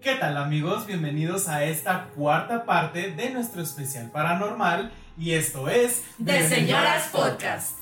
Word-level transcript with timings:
¿Qué 0.00 0.14
tal 0.14 0.38
amigos? 0.38 0.86
Bienvenidos 0.86 1.46
a 1.48 1.64
esta 1.64 2.06
cuarta 2.16 2.64
parte 2.64 3.10
de 3.10 3.28
nuestro 3.28 3.60
especial 3.60 4.10
paranormal 4.10 4.90
y 5.18 5.32
esto 5.32 5.68
es 5.68 6.04
De 6.16 6.48
Señoras 6.48 7.08
Podcast. 7.12 7.78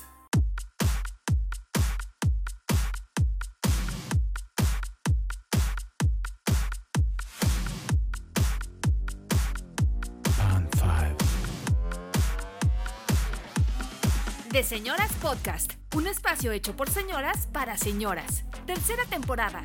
De 14.51 14.65
Señoras 14.65 15.13
Podcast, 15.23 15.75
un 15.95 16.09
espacio 16.09 16.51
hecho 16.51 16.75
por 16.75 16.91
señoras 16.91 17.47
para 17.53 17.77
señoras. 17.77 18.43
Tercera 18.67 19.05
temporada. 19.09 19.63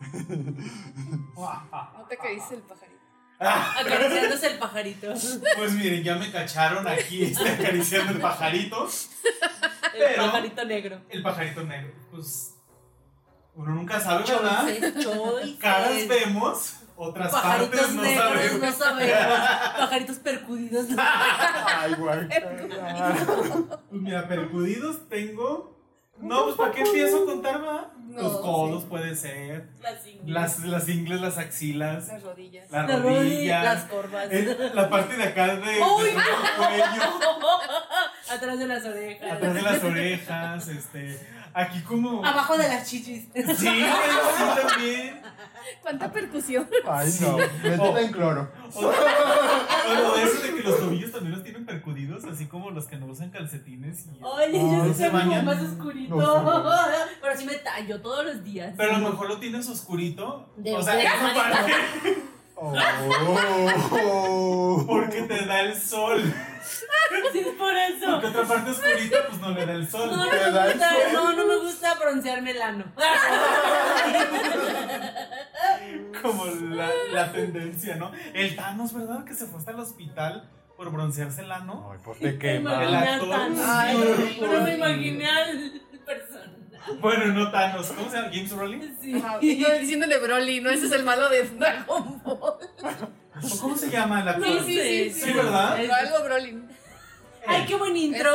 ¿No 1.36 2.06
te 2.08 2.16
caíste 2.16 2.54
el 2.56 2.62
pajarito? 2.62 3.00
Acariciándose 3.40 4.46
el 4.48 4.58
pajarito. 4.58 5.06
Pues 5.56 5.72
miren, 5.72 6.02
ya 6.02 6.16
me 6.16 6.30
cacharon 6.30 6.86
aquí 6.86 7.22
este, 7.32 7.48
acariciando 7.48 8.12
el 8.12 8.20
pajarito. 8.20 8.86
El 9.94 9.98
Pero- 9.98 10.22
pajarito 10.26 10.64
negro. 10.64 11.00
El 11.08 11.22
pajarito 11.22 11.62
negro. 11.64 11.92
Pues 12.10 12.54
uno 13.54 13.74
nunca 13.74 13.98
sabe, 14.00 14.24
¿verdad? 14.24 14.62
Choices, 14.66 15.04
choices. 15.04 15.56
Caras 15.58 16.08
vemos, 16.08 16.74
otras 16.96 17.32
Pajaritos 17.32 17.80
partes 17.80 17.94
no 17.96 18.02
negros, 18.02 18.28
sabemos. 18.28 18.60
no 18.60 18.72
sabemos. 18.72 19.38
Pajaritos 19.78 20.16
percudidos. 20.18 20.88
no. 20.90 21.02
Ay, 21.66 21.94
guay. 21.94 22.28
Pues 23.88 24.02
mira, 24.02 24.28
percudidos 24.28 25.08
tengo. 25.08 25.79
No, 26.20 26.44
pues 26.44 26.56
¿para 26.56 26.72
qué 26.72 26.80
empiezo 26.82 27.22
a 27.22 27.26
contar, 27.26 27.64
va? 27.64 27.90
No, 28.08 28.22
Los 28.22 28.40
codos 28.40 28.82
sí. 28.82 28.88
puede 28.90 29.14
ser. 29.14 29.68
Las 29.80 30.04
ingles. 30.06 30.28
Las, 30.34 30.58
las 30.64 30.88
ingles, 30.88 31.20
las 31.20 31.38
axilas, 31.38 32.08
Las 32.08 32.22
rodillas. 32.22 32.70
la 32.70 32.82
Las 32.86 33.02
rodilla. 33.02 33.18
rodillas, 33.20 33.64
las 33.64 33.84
corvas. 33.84 34.26
el- 34.30 34.70
la 34.74 34.90
parte 34.90 35.16
de 35.16 35.22
acá 35.24 35.46
de, 35.54 35.56
de 35.60 35.80
¡Uy! 35.80 36.08
el 36.08 36.14
cuello, 36.14 36.84
Atrás 38.30 38.58
de 38.58 38.66
las 38.66 38.84
orejas. 38.84 39.32
atrás 39.32 39.54
de 39.54 39.62
las 39.62 39.84
orejas, 39.84 40.68
este, 40.68 41.18
aquí 41.54 41.80
como. 41.82 42.24
Abajo 42.24 42.56
de 42.56 42.68
las 42.68 42.88
chichis. 42.88 43.26
Sí, 43.34 43.42
sí 43.56 43.84
también. 44.68 45.20
¿Cuánta 45.82 46.10
percusión? 46.12 46.68
Ay, 46.86 47.12
no. 47.20 47.36
Métete 47.36 48.00
en 48.04 48.12
cloro. 48.12 48.50
O, 48.74 48.86
o 48.86 50.16
eso 50.16 50.42
de 50.42 50.54
que 50.56 50.62
los 50.62 50.78
tobillos 50.78 51.12
también 51.12 51.32
los 51.34 51.42
tienen 51.44 51.66
percudidos, 51.66 52.24
así 52.24 52.46
como 52.46 52.70
los 52.70 52.86
que 52.86 52.96
no 52.96 53.06
usan 53.06 53.30
calcetines. 53.30 54.06
Y, 54.06 54.22
Oye, 54.22 54.44
Ay, 54.46 54.52
yo 54.52 54.84
¿se 54.88 54.94
sí 54.94 55.02
tengo 55.02 55.12
bañan? 55.18 55.44
más 55.44 55.60
oscurito. 55.62 56.14
No 56.16 56.70
Pero 57.20 57.36
sí 57.36 57.44
me 57.44 57.54
tallo 57.56 58.00
todos 58.00 58.24
los 58.24 58.42
días. 58.44 58.74
Pero 58.76 58.94
a 58.94 58.98
lo 58.98 59.10
mejor 59.10 59.28
lo 59.28 59.38
tienes 59.38 59.68
oscurito. 59.68 60.48
De- 60.56 60.74
o 60.76 60.82
sea, 60.82 60.94
de 60.96 61.04
esa 61.04 61.34
parte, 61.34 61.72
Oh. 62.62 64.84
porque 64.86 65.22
te 65.22 65.46
da 65.46 65.62
el 65.62 65.80
sol. 65.80 66.22
Sí, 67.32 67.38
es 67.40 67.46
por 67.48 67.72
eso. 67.76 68.06
Porque 68.10 68.26
otra 68.28 68.42
parte 68.44 68.70
oscurita, 68.70 69.26
pues 69.28 69.40
no 69.40 69.50
le 69.50 69.66
da 69.66 69.72
el 69.72 69.88
sol. 69.88 70.10
No, 70.10 70.16
no 70.16 70.28
¿Te 70.30 70.36
me 70.36 70.50
da 70.50 70.66
el 70.66 70.72
gusta, 70.72 70.90
sol? 70.90 70.98
no, 71.12 71.32
no 71.32 71.46
me 71.46 71.56
gusta 71.58 71.94
broncearme 71.94 72.50
el 72.52 72.62
ano. 72.62 72.84
Como 76.22 76.46
la, 76.46 76.88
la 77.12 77.32
tendencia, 77.32 77.96
¿no? 77.96 78.12
El 78.34 78.54
Thanos, 78.56 78.92
¿verdad? 78.92 79.24
Que 79.24 79.34
se 79.34 79.46
fue 79.46 79.58
hasta 79.58 79.70
el 79.72 79.80
hospital 79.80 80.48
por 80.76 80.90
broncearse 80.92 81.42
el 81.42 81.52
ano. 81.52 81.88
Ay, 81.92 81.98
pues 82.04 82.18
te 82.18 82.38
quema. 82.38 82.84
El 82.84 82.94
actor. 82.94 83.28
Ay, 83.64 84.36
Pero 84.40 84.60
me 84.62 84.74
imaginé 84.74 85.28
al 85.28 85.82
persona. 86.14 86.52
Bueno, 87.00 87.26
no 87.26 87.50
Thanos. 87.50 87.86
¿Cómo 87.88 88.10
se 88.10 88.16
llama? 88.16 88.30
¿James 88.32 88.50
Rowling? 88.52 88.80
Sí. 89.00 89.14
Ajá, 89.16 89.38
y 89.40 89.58
yo 89.58 89.78
diciéndole 89.78 90.18
Broly, 90.18 90.60
no 90.60 90.70
ese 90.70 90.86
es 90.86 90.92
el 90.92 91.04
malo 91.04 91.28
de 91.28 91.42
Dragon 91.50 92.22
Ball. 92.24 92.58
¿O 93.42 93.58
cómo 93.60 93.76
se 93.76 93.90
llama 93.90 94.22
el 94.22 94.28
actor? 94.28 94.46
Sí, 94.46 94.60
sí, 94.66 95.10
sí. 95.14 95.20
Sí, 95.26 95.32
¿verdad? 95.32 95.74
Pero 95.76 95.94
algo 95.94 96.24
Broly. 96.24 96.62
Ay, 97.46 97.64
qué 97.66 97.76
buen 97.76 97.96
intro. 97.96 98.30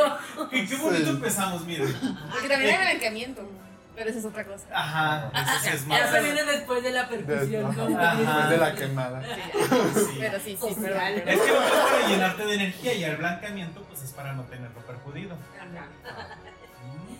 Qué, 0.50 0.66
qué 0.66 0.76
bonito 0.76 1.04
Sí. 1.04 1.10
empezamos, 1.10 1.64
miren. 1.64 1.94
Porque 2.32 2.48
también 2.48 2.74
hay 2.80 2.86
blanqueamiento. 2.88 3.48
Pero 3.94 4.10
esa 4.10 4.18
es 4.18 4.24
otra 4.26 4.44
cosa. 4.44 4.66
Ajá, 4.72 5.30
eso 5.34 5.52
sí 5.62 5.70
es 5.74 5.86
más. 5.86 6.00
Eso 6.12 6.22
viene 6.22 6.44
después 6.44 6.82
de 6.82 6.90
la 6.90 7.08
percusión. 7.08 7.48
Después 7.66 7.76
como 7.76 7.98
Ajá. 7.98 8.16
Después 8.16 8.50
de 8.50 8.58
la 8.58 8.74
quemada. 8.74 9.22
Sí. 9.22 10.16
Pero 10.20 10.38
sí, 10.40 10.58
sí, 10.60 10.76
pero. 10.82 10.96
Es 11.00 11.22
pero- 11.24 11.44
que 11.44 11.52
lo 11.52 11.60
que 11.60 11.66
es 11.66 11.72
para 11.90 12.08
llenarte 12.08 12.44
de 12.44 12.54
energía 12.54 12.92
y 12.94 13.04
el 13.04 13.16
blanqueamiento, 13.16 13.82
pues 13.84 14.02
es 14.02 14.12
para 14.12 14.34
no 14.34 14.42
tenerlo 14.44 14.80
perjudido. 14.86 15.34
Mm, 15.36 16.65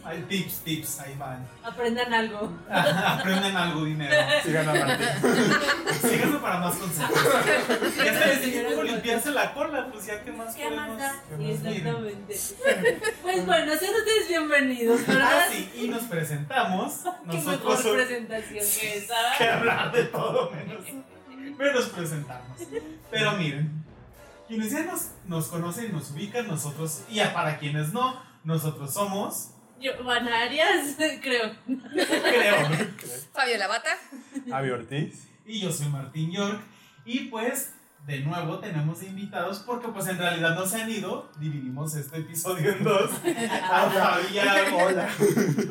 Hay 0.06 0.22
tips, 0.28 0.58
tips, 0.60 1.00
ahí 1.00 1.16
van. 1.18 1.44
Aprendan 1.64 2.14
algo. 2.14 2.52
Aprendan 2.70 3.56
algo, 3.56 3.84
dinero. 3.84 4.14
Sigan. 4.44 4.66
Síganme 6.00 6.38
para 6.38 6.60
más 6.60 6.76
consejos. 6.76 7.18
Ya 7.96 8.12
se 8.18 8.26
les 8.26 8.44
dije 8.44 8.66
cómo 8.70 8.82
limpiarse 8.84 9.30
la 9.32 9.52
cola, 9.52 9.88
pues 9.92 10.06
ya 10.06 10.22
que 10.22 10.30
más 10.30 10.54
¿Qué 10.54 10.64
podemos. 10.64 10.88
más 10.88 10.98
da? 10.98 11.22
¿Qué 11.28 11.36
más 11.36 11.62
da? 11.62 11.70
Exactamente. 11.70 12.40
Pues 13.22 13.46
bueno, 13.46 13.72
sean 13.76 13.94
ustedes 13.94 14.28
bienvenidos, 14.28 15.00
Ah, 15.08 15.12
¿verdad? 15.12 15.46
sí, 15.50 15.70
y 15.74 15.88
nos 15.88 16.02
presentamos. 16.04 17.00
Qué 17.30 17.38
mejor 17.38 17.82
presentación 17.94 18.64
que 18.80 18.96
esa. 18.98 19.14
que 19.38 19.48
hablar 19.48 19.92
de 19.92 20.04
todo 20.04 20.50
menos, 20.52 20.84
menos 21.58 21.84
presentarnos. 21.86 22.58
Pero 23.10 23.32
miren, 23.32 23.84
quienes 24.46 24.70
ya 24.70 24.84
nos, 24.84 25.08
nos 25.26 25.48
conocen, 25.48 25.92
nos 25.92 26.12
ubican, 26.12 26.46
nosotros, 26.46 27.02
y 27.08 27.16
ya 27.16 27.32
para 27.34 27.58
quienes 27.58 27.92
no, 27.92 28.22
nosotros 28.44 28.92
somos, 28.94 29.50
Giovanna 29.80 30.42
Arias, 30.42 30.96
creo. 31.22 31.52
creo, 31.66 32.56
Fabiola 33.32 33.68
Bata. 33.68 33.90
Avi 34.52 34.70
Ortiz. 34.70 35.28
y 35.44 35.60
yo 35.60 35.72
soy 35.72 35.88
Martín 35.88 36.32
York, 36.32 36.60
y 37.04 37.20
pues 37.28 37.72
de 38.06 38.20
nuevo 38.20 38.58
tenemos 38.60 39.02
invitados 39.02 39.58
porque 39.66 39.88
pues 39.88 40.06
en 40.06 40.18
realidad 40.18 40.54
no 40.54 40.64
se 40.66 40.80
han 40.80 40.90
ido, 40.90 41.30
dividimos 41.40 41.94
este 41.96 42.18
episodio 42.18 42.70
en 42.72 42.84
dos, 42.84 43.10
a 43.10 43.90
Fabi 43.90 44.34
y 44.34 44.38
a 44.38 44.74
Hola. 44.76 45.08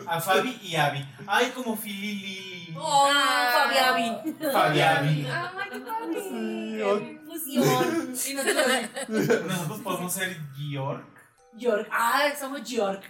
a 0.08 0.22
Fabi 0.22 0.60
y 0.62 0.76
Abby. 0.76 1.06
Ay, 1.28 1.52
como 1.56 1.76
Filili. 1.78 2.74
Oh, 2.78 3.10
Ah. 3.10 3.52
Fabi 4.52 4.80
Abby. 4.82 5.28
¡Ay, 5.32 5.70
qué 5.72 5.80
padre! 5.80 6.22
Sí, 6.30 6.82
o- 6.82 7.26
Fusión. 7.26 8.14
Y 8.28 8.34
Nosotros 9.48 9.80
podemos 9.82 10.14
ser 10.14 10.38
York. 10.58 11.06
York. 11.58 11.88
Ah, 11.92 12.30
somos 12.38 12.70
York. 12.70 13.02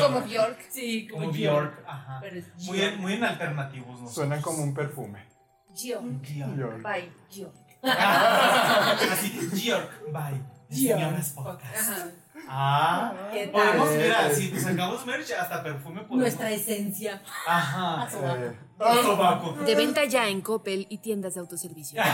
Como 0.00 0.20
Bjork. 0.22 0.58
Sí, 0.70 1.08
como. 1.08 1.30
Bjork, 1.30 1.82
ajá. 1.86 2.18
Pero 2.20 2.36
es 2.38 2.46
Muy, 2.66 2.80
en- 2.82 3.00
muy 3.00 3.12
en 3.14 3.24
alternativos, 3.24 4.00
¿no? 4.00 4.08
Suena 4.08 4.40
como 4.40 4.62
un 4.62 4.74
perfume. 4.74 5.26
Bjork. 5.70 6.24
York. 6.56 6.82
Bye, 6.82 7.12
York. 7.30 7.54
Así, 7.82 9.48
Bjork, 9.52 10.12
bye. 10.12 10.40
Bjork. 10.68 10.98
Señoras 11.00 11.30
podcast. 11.30 11.90
Ajá. 11.90 12.06
Ah, 12.48 13.12
podemos, 13.52 13.90
mira, 13.92 14.30
si 14.32 14.58
sacamos 14.58 15.04
merch, 15.06 15.30
hasta 15.32 15.62
perfume 15.62 16.00
podemos. 16.00 16.18
Nuestra 16.18 16.50
esencia. 16.50 17.22
Ajá. 17.46 18.02
Ah, 18.02 18.96
sobaco. 19.02 19.52
De 19.64 19.74
venta 19.74 20.04
ya 20.06 20.26
en 20.28 20.40
Coppel 20.40 20.86
y 20.88 20.98
tiendas 20.98 21.34
de 21.34 21.40
autoservicio. 21.40 22.02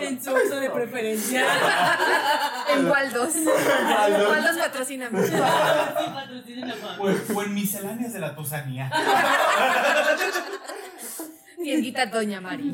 En 0.00 0.22
su 0.22 0.30
uso 0.32 0.56
de 0.60 0.70
preferencia. 0.70 1.44
En 2.78 2.86
Waldos. 2.90 3.34
Waldos 4.30 4.56
patrocíname. 4.58 5.26
Sí. 5.26 5.34
O, 6.98 7.04
o 7.34 7.42
en 7.42 7.54
misceláneas 7.54 8.12
de 8.12 8.18
la 8.20 8.34
tosanía. 8.34 8.90
Tiendita 11.62 12.06
Doña 12.06 12.40
Mari. 12.40 12.72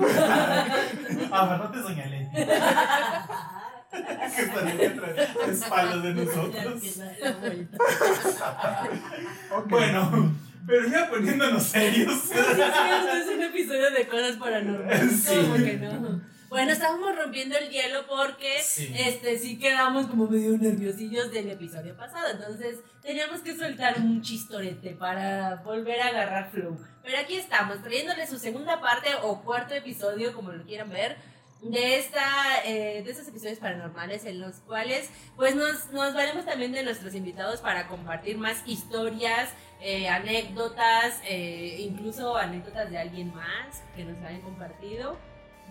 Ah, 1.30 1.46
¿verdad? 1.46 1.70
Te 1.70 1.78
doña 1.78 2.06
Leti. 2.06 2.36
que 4.36 4.42
está 4.42 4.62
detrás, 4.62 5.18
a 5.18 5.50
espaldas 5.50 6.02
de 6.02 6.14
nosotros. 6.14 6.82
Bueno, 9.66 10.34
pero 10.66 10.88
ya 10.88 11.08
poniéndonos 11.10 11.62
serios. 11.62 12.20
Sí, 12.22 12.34
sí, 12.34 12.60
es 13.20 13.28
un 13.36 13.42
episodio 13.42 13.90
de 13.90 14.08
cosas 14.08 14.36
paranormales. 14.36 15.22
Sí. 15.22 15.36
¿Cómo 15.40 15.54
que 15.54 15.76
no? 15.76 16.20
Bueno, 16.50 16.72
estábamos 16.72 17.14
rompiendo 17.16 17.56
el 17.56 17.70
hielo 17.70 18.08
porque 18.08 18.60
Sí. 18.60 18.92
este 18.98 19.38
sí 19.38 19.56
quedamos 19.56 20.08
como 20.08 20.26
medio 20.26 20.58
nerviosillos 20.58 21.30
del 21.30 21.48
episodio 21.48 21.96
pasado. 21.96 22.26
Entonces 22.28 22.80
teníamos 23.02 23.40
que 23.42 23.56
soltar 23.56 23.98
un 24.00 24.20
chistorete 24.20 24.90
para 24.90 25.62
volver 25.64 26.00
a 26.00 26.08
agarrar 26.08 26.50
flow. 26.50 26.76
Pero 27.04 27.18
aquí 27.18 27.36
estamos, 27.36 27.80
trayéndoles 27.84 28.28
su 28.28 28.36
segunda 28.38 28.80
parte 28.80 29.10
o 29.22 29.42
cuarto 29.42 29.74
episodio, 29.74 30.32
como 30.34 30.50
lo 30.50 30.64
quieran 30.64 30.90
ver, 30.90 31.16
de 31.62 31.98
esta 31.98 32.64
eh, 32.64 33.02
de 33.04 33.10
estos 33.10 33.28
episodios 33.28 33.58
paranormales 33.60 34.24
en 34.24 34.40
los 34.40 34.56
cuales 34.60 35.08
pues 35.36 35.54
nos, 35.54 35.92
nos 35.92 36.14
valemos 36.14 36.46
también 36.46 36.72
de 36.72 36.82
nuestros 36.82 37.14
invitados 37.14 37.60
para 37.60 37.86
compartir 37.86 38.38
más 38.38 38.62
historias, 38.66 39.50
eh, 39.80 40.08
anécdotas, 40.08 41.20
eh, 41.28 41.76
incluso 41.78 42.36
anécdotas 42.36 42.90
de 42.90 42.98
alguien 42.98 43.32
más 43.34 43.82
que 43.94 44.04
nos 44.04 44.18
hayan 44.24 44.40
compartido. 44.40 45.16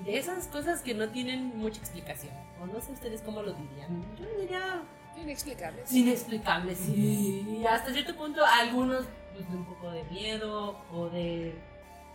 De 0.05 0.17
esas 0.17 0.47
cosas 0.47 0.81
que 0.81 0.93
no 0.93 1.09
tienen 1.09 1.57
mucha 1.57 1.79
explicación. 1.79 2.33
O 2.61 2.65
no 2.65 2.79
sé 2.81 2.91
ustedes 2.93 3.21
cómo 3.21 3.41
lo 3.41 3.53
dirían. 3.53 4.03
Yo 4.17 4.25
diría 4.39 4.81
Inexplicables. 5.17 5.91
inexplicables, 5.91 6.77
sí. 6.77 7.45
Y 7.61 7.65
hasta 7.65 7.91
cierto 7.91 8.15
punto 8.15 8.41
algunos 8.45 9.05
pues 9.33 9.49
de 9.49 9.57
un 9.57 9.65
poco 9.65 9.91
de 9.91 10.03
miedo 10.05 10.79
o 10.93 11.09
de 11.09 11.59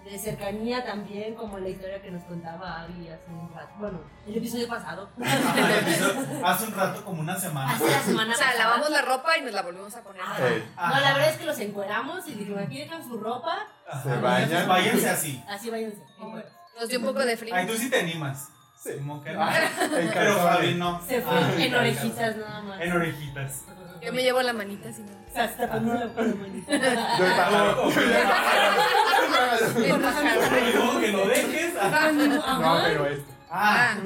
de 0.05 0.19
cercanía 0.19 0.85
también, 0.85 1.35
como 1.35 1.59
la 1.59 1.69
historia 1.71 2.01
que 2.03 2.11
nos 2.11 2.23
contaba 2.25 2.83
Abby 2.83 3.09
hace 3.09 3.31
un 3.31 3.51
rato. 3.55 3.73
Bueno, 3.79 4.01
el 4.27 4.37
episodio 4.37 4.69
pasado. 4.69 5.09
Ajá, 5.25 5.79
el 5.81 5.89
episodio 5.89 6.47
Hace 6.47 6.67
un 6.67 6.75
rato, 6.75 7.05
como 7.07 7.21
una 7.23 7.37
semana. 7.41 7.73
Hace 7.73 7.87
la 7.91 8.01
semana 8.03 8.33
O 8.35 8.37
sea, 8.37 8.47
pasada. 8.49 8.65
lavamos 8.67 8.91
la 8.91 9.01
ropa 9.01 9.39
y 9.39 9.43
nos 9.43 9.53
la 9.55 9.63
volvimos 9.63 9.95
a 9.97 10.03
poner. 10.03 10.21
Ajá. 10.21 10.95
No, 10.95 11.01
la 11.01 11.13
verdad 11.15 11.31
es 11.31 11.39
que 11.39 11.47
los 11.47 11.59
encueramos 11.59 12.29
y 12.29 12.35
dijeron, 12.35 12.63
aquí 12.63 12.79
dejan 12.81 13.03
su 13.03 13.17
ropa. 13.19 13.57
Se 14.03 14.15
bañan. 14.21 14.69
Váyanse 14.69 15.09
así. 15.09 15.43
así 15.49 15.71
váyanse. 15.71 16.03
en 16.21 16.31
cueros. 16.31 16.53
Nos 16.79 16.89
dio 16.89 16.99
un 16.99 17.05
poco 17.07 17.25
de 17.25 17.37
frío. 17.37 17.55
Ay, 17.55 17.67
tú 17.67 17.75
sí 17.77 17.89
te 17.91 18.01
animas. 18.01 18.49
Sí. 18.83 18.91
Como 18.99 19.23
que 19.23 19.33
no. 19.33 19.49
En 19.49 20.11
Pero. 20.13 20.35
Fabi 20.39 20.75
no. 20.75 21.01
Se 21.07 21.21
fue 21.23 21.33
Ah, 21.37 21.53
en 21.59 21.75
orejitas 21.75 22.37
nada 22.37 22.63
más. 22.63 22.81
En 22.81 22.93
orejitas. 22.93 23.63
Yo 24.03 24.13
me 24.13 24.23
llevo 24.23 24.43
la 24.43 24.53
manita 24.53 24.89
así. 24.91 25.01
¿no? 25.03 25.13
O 25.13 25.33
sea, 25.33 25.45
hasta 25.45 25.71
poniendo 25.71 25.95
la 25.95 26.05
la 26.23 26.35
manita. 26.35 26.73
Yo 27.19 27.25
el 27.27 27.33
pájaro. 27.33 27.91
El 29.77 30.01
pájaro. 30.01 30.59
Y 30.69 30.73
luego 30.77 31.01
que 31.01 31.09
lo 31.09 31.27
dejes. 31.29 31.73
ah. 31.81 32.11
No, 32.13 32.79
pero 32.85 33.07
este. 33.07 33.33
Ah, 33.51 33.97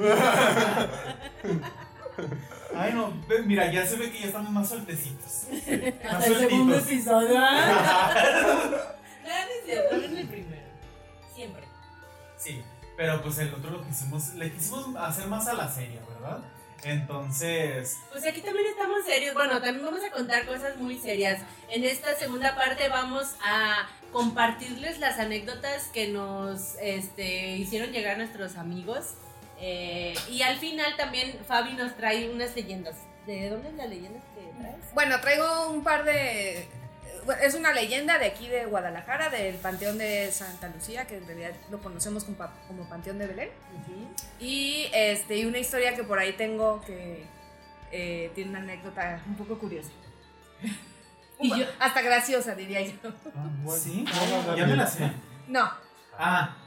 Ah, 2.71 2.77
ay 2.77 2.93
no, 2.93 3.11
mira, 3.45 3.71
ya 3.71 3.85
se 3.85 3.95
ve 3.97 4.11
que 4.11 4.19
ya 4.19 4.27
estamos 4.27 4.51
más 4.51 4.69
sueltecitos. 4.69 5.47
Más 6.11 6.27
el 6.27 6.35
segundo 6.37 6.77
episodio. 6.77 7.35
¿ah? 7.37 8.13
No, 9.29 9.29
no 9.29 9.35
es 9.35 9.65
cierto, 9.65 9.95
el 9.95 10.27
primero. 10.27 10.48
Pero 12.99 13.21
pues 13.21 13.37
el 13.37 13.53
otro 13.53 13.71
lo 13.71 13.81
quisimos, 13.81 14.33
le 14.33 14.51
quisimos 14.51 14.93
hacer 14.97 15.25
más 15.27 15.47
a 15.47 15.53
la 15.53 15.69
serie, 15.69 16.01
¿verdad? 16.05 16.39
Entonces, 16.83 17.97
Pues 18.11 18.27
aquí 18.27 18.41
también 18.41 18.67
estamos 18.67 19.05
serios. 19.05 19.33
Bueno, 19.35 19.61
también 19.61 19.85
vamos 19.85 20.01
a 20.03 20.11
contar 20.11 20.45
cosas 20.45 20.75
muy 20.75 20.97
serias. 20.97 21.41
En 21.69 21.85
esta 21.85 22.13
segunda 22.15 22.57
parte 22.57 22.89
vamos 22.89 23.35
a 23.41 23.87
compartirles 24.11 24.99
las 24.99 25.17
anécdotas 25.17 25.87
que 25.93 26.09
nos 26.09 26.75
este, 26.81 27.55
hicieron 27.55 27.91
llegar 27.93 28.17
nuestros 28.17 28.57
amigos. 28.57 29.13
Eh, 29.61 30.13
y 30.29 30.41
al 30.41 30.57
final 30.57 30.97
también 30.97 31.39
Fabi 31.47 31.75
nos 31.75 31.95
trae 31.95 32.29
unas 32.29 32.53
leyendas. 32.53 32.97
¿De 33.25 33.49
dónde 33.49 33.69
es 33.69 33.75
la 33.75 33.85
leyenda 33.85 34.19
que 34.35 34.61
traes? 34.61 34.93
Bueno, 34.93 35.21
traigo 35.21 35.69
un 35.69 35.85
par 35.85 36.03
de. 36.03 36.67
Es 37.41 37.53
una 37.55 37.73
leyenda 37.73 38.17
de 38.17 38.25
aquí 38.27 38.47
de 38.47 38.65
Guadalajara, 38.65 39.29
del 39.29 39.55
Panteón 39.55 39.97
de 39.97 40.31
Santa 40.31 40.67
Lucía, 40.69 41.05
que 41.07 41.17
en 41.17 41.25
realidad 41.27 41.51
lo 41.69 41.79
conocemos 41.79 42.23
como, 42.23 42.37
pa- 42.37 42.53
como 42.67 42.87
Panteón 42.89 43.17
de 43.19 43.27
Belén. 43.27 43.49
Y 44.39 44.87
este, 44.93 45.37
y 45.37 45.45
una 45.45 45.57
historia 45.59 45.95
que 45.95 46.03
por 46.03 46.19
ahí 46.19 46.33
tengo 46.33 46.81
que 46.81 47.25
eh, 47.91 48.31
tiene 48.35 48.51
una 48.51 48.59
anécdota 48.59 49.21
un 49.27 49.35
poco 49.35 49.57
curiosa. 49.59 49.91
Y 51.41 51.57
yo, 51.57 51.65
Hasta 51.79 52.01
graciosa, 52.01 52.53
diría 52.53 52.81
yo. 52.81 52.91
¿sí? 53.77 54.03
Vamos 54.05 54.45
a 54.45 54.47
dar 54.47 54.57
Ya 54.57 54.65
me 54.65 54.75
la 54.75 54.85
sé. 54.85 55.09
No, 55.47 55.71
Ah, 56.17 56.57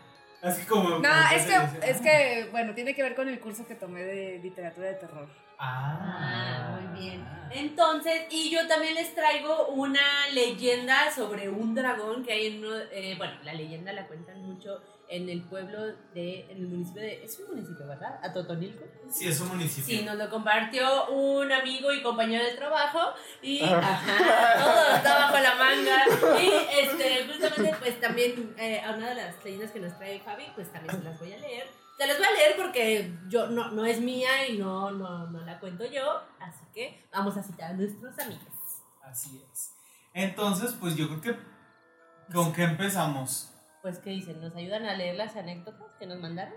es 0.42 0.54
que 0.56 0.66
como... 0.66 0.88
no, 0.88 0.96
como 1.02 1.12
es 1.36 1.42
que, 1.44 1.54
es 1.90 1.96
ah. 1.98 2.02
que, 2.02 2.48
bueno, 2.50 2.72
tiene 2.74 2.94
que 2.94 3.02
ver 3.02 3.14
con 3.14 3.28
el 3.28 3.38
curso 3.38 3.66
que 3.66 3.74
tomé 3.74 4.02
de 4.02 4.38
literatura 4.42 4.88
de 4.88 4.94
terror. 4.94 5.28
Ah, 5.64 5.98
Ah, 6.24 6.76
muy 6.76 7.00
bien. 7.00 7.24
Entonces, 7.54 8.22
y 8.30 8.50
yo 8.50 8.66
también 8.66 8.94
les 8.94 9.14
traigo 9.14 9.68
una 9.68 10.00
leyenda 10.32 11.10
sobre 11.14 11.48
un 11.50 11.74
dragón 11.74 12.24
que 12.24 12.32
hay 12.32 12.46
en 12.46 12.64
uno, 12.64 12.76
eh, 12.90 13.14
bueno, 13.18 13.34
la 13.44 13.52
leyenda 13.52 13.92
la 13.92 14.06
cuentan 14.06 14.42
mucho 14.42 14.80
en 15.08 15.28
el 15.28 15.42
pueblo 15.42 15.78
de, 16.14 16.46
en 16.50 16.56
el 16.56 16.66
municipio 16.68 17.02
de, 17.02 17.22
es 17.22 17.38
un 17.40 17.54
municipio, 17.54 17.86
¿verdad? 17.86 18.18
Atotonilco. 18.22 18.84
Sí, 19.10 19.28
es 19.28 19.38
un 19.40 19.48
municipio. 19.48 19.98
Sí, 19.98 20.02
nos 20.02 20.16
lo 20.16 20.30
compartió 20.30 21.08
un 21.08 21.52
amigo 21.52 21.92
y 21.92 22.02
compañero 22.02 22.42
del 22.44 22.56
trabajo 22.56 23.12
y 23.42 23.62
Ah. 23.62 23.78
ajá, 23.82 24.64
todo 24.64 24.96
está 24.96 25.14
bajo 25.18 25.38
la 25.38 25.54
manga 25.56 26.04
y 26.40 26.50
este, 26.80 27.26
justamente 27.30 27.76
pues 27.78 28.00
también 28.00 28.54
eh, 28.58 28.80
a 28.80 28.92
una 28.92 29.10
de 29.10 29.14
las 29.16 29.44
leyendas 29.44 29.70
que 29.70 29.80
nos 29.80 29.96
trae 29.98 30.18
Fabi, 30.20 30.46
pues 30.54 30.72
también 30.72 30.96
se 30.96 31.04
las 31.04 31.20
voy 31.20 31.32
a 31.34 31.38
leer. 31.38 31.81
Se 32.02 32.08
las 32.08 32.18
voy 32.18 32.26
a 32.26 32.32
leer 32.32 32.56
porque 32.56 33.14
yo 33.28 33.46
no, 33.46 33.70
no 33.70 33.86
es 33.86 34.00
mía 34.00 34.48
y 34.48 34.58
no, 34.58 34.90
no, 34.90 35.28
no 35.28 35.40
la 35.42 35.60
cuento 35.60 35.84
yo, 35.84 36.20
así 36.40 36.64
que 36.74 37.06
vamos 37.12 37.36
a 37.36 37.44
citar 37.44 37.70
a 37.70 37.74
nuestros 37.74 38.18
amigos. 38.18 38.82
Así 39.04 39.40
es. 39.52 39.74
Entonces, 40.12 40.74
pues 40.80 40.96
yo 40.96 41.06
creo 41.06 41.20
que... 41.20 42.34
¿Con 42.34 42.52
qué 42.52 42.64
empezamos? 42.64 43.52
Pues, 43.82 44.00
¿qué 44.00 44.10
dicen? 44.10 44.40
¿Nos 44.40 44.56
ayudan 44.56 44.84
a 44.86 44.96
leer 44.96 45.14
las 45.14 45.36
anécdotas 45.36 45.92
que 45.96 46.06
nos 46.06 46.18
mandaron? 46.18 46.54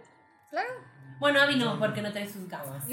Claro. 0.50 0.68
Bueno, 1.20 1.40
Abby 1.40 1.58
no, 1.58 1.78
porque 1.78 2.02
no 2.02 2.12
trae 2.12 2.28
sus 2.28 2.50
gafas. 2.50 2.84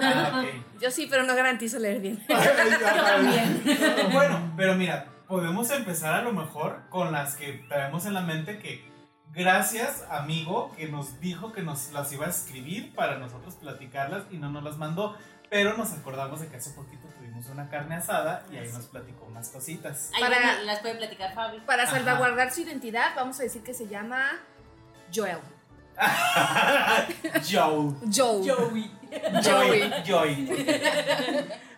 Ah. 0.00 0.44
Yo 0.80 0.92
sí, 0.92 1.08
pero 1.10 1.24
no 1.24 1.34
garantizo 1.34 1.80
leer 1.80 1.98
bien. 2.00 2.24
Yo 2.28 3.04
también. 3.04 3.60
Bueno, 4.12 4.52
pero 4.56 4.76
mira, 4.76 5.04
podemos 5.26 5.68
empezar 5.72 6.14
a 6.14 6.22
lo 6.22 6.32
mejor 6.32 6.80
con 6.90 7.10
las 7.10 7.34
que 7.34 7.64
traemos 7.68 8.06
en 8.06 8.14
la 8.14 8.20
mente 8.20 8.60
que 8.60 8.97
gracias 9.38 10.04
amigo 10.10 10.74
que 10.76 10.88
nos 10.88 11.20
dijo 11.20 11.52
que 11.52 11.62
nos 11.62 11.92
las 11.92 12.12
iba 12.12 12.26
a 12.26 12.30
escribir 12.30 12.92
para 12.94 13.18
nosotros 13.18 13.54
platicarlas 13.54 14.24
y 14.30 14.36
no 14.36 14.50
nos 14.50 14.64
las 14.64 14.76
mandó, 14.76 15.16
pero 15.48 15.76
nos 15.76 15.92
acordamos 15.92 16.40
de 16.40 16.48
que 16.48 16.56
hace 16.56 16.70
poquito 16.72 17.06
tuvimos 17.16 17.46
una 17.46 17.68
carne 17.70 17.94
asada 17.94 18.44
y 18.52 18.56
ahí 18.56 18.68
nos 18.72 18.86
platicó 18.86 19.24
unas 19.26 19.48
cositas. 19.48 20.10
Ahí 20.14 20.20
Para- 20.20 20.62
las 20.64 20.80
puede 20.80 20.96
platicar 20.96 21.34
Fabi. 21.34 21.60
Para 21.60 21.84
Ajá. 21.84 21.92
salvaguardar 21.92 22.52
su 22.52 22.60
identidad, 22.62 23.12
vamos 23.16 23.38
a 23.40 23.44
decir 23.44 23.62
que 23.62 23.72
se 23.72 23.86
llama 23.86 24.40
Joel. 25.14 25.38
Joe. 27.48 27.94
Joe. 28.14 28.44
Joey. 28.44 28.90
Joy. 29.42 29.92
Joy. 30.04 30.46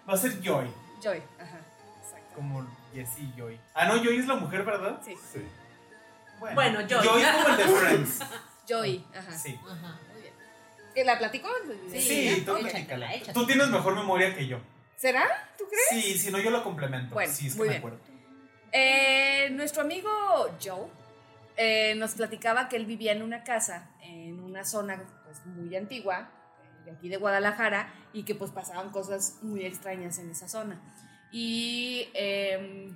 Va 0.09 0.13
a 0.15 0.17
ser 0.17 0.41
Joy, 0.43 0.67
Joy. 1.03 1.23
Ajá. 1.39 1.59
Exacto. 2.03 2.35
como 2.35 2.67
Jessie 2.93 3.33
Joy. 3.37 3.59
Ah, 3.75 3.87
no, 3.87 3.97
Joy 4.03 4.17
es 4.19 4.27
la 4.27 4.35
mujer, 4.35 4.65
¿verdad? 4.65 5.01
Sí. 5.05 5.15
Sí. 5.33 5.41
Bueno, 6.55 6.81
Joy. 6.87 7.07
Joy 7.07 7.23
como 7.23 7.49
el 7.49 7.57
de 7.57 7.65
Friends. 7.65 8.19
Joy. 8.69 9.05
Ajá. 9.15 9.33
Sí. 9.33 9.59
Ajá. 9.69 10.01
Muy 10.13 10.23
bien. 10.23 10.35
¿Que 10.95 11.05
la 11.05 11.19
platicó? 11.19 11.49
Sí, 11.91 12.01
Sí, 12.01 12.43
tú 12.47 12.59
platícala. 12.59 13.11
Tú 13.33 13.47
tienes 13.47 13.69
mejor 13.69 13.95
memoria 13.95 14.35
que 14.35 14.47
yo. 14.47 14.59
¿Será? 14.97 15.27
¿Tú 15.57 15.65
crees? 15.69 16.05
Sí, 16.05 16.19
si 16.19 16.31
no 16.31 16.39
yo 16.39 16.51
lo 16.51 16.63
complemento. 16.63 17.15
Bueno, 17.15 17.33
sí, 17.33 17.47
es 17.47 17.55
que 17.55 17.59
muy 17.59 17.69
me 17.69 17.75
bien. 17.75 17.79
acuerdo. 17.81 17.99
Eh, 18.73 19.49
nuestro 19.53 19.83
amigo 19.83 20.11
Joe 20.63 20.89
eh, 21.57 21.95
nos 21.97 22.13
platicaba 22.15 22.69
que 22.69 22.77
él 22.77 22.87
vivía 22.87 23.13
en 23.13 23.23
una 23.23 23.43
casa 23.43 23.91
en 24.03 24.41
una 24.41 24.65
zona 24.65 25.03
pues, 25.25 25.45
muy 25.47 25.75
antigua 25.75 26.31
eh, 26.63 26.85
de 26.85 26.91
aquí 26.93 27.09
de 27.09 27.17
Guadalajara 27.17 27.93
y 28.13 28.23
que 28.25 28.35
pues 28.35 28.51
pasaban 28.51 28.91
cosas 28.91 29.39
muy 29.43 29.65
extrañas 29.65 30.19
en 30.19 30.31
esa 30.31 30.49
zona. 30.49 30.81
Y 31.33 32.09
eh, 32.15 32.93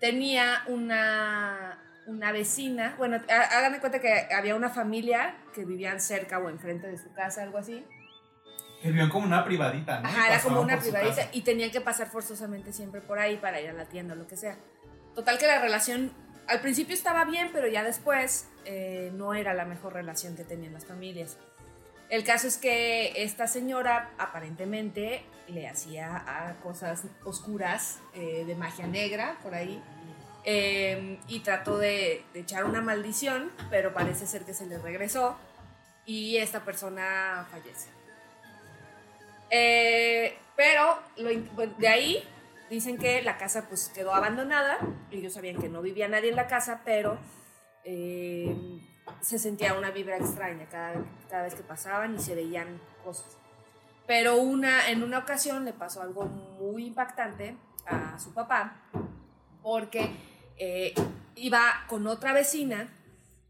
tenía 0.00 0.64
una, 0.66 1.78
una 2.06 2.32
vecina, 2.32 2.94
bueno, 2.98 3.18
há- 3.30 3.58
hagan 3.58 3.72
de 3.72 3.80
cuenta 3.80 4.00
que 4.00 4.28
había 4.34 4.54
una 4.54 4.70
familia 4.70 5.36
que 5.54 5.64
vivían 5.64 6.00
cerca 6.00 6.38
o 6.38 6.48
enfrente 6.50 6.86
de 6.86 6.98
su 6.98 7.12
casa, 7.12 7.42
algo 7.42 7.58
así. 7.58 7.84
Que 8.82 8.88
vivían 8.88 9.08
como 9.08 9.26
una 9.26 9.44
privadita, 9.44 10.00
Ajá, 10.04 10.28
era 10.28 10.42
como 10.42 10.60
una 10.60 10.78
privadita 10.78 11.28
y 11.32 11.40
tenían 11.42 11.70
que 11.70 11.80
pasar 11.80 12.08
forzosamente 12.08 12.72
siempre 12.72 13.00
por 13.00 13.18
ahí 13.18 13.36
para 13.38 13.60
ir 13.60 13.70
a 13.70 13.72
la 13.72 13.86
tienda 13.86 14.12
o 14.14 14.16
lo 14.16 14.26
que 14.26 14.36
sea. 14.36 14.56
Total 15.14 15.38
que 15.38 15.46
la 15.46 15.60
relación 15.60 16.12
al 16.46 16.60
principio 16.60 16.94
estaba 16.94 17.24
bien, 17.24 17.48
pero 17.52 17.66
ya 17.68 17.82
después 17.82 18.46
eh, 18.66 19.10
no 19.14 19.32
era 19.32 19.54
la 19.54 19.64
mejor 19.64 19.94
relación 19.94 20.36
que 20.36 20.44
tenían 20.44 20.74
las 20.74 20.84
familias. 20.84 21.38
El 22.10 22.22
caso 22.24 22.46
es 22.46 22.58
que 22.58 23.22
esta 23.24 23.46
señora 23.46 24.10
aparentemente 24.18 25.24
le 25.48 25.66
hacía 25.68 26.22
a 26.26 26.54
cosas 26.62 27.04
oscuras 27.24 28.00
eh, 28.12 28.44
de 28.46 28.54
magia 28.54 28.86
negra 28.86 29.38
por 29.42 29.54
ahí 29.54 29.82
eh, 30.44 31.18
y 31.26 31.40
trató 31.40 31.78
de, 31.78 32.24
echar 32.34 32.64
una 32.64 32.82
maldición, 32.82 33.50
pero 33.70 33.94
parece 33.94 34.26
ser 34.26 34.44
que 34.44 34.52
se 34.52 34.66
le 34.66 34.78
regresó 34.78 35.36
y 36.04 36.36
esta 36.36 36.64
persona 36.64 37.46
fallece. 37.50 37.88
Eh, 39.50 40.36
pero 40.56 40.98
de 41.78 41.88
ahí 41.88 42.28
dicen 42.68 42.98
que 42.98 43.22
la 43.22 43.38
casa 43.38 43.66
pues 43.68 43.90
quedó 43.94 44.14
abandonada. 44.14 44.78
Ellos 45.10 45.32
sabían 45.32 45.56
que 45.56 45.68
no 45.68 45.80
vivía 45.80 46.08
nadie 46.08 46.28
en 46.28 46.36
la 46.36 46.46
casa, 46.46 46.82
pero 46.84 47.18
eh, 47.84 48.54
se 49.20 49.38
sentía 49.38 49.74
una 49.74 49.90
vibra 49.90 50.16
extraña 50.16 50.66
cada, 50.66 50.94
cada 51.30 51.44
vez 51.44 51.54
que 51.54 51.62
pasaban 51.62 52.16
y 52.16 52.18
se 52.18 52.34
veían 52.34 52.80
cosas. 53.02 53.38
Pero 54.06 54.36
una, 54.36 54.90
en 54.90 55.02
una 55.02 55.18
ocasión 55.18 55.64
le 55.64 55.72
pasó 55.72 56.02
algo 56.02 56.26
muy 56.26 56.86
impactante 56.86 57.56
a 57.86 58.18
su 58.18 58.34
papá, 58.34 58.76
porque 59.62 60.33
eh, 60.56 60.94
iba 61.36 61.84
con 61.88 62.06
otra 62.06 62.32
vecina 62.32 62.88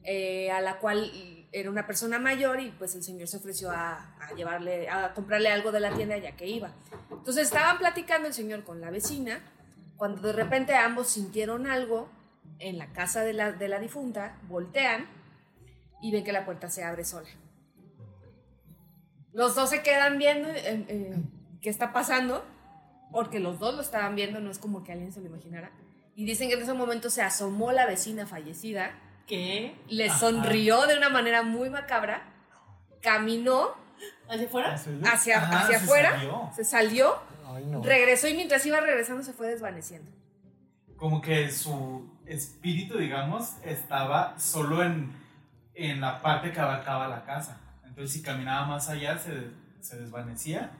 eh, 0.02 0.50
a 0.50 0.60
la 0.60 0.78
cual 0.78 1.10
era 1.52 1.70
una 1.70 1.86
persona 1.86 2.18
mayor 2.18 2.60
y 2.60 2.70
pues 2.70 2.94
el 2.94 3.02
señor 3.02 3.28
se 3.28 3.36
ofreció 3.36 3.70
a, 3.70 4.16
llevarle, 4.36 4.88
a 4.88 5.14
comprarle 5.14 5.50
algo 5.50 5.70
de 5.70 5.80
la 5.80 5.94
tienda 5.94 6.16
ya 6.18 6.36
que 6.36 6.46
iba. 6.46 6.72
Entonces 7.10 7.44
estaban 7.44 7.78
platicando 7.78 8.28
el 8.28 8.34
señor 8.34 8.64
con 8.64 8.80
la 8.80 8.90
vecina 8.90 9.40
cuando 9.96 10.22
de 10.22 10.32
repente 10.32 10.74
ambos 10.74 11.08
sintieron 11.08 11.66
algo 11.66 12.08
en 12.58 12.78
la 12.78 12.92
casa 12.92 13.22
de 13.22 13.32
la, 13.32 13.52
de 13.52 13.68
la 13.68 13.78
difunta, 13.78 14.38
voltean 14.48 15.06
y 16.02 16.10
ven 16.12 16.24
que 16.24 16.32
la 16.32 16.44
puerta 16.44 16.68
se 16.68 16.84
abre 16.84 17.04
sola. 17.04 17.28
Los 19.32 19.54
dos 19.54 19.70
se 19.70 19.82
quedan 19.82 20.18
viendo 20.18 20.48
eh, 20.50 21.16
qué 21.60 21.70
está 21.70 21.92
pasando, 21.92 22.44
porque 23.10 23.40
los 23.40 23.58
dos 23.58 23.74
lo 23.74 23.80
estaban 23.80 24.14
viendo, 24.14 24.40
no 24.40 24.50
es 24.50 24.58
como 24.58 24.84
que 24.84 24.92
alguien 24.92 25.12
se 25.12 25.20
lo 25.20 25.26
imaginara. 25.26 25.72
Y 26.16 26.24
dicen 26.24 26.48
que 26.48 26.54
en 26.54 26.62
ese 26.62 26.74
momento 26.74 27.10
se 27.10 27.22
asomó 27.22 27.72
la 27.72 27.86
vecina 27.86 28.26
fallecida 28.26 28.92
¿Qué? 29.26 29.74
le 29.88 30.08
Ajá. 30.08 30.18
sonrió 30.18 30.86
de 30.86 30.96
una 30.96 31.08
manera 31.08 31.42
muy 31.42 31.70
macabra, 31.70 32.22
caminó 33.00 33.74
¿Hacia 34.28 34.46
afuera? 34.46 34.74
hacia, 34.74 35.38
Ajá, 35.38 35.60
hacia 35.60 35.78
se 35.78 35.84
afuera, 35.84 36.10
salió. 36.12 36.50
se 36.54 36.64
salió, 36.64 37.16
Ay, 37.46 37.64
no. 37.66 37.82
regresó 37.82 38.28
y 38.28 38.34
mientras 38.34 38.64
iba 38.66 38.80
regresando 38.80 39.22
se 39.22 39.32
fue 39.32 39.48
desvaneciendo. 39.48 40.10
Como 40.96 41.20
que 41.20 41.50
su 41.50 42.10
espíritu, 42.26 42.96
digamos, 42.98 43.54
estaba 43.64 44.38
solo 44.38 44.82
en, 44.82 45.12
en 45.74 46.00
la 46.00 46.22
parte 46.22 46.52
que 46.52 46.60
abarcaba 46.60 47.08
la 47.08 47.24
casa. 47.24 47.60
Entonces, 47.84 48.12
si 48.12 48.22
caminaba 48.22 48.66
más 48.66 48.88
allá, 48.88 49.18
se, 49.18 49.50
se 49.80 49.98
desvanecía. 50.00 50.70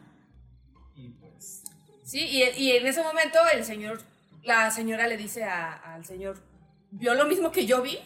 Y 0.96 1.08
pues. 1.10 1.62
Sí, 2.04 2.20
y, 2.20 2.42
y 2.62 2.72
en 2.76 2.86
ese 2.86 3.02
momento 3.02 3.38
el 3.52 3.64
señor, 3.64 4.00
la 4.44 4.70
señora 4.70 5.06
le 5.06 5.16
dice 5.16 5.44
a- 5.44 5.72
al 5.94 6.04
señor, 6.04 6.36
¿vio 6.90 7.14
lo 7.14 7.24
mismo 7.26 7.50
que 7.50 7.66
yo 7.66 7.82
vi? 7.82 7.98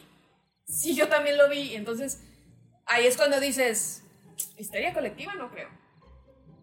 Sí, 0.64 0.94
yo 0.94 1.08
también 1.08 1.36
lo 1.38 1.48
vi. 1.48 1.74
Entonces 1.74 2.22
ahí 2.86 3.06
es 3.06 3.16
cuando 3.16 3.40
dices, 3.40 4.02
histeria 4.56 4.92
colectiva, 4.92 5.34
no 5.34 5.50
creo. 5.50 5.68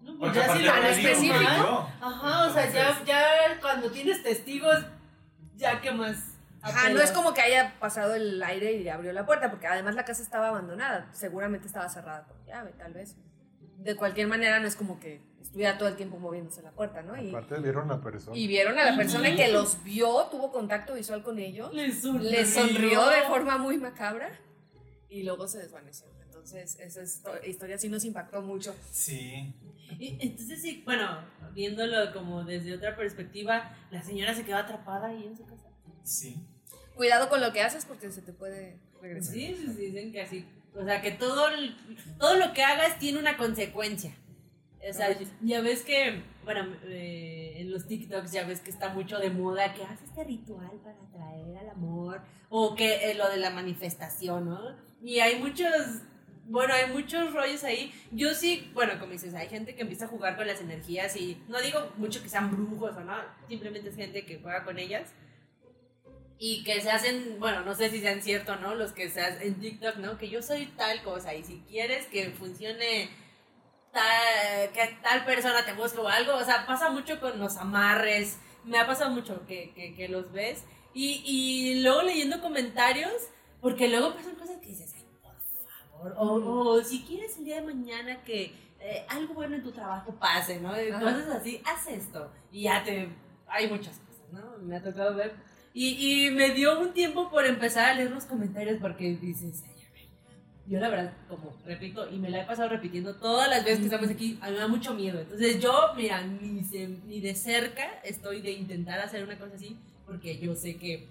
No, 0.01 0.17
pues 0.19 0.33
Porque 0.33 0.39
ya 0.47 0.53
sí 0.55 0.63
lo 0.63 0.73
específico. 0.87 1.89
Ajá, 2.01 2.45
o 2.45 2.53
sea, 2.53 2.69
ya, 2.71 3.03
ya 3.05 3.59
cuando 3.59 3.89
tienes 3.91 4.21
testigos, 4.21 4.85
ya 5.55 5.81
que 5.81 5.91
más. 5.91 6.17
Ajá, 6.61 6.89
no 6.89 6.99
es 7.01 7.11
como 7.11 7.33
que 7.33 7.41
haya 7.41 7.73
pasado 7.79 8.15
el 8.15 8.41
aire 8.41 8.73
y 8.73 8.87
abrió 8.89 9.13
la 9.13 9.25
puerta, 9.25 9.49
porque 9.51 9.67
además 9.67 9.93
la 9.95 10.03
casa 10.05 10.21
estaba 10.23 10.47
abandonada, 10.49 11.07
seguramente 11.11 11.67
estaba 11.67 11.89
cerrada 11.89 12.25
con 12.25 12.43
llave, 12.45 12.71
tal 12.77 12.93
vez. 12.93 13.15
De 13.77 13.95
cualquier 13.95 14.27
manera, 14.27 14.59
no 14.59 14.67
es 14.67 14.75
como 14.75 14.99
que 14.99 15.21
estuviera 15.41 15.77
todo 15.77 15.87
el 15.89 15.95
tiempo 15.95 16.17
moviéndose 16.17 16.61
la 16.61 16.71
puerta, 16.71 17.01
¿no? 17.03 17.21
Y, 17.21 17.29
Aparte 17.29 17.59
vieron 17.59 17.89
a 17.91 17.95
la 17.97 18.01
persona. 18.01 18.35
y 18.37 18.47
vieron 18.47 18.77
a 18.79 18.83
la 18.85 18.95
persona 18.97 19.35
que 19.35 19.49
los 19.49 19.83
vio, 19.83 20.25
tuvo 20.31 20.51
contacto 20.51 20.93
visual 20.95 21.23
con 21.23 21.37
ellos, 21.39 21.73
Le 21.73 21.91
sonrió. 21.93 22.29
le 22.31 22.45
sonrió 22.45 23.07
de 23.09 23.21
forma 23.23 23.57
muy 23.57 23.77
macabra 23.77 24.29
y 25.09 25.23
luego 25.23 25.47
se 25.47 25.59
desvaneció. 25.59 26.07
Entonces, 26.25 26.77
esa 26.79 27.01
histo- 27.01 27.47
historia 27.47 27.77
sí 27.77 27.89
nos 27.89 28.03
impactó 28.05 28.41
mucho. 28.41 28.75
Sí. 28.91 29.53
Y 29.99 30.17
Entonces, 30.19 30.61
sí, 30.61 30.81
bueno, 30.85 31.19
viéndolo 31.53 32.11
como 32.13 32.43
desde 32.43 32.73
otra 32.73 32.95
perspectiva, 32.95 33.75
la 33.91 34.01
señora 34.01 34.33
se 34.33 34.43
quedó 34.45 34.57
atrapada 34.57 35.07
ahí 35.07 35.25
en 35.25 35.37
su 35.37 35.45
casa. 35.45 35.69
Sí. 36.03 36.37
Cuidado 36.95 37.29
con 37.29 37.39
lo 37.41 37.51
que 37.53 37.61
haces 37.61 37.85
porque 37.85 38.11
se 38.11 38.21
te 38.21 38.31
puede 38.33 38.79
regresar. 39.01 39.33
Sí, 39.33 39.55
pues 39.63 39.77
dicen 39.77 40.11
que 40.11 40.21
así. 40.21 40.45
O 40.77 40.83
sea, 40.83 41.01
que 41.01 41.11
todo, 41.11 41.47
todo 42.19 42.35
lo 42.35 42.53
que 42.53 42.63
hagas 42.63 42.99
tiene 42.99 43.19
una 43.19 43.37
consecuencia. 43.37 44.15
O 44.87 44.93
sea, 44.93 45.17
ya 45.41 45.61
ves 45.61 45.83
que, 45.83 46.21
bueno, 46.43 46.75
eh, 46.83 47.55
en 47.57 47.71
los 47.71 47.87
TikToks 47.87 48.31
ya 48.31 48.45
ves 48.45 48.59
que 48.59 48.69
está 48.69 48.89
mucho 48.89 49.17
de 49.17 49.29
moda 49.29 49.73
que 49.73 49.83
haces 49.83 50.09
este 50.09 50.23
ritual 50.23 50.71
para 50.83 50.97
atraer 51.01 51.57
al 51.57 51.69
amor. 51.69 52.21
O 52.49 52.75
que 52.75 53.09
eh, 53.09 53.15
lo 53.15 53.29
de 53.29 53.37
la 53.37 53.49
manifestación, 53.49 54.49
¿no? 54.49 54.75
Y 55.01 55.19
hay 55.19 55.39
muchos, 55.39 55.69
bueno, 56.47 56.73
hay 56.73 56.91
muchos 56.91 57.33
rollos 57.33 57.63
ahí. 57.63 57.91
Yo 58.11 58.33
sí, 58.33 58.69
bueno, 58.73 58.99
como 58.99 59.13
dices, 59.13 59.33
hay 59.33 59.47
gente 59.47 59.75
que 59.75 59.81
empieza 59.81 60.05
a 60.05 60.09
jugar 60.09 60.35
con 60.35 60.45
las 60.45 60.61
energías 60.61 61.15
y 61.15 61.41
no 61.47 61.59
digo 61.61 61.91
mucho 61.97 62.21
que 62.21 62.29
sean 62.29 62.51
brujos 62.51 62.95
o 62.95 63.01
no, 63.01 63.15
simplemente 63.47 63.89
es 63.89 63.95
gente 63.95 64.25
que 64.25 64.39
juega 64.39 64.63
con 64.63 64.77
ellas 64.77 65.13
y 66.37 66.63
que 66.63 66.81
se 66.81 66.91
hacen, 66.91 67.37
bueno, 67.39 67.61
no 67.61 67.73
sé 67.75 67.89
si 67.89 68.01
sean 68.01 68.21
cierto, 68.21 68.55
¿no? 68.57 68.75
Los 68.75 68.91
que 68.91 69.09
se 69.09 69.21
hacen 69.21 69.41
en 69.41 69.59
TikTok, 69.59 69.97
¿no? 69.97 70.17
Que 70.17 70.29
yo 70.29 70.41
soy 70.41 70.65
tal 70.67 71.01
cosa 71.03 71.33
y 71.33 71.43
si 71.43 71.61
quieres 71.67 72.07
que 72.07 72.29
funcione 72.31 73.09
tal, 73.93 74.71
que 74.73 74.97
tal 75.01 75.25
persona 75.25 75.65
te 75.65 75.73
busque 75.73 75.99
o 75.99 76.07
algo, 76.07 76.35
o 76.35 76.43
sea, 76.43 76.65
pasa 76.65 76.89
mucho 76.89 77.19
con 77.21 77.39
los 77.39 77.57
amarres, 77.57 78.37
me 78.65 78.77
ha 78.77 78.85
pasado 78.85 79.11
mucho 79.11 79.45
que, 79.47 79.73
que, 79.73 79.95
que 79.95 80.09
los 80.09 80.31
ves 80.31 80.63
y, 80.93 81.21
y 81.25 81.81
luego 81.81 82.01
leyendo 82.01 82.41
comentarios, 82.41 83.13
porque 83.61 83.87
luego 83.87 84.13
pasan 84.13 84.35
cosas 84.35 84.57
que 84.59 84.67
dices, 84.67 84.93
ay, 84.97 85.05
por 85.21 85.35
favor, 85.41 86.13
o, 86.17 86.69
o 86.69 86.83
si 86.83 87.03
quieres 87.03 87.37
el 87.37 87.45
día 87.45 87.61
de 87.61 87.73
mañana 87.73 88.23
que 88.23 88.53
eh, 88.79 89.05
algo 89.07 89.33
bueno 89.33 89.55
en 89.55 89.63
tu 89.63 89.71
trabajo 89.71 90.13
pase, 90.19 90.59
¿no? 90.59 90.69
Cosas 90.69 91.29
así, 91.29 91.61
haz 91.65 91.87
esto 91.87 92.31
y 92.51 92.63
ya 92.63 92.83
te... 92.83 93.09
Hay 93.47 93.69
muchas 93.69 93.97
cosas, 93.99 94.25
¿no? 94.31 94.57
Me 94.59 94.75
ha 94.75 94.83
tocado 94.83 95.15
ver 95.15 95.33
y, 95.75 96.25
y 96.27 96.31
me 96.31 96.49
dio 96.51 96.79
un 96.79 96.93
tiempo 96.93 97.29
por 97.29 97.45
empezar 97.45 97.89
a 97.89 97.93
leer 97.93 98.09
los 98.09 98.25
comentarios 98.25 98.77
porque 98.81 99.15
dices, 99.17 99.63
yo 100.67 100.79
la 100.79 100.89
verdad, 100.89 101.13
como 101.29 101.55
repito, 101.65 102.09
y 102.09 102.17
me 102.17 102.29
la 102.29 102.41
he 102.41 102.45
pasado 102.45 102.69
repitiendo 102.69 103.15
todas 103.17 103.47
las 103.49 103.63
veces 103.63 103.79
que 103.79 103.85
estamos 103.85 104.09
aquí, 104.09 104.39
a 104.41 104.47
mí 104.47 104.53
me 104.53 104.59
da 104.59 104.67
mucho 104.67 104.93
miedo. 104.95 105.19
Entonces 105.19 105.59
yo, 105.61 105.91
mira, 105.95 106.21
ni, 106.25 106.63
se- 106.63 106.87
ni 106.87 107.19
de 107.19 107.35
cerca 107.35 107.99
estoy 108.03 108.41
de 108.41 108.51
intentar 108.51 108.99
hacer 108.99 109.23
una 109.23 109.37
cosa 109.37 109.55
así 109.55 109.77
porque 110.07 110.39
yo 110.39 110.55
sé 110.55 110.77
que 110.77 111.07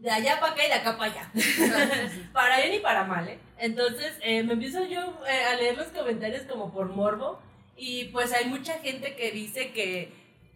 de 0.00 0.10
allá 0.10 0.38
para 0.38 0.52
acá 0.52 0.64
y 0.64 0.68
de 0.68 0.74
acá 0.74 0.98
para 0.98 1.10
allá. 1.12 1.32
para 2.32 2.60
bien 2.60 2.74
y 2.74 2.78
para 2.80 3.04
mal, 3.04 3.26
¿eh? 3.26 3.38
Entonces 3.58 4.12
eh, 4.22 4.42
me 4.42 4.52
empiezo 4.52 4.84
yo 4.86 5.00
eh, 5.26 5.44
a 5.50 5.56
leer 5.56 5.78
los 5.78 5.86
comentarios 5.88 6.42
como 6.42 6.72
por 6.72 6.90
morbo 6.90 7.40
y 7.76 8.04
pues 8.06 8.32
hay 8.34 8.44
mucha 8.44 8.74
gente 8.80 9.16
que 9.16 9.30
dice 9.32 9.72
que, 9.72 10.12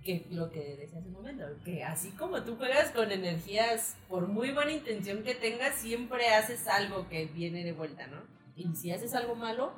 que 0.08 0.24
lo 0.30 0.48
que 0.48 0.76
decía 0.76 1.00
hace 1.00 1.08
un 1.08 1.12
momento, 1.12 1.44
que 1.66 1.84
así 1.84 2.12
como 2.12 2.42
tú 2.42 2.56
juegas 2.56 2.92
con 2.92 3.12
energías, 3.12 3.94
por 4.08 4.26
muy 4.26 4.52
buena 4.52 4.72
intención 4.72 5.22
que 5.22 5.34
tengas, 5.34 5.74
siempre 5.74 6.28
haces 6.28 6.66
algo 6.66 7.06
que 7.10 7.26
viene 7.26 7.62
de 7.62 7.74
vuelta, 7.74 8.06
¿no? 8.06 8.22
Y 8.56 8.74
si 8.74 8.90
haces 8.90 9.14
algo 9.14 9.34
malo, 9.34 9.74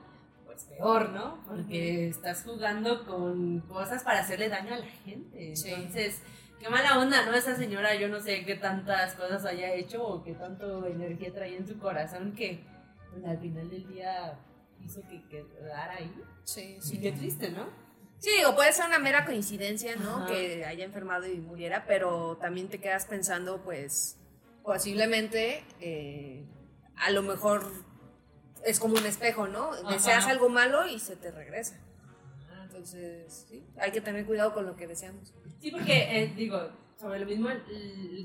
pues 0.46 0.62
peor, 0.66 1.10
¿no? 1.10 1.42
Porque 1.48 2.06
estás 2.06 2.44
jugando 2.44 3.04
con 3.06 3.58
cosas 3.62 4.04
para 4.04 4.20
hacerle 4.20 4.48
daño 4.48 4.72
a 4.72 4.78
la 4.78 4.86
gente. 4.86 5.56
Sí. 5.56 5.70
Entonces, 5.70 6.22
qué 6.60 6.68
mala 6.68 7.00
onda, 7.00 7.26
¿no? 7.26 7.34
Esa 7.34 7.56
señora, 7.56 7.96
yo 7.96 8.08
no 8.08 8.20
sé 8.20 8.44
qué 8.44 8.54
tantas 8.54 9.16
cosas 9.16 9.44
haya 9.44 9.74
hecho 9.74 10.06
o 10.06 10.22
qué 10.22 10.34
tanto 10.34 10.86
energía 10.86 11.34
traía 11.34 11.56
en 11.56 11.66
su 11.66 11.76
corazón 11.76 12.34
que 12.34 12.60
pues, 13.10 13.24
al 13.24 13.40
final 13.40 13.68
del 13.68 13.84
día 13.88 14.38
hizo 14.80 15.00
que 15.08 15.24
quedara 15.24 15.94
ahí. 15.94 16.14
Sí, 16.44 16.78
Y 16.92 16.98
qué 17.00 17.10
triste, 17.10 17.50
¿no? 17.50 17.89
Sí, 18.20 18.30
o 18.46 18.54
puede 18.54 18.72
ser 18.72 18.86
una 18.86 18.98
mera 18.98 19.24
coincidencia, 19.24 19.96
¿no? 19.96 20.18
Ajá. 20.18 20.26
Que 20.26 20.64
haya 20.66 20.84
enfermado 20.84 21.26
y 21.26 21.38
muriera, 21.38 21.84
pero 21.86 22.36
también 22.40 22.68
te 22.68 22.78
quedas 22.78 23.06
pensando, 23.06 23.62
pues, 23.64 24.18
posiblemente, 24.62 25.64
eh, 25.80 26.44
a 26.96 27.10
lo 27.10 27.22
mejor 27.22 27.64
es 28.64 28.78
como 28.78 28.94
un 28.94 29.06
espejo, 29.06 29.48
¿no? 29.48 29.70
Ajá. 29.72 29.90
Deseas 29.90 30.26
algo 30.26 30.48
malo 30.50 30.86
y 30.86 30.98
se 31.00 31.16
te 31.16 31.30
regresa. 31.30 31.80
Entonces, 32.62 33.46
sí, 33.48 33.66
hay 33.80 33.90
que 33.90 34.00
tener 34.00 34.24
cuidado 34.26 34.52
con 34.54 34.66
lo 34.66 34.76
que 34.76 34.86
deseamos. 34.86 35.32
Sí, 35.60 35.70
porque 35.70 36.22
eh, 36.22 36.32
digo, 36.36 36.70
sobre 36.98 37.20
lo 37.20 37.26
mismo, 37.26 37.48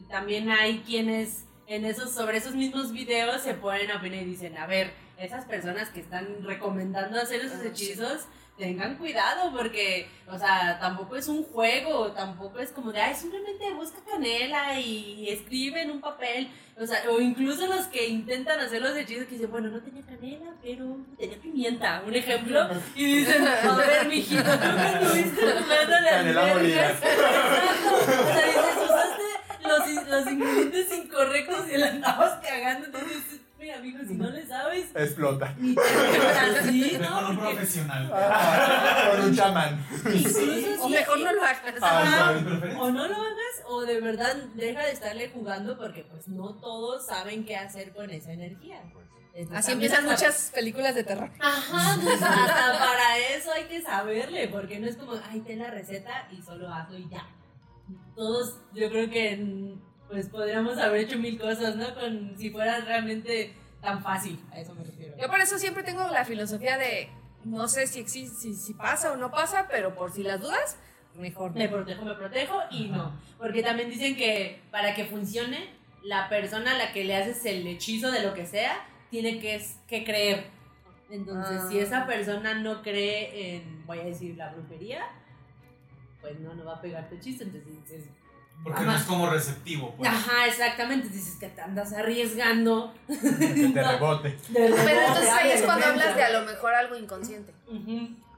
también 0.10 0.50
hay 0.52 0.80
quienes 0.80 1.46
en 1.68 1.84
esos, 1.86 2.12
sobre 2.14 2.38
esos 2.38 2.54
mismos 2.54 2.92
videos 2.92 3.42
se 3.42 3.54
ponen 3.56 3.90
a 3.92 3.98
opinar 3.98 4.22
y 4.22 4.26
dicen, 4.26 4.58
a 4.58 4.68
ver, 4.68 4.92
esas 5.18 5.46
personas 5.46 5.90
que 5.90 6.02
están 6.02 6.44
recomendando 6.44 7.20
hacer 7.20 7.42
esos 7.42 7.62
Ah, 7.62 7.68
hechizos, 7.68 8.26
tengan 8.58 8.96
cuidado 8.96 9.52
porque, 9.52 10.08
o 10.28 10.38
sea, 10.38 10.78
tampoco 10.80 11.16
es 11.16 11.28
un 11.28 11.44
juego, 11.44 12.12
tampoco 12.14 12.60
es 12.60 12.72
como 12.72 12.92
de, 12.92 13.02
ay, 13.02 13.14
simplemente 13.14 13.74
busca 13.74 14.00
canela 14.10 14.80
y 14.80 15.28
escribe 15.30 15.82
en 15.82 15.92
un 15.92 16.02
papel, 16.02 16.50
o 16.80 16.86
sea, 16.86 17.04
o 17.10 17.20
incluso 17.20 17.68
los 17.68 17.88
que 17.88 18.08
intentan 18.08 18.60
hacer 18.60 18.82
los 18.82 18.96
hechizos 18.96 19.26
que 19.26 19.36
dicen, 19.36 19.52
bueno, 19.52 19.70
no 19.70 19.82
tenía 19.82 20.04
canela, 20.04 20.54
pero 20.62 20.98
tenía 21.18 21.38
pimienta, 21.38 22.04
un 22.06 22.16
ejemplo, 22.16 22.70
y 22.96 23.06
dicen, 23.18 23.46
a 23.46 23.76
ver, 23.76 24.08
mijito, 24.08 24.44
tú 24.44 24.68
me 24.76 25.04
estuviste 25.04 25.42
jugando 25.42 26.00
las 26.00 26.26
vergas. 26.26 27.02
O 27.02 28.26
sea, 28.26 28.46
dices, 28.46 28.78
usaste 28.84 29.24
los, 29.64 30.08
los 30.08 30.32
ingredientes 30.32 30.94
incorrectos 30.98 31.70
y 31.74 31.78
la 31.78 31.88
andabas 31.88 32.40
cagando, 32.42 32.86
entonces, 32.86 33.42
mira, 33.66 33.78
amigo, 33.80 34.00
si 34.08 34.14
no 34.14 34.30
le 34.30 34.46
sabes, 34.46 34.90
Explota. 34.96 35.56
ni 35.58 35.76
así, 35.78 36.98
¿no? 37.02 37.30
un 37.30 37.38
profesional. 37.40 38.12
Ah, 38.14 39.10
con 39.16 39.26
un 39.30 39.36
chamán. 39.36 39.86
O 40.82 40.90
mejor 40.90 41.20
no 41.20 41.34
lo 41.34 41.42
hagas. 41.44 41.64
Ah, 41.82 42.34
o 42.80 42.92
no 42.92 43.08
lo 43.08 43.16
hagas 43.16 43.56
o 43.68 43.82
de 43.82 44.00
verdad 44.02 44.36
deja 44.54 44.82
de 44.86 44.92
estarle 44.92 45.30
jugando 45.30 45.78
porque 45.78 46.04
pues 46.04 46.28
no 46.28 46.54
todos 46.56 47.08
saben 47.08 47.44
qué 47.46 47.56
hacer 47.58 47.92
con 47.94 48.10
esa 48.12 48.32
energía. 48.34 48.82
Entonces, 49.34 49.58
Así 49.66 49.72
empiezan 49.74 50.08
hasta- 50.08 50.12
muchas 50.28 50.52
películas 50.54 50.94
de 50.96 51.04
terror. 51.04 51.30
Ajá, 51.42 51.98
pues, 52.02 52.22
hasta 52.22 52.78
para 52.80 53.18
eso 53.18 53.52
hay 53.52 53.64
que 53.66 53.82
saberle, 53.82 54.48
porque 54.48 54.80
no 54.80 54.88
es 54.88 54.96
como, 54.96 55.14
ay, 55.30 55.42
ten 55.42 55.60
la 55.60 55.72
receta 55.72 56.28
y 56.32 56.42
solo 56.42 56.72
hazlo 56.74 56.98
y 56.98 57.10
ya. 57.10 57.28
Todos, 58.16 58.60
yo 58.74 58.90
creo 58.90 59.10
que 59.10 59.76
pues 60.16 60.30
podríamos 60.30 60.78
haber 60.78 61.02
hecho 61.02 61.20
mil 61.20 61.38
cosas, 61.38 61.76
¿no? 61.76 61.94
Con, 61.94 62.38
si 62.38 62.50
fuera 62.50 62.80
realmente 62.80 63.54
tan 63.82 64.02
fácil, 64.02 64.40
a 64.50 64.62
eso 64.62 64.74
me 64.74 64.86
refiero. 64.86 65.14
Yo 65.18 65.28
por 65.28 65.42
eso 65.42 65.60
siempre 65.60 65.84
tengo 65.84 66.08
la 66.08 66.24
filosofía 66.24 66.78
de, 66.78 67.10
no 67.44 67.68
sé 67.68 67.86
si, 67.86 68.00
existe, 68.00 68.38
si, 68.38 68.54
si 68.56 68.74
pasa 68.76 69.12
o 69.12 69.18
no 69.18 69.30
pasa, 69.30 69.68
pero 69.70 69.94
por 69.94 70.14
si 70.14 70.24
las 70.24 70.40
dudas, 70.40 70.78
mejor. 71.16 71.54
Me 71.54 71.68
protejo, 71.68 72.06
me 72.06 72.14
protejo 72.14 72.62
y 72.72 72.88
no. 72.88 73.12
Porque 73.38 73.62
también 73.62 73.90
dicen 73.90 74.16
que 74.16 74.62
para 74.72 74.96
que 74.96 75.04
funcione, 75.04 75.70
la 76.02 76.30
persona 76.30 76.76
a 76.76 76.78
la 76.78 76.94
que 76.94 77.04
le 77.04 77.18
haces 77.18 77.46
el 77.46 77.68
hechizo 77.68 78.10
de 78.10 78.24
lo 78.24 78.34
que 78.34 78.46
sea, 78.46 78.88
tiene 79.10 79.40
que, 79.40 79.62
que 79.86 80.06
creer. 80.06 80.46
Entonces, 81.10 81.60
Ah. 81.62 81.68
si 81.70 81.80
esa 81.80 82.06
persona 82.06 82.54
no 82.54 82.82
cree 82.82 83.58
en, 83.58 83.86
voy 83.86 84.00
a 84.00 84.04
decir, 84.06 84.38
la 84.38 84.54
brujería, 84.54 85.04
pues 86.22 86.40
no, 86.40 86.54
no 86.56 86.64
va 86.64 86.76
a 86.76 86.82
pegar 86.82 87.10
tu 87.10 87.16
hechizo. 87.16 87.44
Entonces 87.44 87.70
dices, 87.84 88.06
Porque 88.64 88.82
no 88.82 88.96
es 88.96 89.04
como 89.04 89.30
receptivo. 89.30 89.94
Pues. 89.96 90.10
Ajá, 90.10 90.48
exactamente. 90.48 91.10
Dices 91.10 91.36
que 91.40 91.50
te 91.50 91.62
andas 91.62 91.94
arriesgando. 91.94 92.94
Que 93.08 93.70
te 93.74 93.84
rebote. 93.92 94.30
de 94.30 94.40
Pero 94.54 94.76
rebote, 94.76 95.06
entonces 95.06 95.30
ahí 95.32 95.52
es 95.52 95.62
cuando 95.62 95.86
hablas 95.86 96.16
de 96.16 96.24
a 96.24 96.30
lo 96.40 96.46
mejor 96.46 96.74
algo 96.74 96.96
inconsciente. 96.96 97.54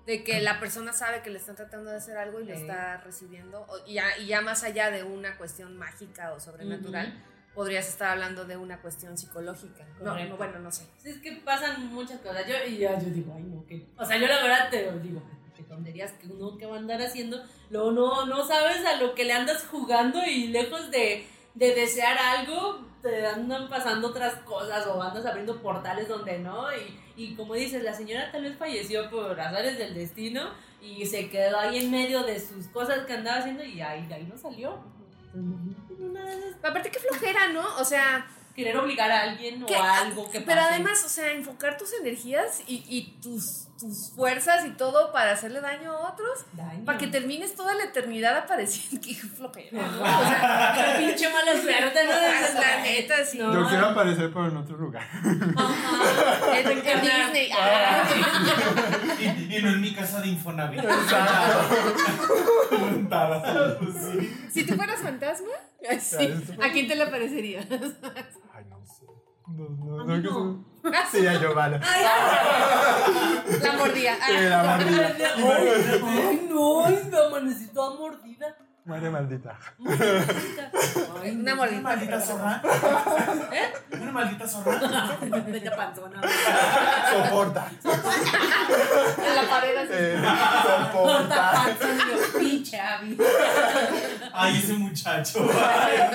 De 0.05 0.23
que 0.23 0.39
la 0.41 0.59
persona 0.59 0.93
sabe 0.93 1.21
que 1.21 1.29
le 1.29 1.37
están 1.37 1.55
tratando 1.55 1.89
de 1.89 1.97
hacer 1.97 2.17
algo 2.17 2.39
y 2.39 2.45
lo 2.45 2.55
Sí. 2.55 2.61
está 2.61 2.97
recibiendo. 2.97 3.61
o- 3.67 3.77
Y 3.85 3.95
ya, 3.95 4.17
y 4.17 4.27
ya 4.27 4.41
más 4.41 4.63
allá 4.63 4.89
de 4.91 5.03
una 5.03 5.37
cuestión 5.37 5.77
mágica 5.77 6.31
o 6.33 6.39
sobrenatural, 6.39 7.13
podrías 7.53 7.87
estar 7.89 8.09
hablando 8.11 8.45
de 8.45 8.55
una 8.55 8.79
cuestión 8.81 9.17
psicológica. 9.17 9.85
No, 9.99 10.11
Correcto. 10.11 10.29
no, 10.31 10.37
bueno, 10.37 10.59
no 10.59 10.71
sé. 10.71 10.85
Sí, 10.97 11.09
es 11.09 11.17
que 11.17 11.33
pasan 11.43 11.87
muchas 11.93 12.19
cosas. 12.21 12.45
Yo, 12.47 12.53
y 12.67 12.77
ya 12.77 12.97
yo 12.99 13.09
digo, 13.09 13.33
ay, 13.35 13.43
no, 13.43 13.65
que. 13.65 13.85
O 13.97 14.05
sea, 14.05 14.17
yo 14.17 14.27
la 14.27 14.41
verdad 14.41 14.69
te 14.69 14.85
lo 14.91 14.97
digo, 14.99 15.21
tonterías 15.77 16.11
que 16.13 16.27
uno 16.27 16.57
que 16.57 16.65
va 16.65 16.75
a 16.75 16.79
andar 16.79 17.01
haciendo. 17.01 17.41
Luego 17.69 17.91
no, 17.91 18.25
no 18.25 18.45
sabes 18.45 18.83
a 18.85 18.95
lo 18.97 19.13
que 19.13 19.25
le 19.25 19.33
andas 19.33 19.65
jugando 19.69 20.25
y 20.25 20.47
lejos 20.47 20.89
de, 20.91 21.27
de 21.53 21.75
desear 21.75 22.17
algo, 22.17 22.85
te 23.01 23.25
andan 23.25 23.69
pasando 23.69 24.07
otras 24.07 24.35
cosas 24.41 24.85
o 24.87 25.01
andas 25.01 25.25
abriendo 25.25 25.61
portales 25.61 26.07
donde 26.07 26.39
no. 26.39 26.65
Y, 26.75 26.99
y 27.23 27.35
como 27.35 27.53
dices, 27.53 27.83
la 27.83 27.93
señora 27.93 28.31
tal 28.31 28.43
vez 28.43 28.57
falleció 28.57 29.09
por 29.09 29.39
azares 29.39 29.77
del 29.77 29.93
destino 29.93 30.49
y 30.81 31.05
se 31.05 31.29
quedó 31.29 31.59
ahí 31.59 31.77
en 31.77 31.91
medio 31.91 32.23
de 32.23 32.39
sus 32.39 32.67
cosas 32.67 33.05
que 33.05 33.13
andaba 33.13 33.37
haciendo 33.39 33.63
y 33.63 33.79
ahí, 33.81 34.05
de 34.07 34.15
ahí 34.15 34.23
no 34.23 34.37
salió. 34.37 34.79
Pero 35.31 36.69
aparte, 36.69 36.89
qué 36.89 36.99
flojera, 36.99 37.49
¿no? 37.49 37.63
O 37.79 37.85
sea, 37.85 38.27
Querer 38.55 38.75
obligar 38.77 39.11
a 39.11 39.21
alguien 39.21 39.63
o 39.63 39.67
a 39.71 39.99
algo 39.99 40.31
que 40.31 40.41
pero 40.41 40.59
pase. 40.61 40.73
además, 40.73 41.03
o 41.05 41.09
sea, 41.09 41.31
enfocar 41.31 41.77
tus 41.77 41.93
energías 41.93 42.63
y, 42.65 42.83
y 42.89 43.19
tus, 43.21 43.66
tus 43.79 44.11
fuerzas 44.15 44.65
y 44.65 44.71
todo 44.71 45.11
para 45.11 45.31
hacerle 45.33 45.61
daño 45.61 45.91
a 45.91 46.11
otros, 46.11 46.45
Daño. 46.53 46.83
para 46.85 46.97
que 46.97 47.07
termines 47.07 47.55
toda 47.55 47.73
la 47.75 47.83
eternidad 47.85 48.35
apareciendo. 48.37 48.99
Qué 49.07 49.13
flojera. 49.15 49.69
¿no? 49.87 50.01
O 50.01 50.05
Ajá. 50.05 50.75
sea, 50.75 50.97
pinche 50.97 51.29
mala 51.29 51.51
suerte, 51.61 51.99
¿no? 52.05 52.11
la 52.61 52.81
neta, 52.81 53.25
sí. 53.25 53.37
No. 53.37 53.53
Yo 53.53 53.67
quiero 53.69 53.85
aparecer, 53.87 54.31
pero 54.33 54.47
en 54.47 54.57
otro 54.57 54.77
lugar. 54.77 55.07
En, 56.53 56.67
en 56.71 57.01
Disney. 57.01 57.49
Ah. 57.57 58.03
Y, 59.19 59.55
y 59.57 59.61
no 59.63 59.69
en 59.69 59.81
mi 59.81 59.93
casa 59.95 60.21
de 60.21 60.27
Infonavit. 60.27 60.79
Si 64.51 64.63
tú 64.65 64.75
fueras 64.75 64.99
fantasma, 65.01 65.47
sí, 65.99 66.29
¿a 66.61 66.71
quién 66.71 66.87
te 66.87 66.95
le 66.95 67.07
parecerías? 67.07 67.65
Ay, 69.47 69.53
no. 69.55 69.69
No, 69.69 69.97
no, 69.97 70.05
no, 70.05 70.15
mí 70.15 70.21
que 70.21 70.29
no. 70.29 70.65
se- 71.11 71.19
Sí, 71.21 71.27
a 71.27 71.33
Giovanna. 71.39 71.79
La 73.61 73.71
mordía. 73.73 74.15
Sí, 74.25 74.33
la 74.49 74.63
maldita. 74.63 75.29
Ay, 75.35 76.47
no, 76.49 76.85
ay, 76.85 77.07
me 77.11 77.17
amanecí 77.17 77.67
toda 77.73 77.97
mordida. 77.99 78.55
Madre 78.85 79.09
maldita. 79.09 79.57
Ay, 81.21 81.31
Una 81.31 81.41
Una 81.41 81.55
mordida. 81.55 81.81
maldita 81.81 82.21
zorra. 82.21 82.61
¿Eh? 83.51 83.73
Una 84.01 84.11
maldita 84.13 84.47
zorra. 84.47 84.79
Vete 85.45 85.71
panzona. 85.71 86.21
Soporta. 87.11 87.69
En 87.83 89.35
la 89.35 89.49
pared 89.49 89.75
así. 89.77 89.89
Eh, 89.91 90.21
soporta. 90.63 91.65
yo, 91.81 92.39
pinche 92.39 92.79
Abby. 92.79 93.17
Ay, 94.33 94.57
ese 94.57 94.73
muchacho. 94.75 95.45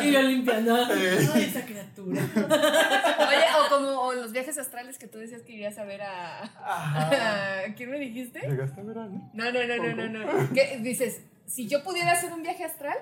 Y 0.01 0.11
yo 0.12 0.23
limpiando. 0.23 0.75
Eh. 0.95 1.29
Ay, 1.35 1.45
esa 1.55 1.67
criatura. 1.67 2.23
Oye, 2.23 3.47
o 3.61 3.69
como 3.69 3.89
o 4.01 4.12
los 4.15 4.33
viajes 4.52 4.59
astrales 4.66 4.99
que 4.99 5.06
tú 5.09 5.18
decías 5.18 5.42
que 5.42 5.52
irías 5.52 5.78
a 5.78 5.85
ver 5.85 6.02
a. 6.02 6.42
Ajá. 6.42 7.64
a- 7.64 7.75
¿Quién 7.75 7.90
me 7.90 7.99
dijiste? 7.99 8.40
¿Llegaste 8.47 8.80
a 8.80 8.85
ver 8.85 8.99
a 8.99 9.06
mí? 9.06 9.21
No, 9.32 9.50
no, 9.52 9.61
no, 9.66 9.76
no, 9.94 10.09
no, 10.09 10.25
no. 10.26 10.49
¿Qué? 10.54 10.78
Dices, 10.82 11.23
si 11.47 11.68
yo 11.68 11.82
pudiera 11.82 12.12
hacer 12.12 12.32
un 12.32 12.42
viaje 12.42 12.64
astral, 12.64 12.97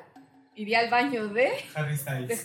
iría 0.55 0.81
al 0.81 0.91
baño 0.91 1.29
de. 1.29 1.51
Harry 1.75 1.97
Styles. 1.97 2.43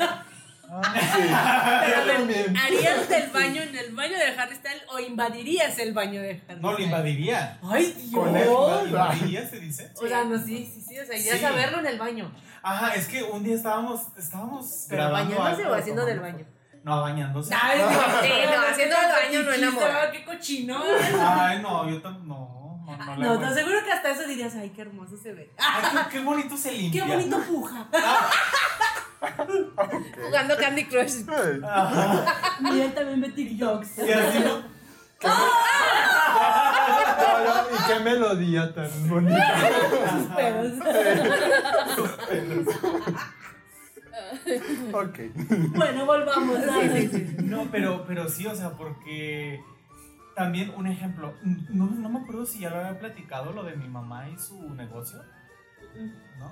Ah, 0.68 0.82
sí. 0.96 1.22
Pero 1.22 1.36
a 1.36 1.88
Yo 1.88 2.06
ver, 2.08 2.16
también. 2.18 2.58
¿harías 2.58 3.08
del 3.10 3.30
baño 3.30 3.62
en 3.62 3.76
el 3.78 3.94
baño 3.96 4.18
de 4.18 4.26
Harry 4.40 4.56
Styles 4.56 4.82
o 4.92 5.00
invadirías 5.00 5.78
el 5.78 5.94
baño 5.94 6.22
de 6.22 6.42
Harry 6.48 6.60
No, 6.62 6.70
lo 6.72 6.74
Styles? 6.74 6.86
invadiría. 6.92 7.60
Ay, 7.62 8.10
Con 8.12 8.36
él, 8.36 8.44
Dios. 8.46 8.88
¿Invadiría 8.88 9.48
se 9.48 9.60
dice? 9.60 9.92
O 10.02 10.08
sea, 10.08 10.24
no, 10.24 10.44
sí, 10.44 10.66
sí, 10.74 10.82
sí. 10.82 10.98
O 11.00 11.06
sea, 11.06 11.16
irías 11.18 11.38
Sí. 11.38 11.46
a 11.46 11.52
verlo 11.52 11.80
en 11.82 11.86
el 11.86 12.00
baño. 12.00 12.34
Ajá, 12.64 12.96
es 12.96 13.08
que 13.08 13.22
un 13.22 13.44
día 13.44 13.56
estábamos, 13.56 14.08
estábamos 14.18 14.88
Pero 14.90 15.04
grabando 15.04 15.36
bañándose 15.36 15.62
algo, 15.64 15.76
o 15.76 15.78
haciendo 15.78 16.04
del 16.06 16.20
baño. 16.20 16.46
No, 16.86 17.02
bañándose. 17.02 17.52
Ay, 17.60 17.80
Dios, 17.80 17.90
Sí, 17.92 18.30
no, 18.46 18.62
haciendo 18.70 18.96
el 18.96 19.12
baño 19.12 19.42
no 19.44 19.54
enamora. 19.54 20.12
Qué 20.12 20.24
cochino. 20.24 20.80
Ay, 21.20 21.60
no, 21.60 21.90
yo 21.90 22.00
tam 22.00 22.28
no, 22.28 22.80
no, 22.86 22.96
no, 22.98 23.16
No, 23.18 23.40
te 23.40 23.46
aseguro 23.48 23.84
que 23.84 23.92
hasta 23.92 24.12
eso 24.12 24.28
dirías, 24.28 24.54
ay, 24.56 24.70
qué 24.70 24.84
hermoso 24.84 25.18
se 25.18 25.34
ve. 25.34 25.52
Ay, 25.58 25.82
qué, 25.92 25.98
qué 26.12 26.24
bonito 26.24 26.56
se 26.56 26.70
Qué 26.70 26.78
limpia. 26.78 27.06
bonito 27.08 27.40
puja. 27.40 27.88
Jugando 30.28 30.58
Candy 30.58 30.86
Crush. 30.86 31.24
Ajá. 31.68 32.26
Mira, 32.60 32.94
también 32.94 33.22
ve 33.22 33.30
TikToks. 33.30 33.98
Y 33.98 34.12
así 34.12 34.40
no. 34.42 34.58
no, 35.24 35.30
no, 37.46 37.64
Y 37.74 37.84
qué 37.88 38.00
melodía 38.04 38.72
tan 38.76 39.10
bonita. 39.10 39.58
Sus 41.96 42.10
pedos. 42.12 42.68
Ok. 44.94 45.20
Bueno, 45.76 46.06
volvamos. 46.06 46.58
a 46.58 47.42
No, 47.44 47.68
pero, 47.72 48.06
pero 48.08 48.30
sí, 48.30 48.46
o 48.48 48.56
sea, 48.56 48.72
porque 48.72 49.62
también 50.36 50.72
un 50.76 50.88
ejemplo, 50.88 51.34
no, 51.70 51.86
no 51.88 52.10
me 52.10 52.20
acuerdo 52.20 52.46
si 52.46 52.60
ya 52.60 52.70
lo 52.70 52.78
había 52.78 53.00
platicado 53.00 53.52
lo 53.54 53.64
de 53.64 53.76
mi 53.76 53.88
mamá 53.88 54.30
y 54.30 54.38
su 54.38 54.70
negocio, 54.74 55.20
¿no? 56.40 56.52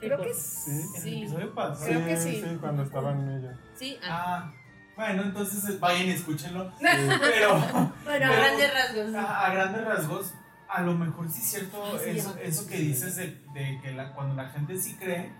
Creo 0.00 0.20
que 0.20 0.28
En 0.28 0.34
sí. 0.34 0.70
el 0.94 1.02
Sí. 1.02 1.18
episodio 1.22 1.54
pasado. 1.54 1.86
Creo 1.86 2.04
que 2.06 2.16
sí. 2.18 2.42
Sí, 2.42 2.56
cuando 2.60 2.82
estaban 2.82 3.28
ellos. 3.30 3.56
Sí. 3.74 3.98
ah. 4.04 4.52
Ah, 4.52 4.52
bueno, 4.94 5.22
entonces 5.24 5.66
eh, 5.68 5.76
vayan 5.80 6.06
y 6.06 6.10
escúchenlo. 6.10 6.70
Pero 6.80 7.50
Bueno, 7.58 7.66
a 7.70 7.92
Pero- 8.04 8.32
grandes 8.32 8.74
rasgos. 8.74 9.14
a, 9.14 9.46
a 9.46 9.54
grandes 9.54 9.84
rasgos, 9.84 10.34
a 10.68 10.82
lo 10.82 10.94
mejor 10.94 11.28
sí 11.30 11.40
es 11.40 11.48
cierto 11.50 11.82
Ah, 11.84 11.98
sí, 12.02 12.10
eso, 12.10 12.36
eso 12.42 12.66
que 12.66 12.76
dices 12.78 13.16
de, 13.16 13.40
de 13.54 13.80
que 13.82 13.92
la- 13.92 14.12
cuando 14.14 14.34
la 14.34 14.48
gente 14.50 14.78
sí 14.78 14.96
cree, 14.96 15.32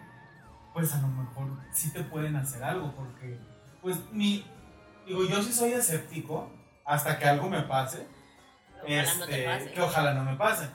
pues 0.76 0.92
a 0.92 1.00
lo 1.00 1.08
mejor 1.08 1.48
sí 1.72 1.90
te 1.90 2.02
pueden 2.04 2.36
hacer 2.36 2.62
algo, 2.62 2.92
porque, 2.94 3.40
pues, 3.80 3.96
mi, 4.12 4.44
digo, 5.06 5.24
yo 5.24 5.42
sí 5.42 5.50
soy 5.50 5.72
escéptico 5.72 6.50
hasta 6.84 7.18
que 7.18 7.24
algo 7.24 7.48
me 7.48 7.62
pase, 7.62 8.06
Ojalá 8.82 9.14
no 9.14 9.24
te 9.24 9.32
este, 9.32 9.44
pase. 9.46 9.72
que 9.72 9.80
ojalá 9.80 10.12
no 10.12 10.24
me 10.24 10.36
pase. 10.36 10.68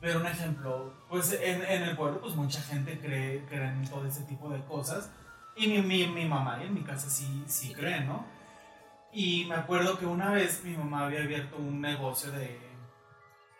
Pero 0.00 0.20
un 0.20 0.26
ejemplo, 0.26 0.94
pues 1.10 1.30
en, 1.34 1.62
en 1.62 1.82
el 1.82 1.94
pueblo, 1.94 2.22
pues 2.22 2.34
mucha 2.36 2.62
gente 2.62 2.98
cree, 3.00 3.44
cree 3.44 3.68
en 3.68 3.86
todo 3.86 4.06
ese 4.06 4.22
tipo 4.22 4.48
de 4.48 4.64
cosas. 4.64 5.10
Y 5.56 5.66
mi, 5.66 5.82
mi, 5.82 6.06
mi 6.06 6.24
mamá 6.24 6.60
y 6.62 6.68
en 6.68 6.72
mi 6.72 6.82
casa 6.82 7.10
sí, 7.10 7.44
sí 7.46 7.74
creen, 7.74 8.06
¿no? 8.06 8.24
Y 9.12 9.44
me 9.44 9.56
acuerdo 9.56 9.98
que 9.98 10.06
una 10.06 10.30
vez 10.30 10.64
mi 10.64 10.74
mamá 10.74 11.04
había 11.04 11.20
abierto 11.20 11.58
un 11.58 11.82
negocio 11.82 12.32
de, 12.32 12.58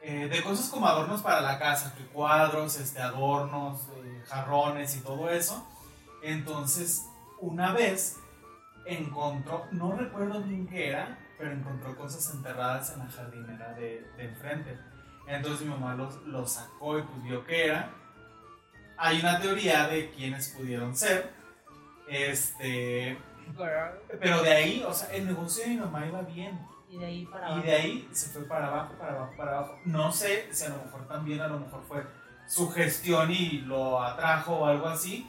eh, 0.00 0.28
de 0.28 0.42
cosas 0.42 0.70
como 0.70 0.86
adornos 0.86 1.20
para 1.20 1.42
la 1.42 1.58
casa, 1.58 1.94
que 1.94 2.06
cuadros, 2.06 2.80
este, 2.80 3.02
adornos, 3.02 3.82
eh, 3.96 4.01
jarrones 4.26 4.96
y 4.96 5.00
todo 5.00 5.30
eso. 5.30 5.66
Entonces, 6.22 7.06
una 7.40 7.72
vez 7.72 8.18
encontró, 8.86 9.66
no 9.72 9.92
recuerdo 9.96 10.40
bien 10.42 10.66
qué 10.66 10.88
era, 10.90 11.18
pero 11.38 11.52
encontró 11.52 11.96
cosas 11.96 12.32
enterradas 12.34 12.92
en 12.92 13.00
la 13.00 13.06
jardinera 13.06 13.72
de, 13.74 14.06
de 14.16 14.24
enfrente. 14.24 14.78
Entonces 15.26 15.66
mi 15.66 15.72
mamá 15.72 15.94
los, 15.94 16.16
los 16.26 16.52
sacó 16.52 16.98
y 16.98 17.02
pues 17.02 17.22
vio 17.22 17.44
qué 17.44 17.66
era. 17.66 17.90
Hay 18.96 19.20
una 19.20 19.40
teoría 19.40 19.86
de 19.88 20.10
quiénes 20.10 20.48
pudieron 20.50 20.94
ser. 20.96 21.32
Este, 22.08 23.16
pero 24.20 24.42
de 24.42 24.50
ahí, 24.52 24.84
o 24.86 24.92
sea, 24.92 25.12
el 25.14 25.26
negocio 25.26 25.64
de 25.64 25.70
mi 25.70 25.76
mamá 25.76 26.06
iba 26.06 26.22
bien. 26.22 26.60
Y 26.88 26.98
de 26.98 27.06
ahí 27.06 27.26
para 27.26 27.48
Y 27.48 27.52
abajo. 27.52 27.66
de 27.66 27.72
ahí 27.74 28.08
se 28.12 28.28
fue 28.30 28.42
para 28.44 28.66
abajo, 28.66 28.94
para 28.98 29.12
abajo, 29.14 29.32
para 29.36 29.58
abajo. 29.58 29.78
No 29.86 30.12
sé 30.12 30.48
si 30.52 30.64
a 30.64 30.68
lo 30.68 30.76
mejor 30.84 31.08
también, 31.08 31.40
a 31.40 31.48
lo 31.48 31.58
mejor 31.60 31.82
fue 31.88 32.04
su 32.46 32.70
gestión 32.70 33.30
y 33.30 33.58
lo 33.62 34.02
atrajo 34.02 34.56
o 34.56 34.66
algo 34.66 34.88
así. 34.88 35.28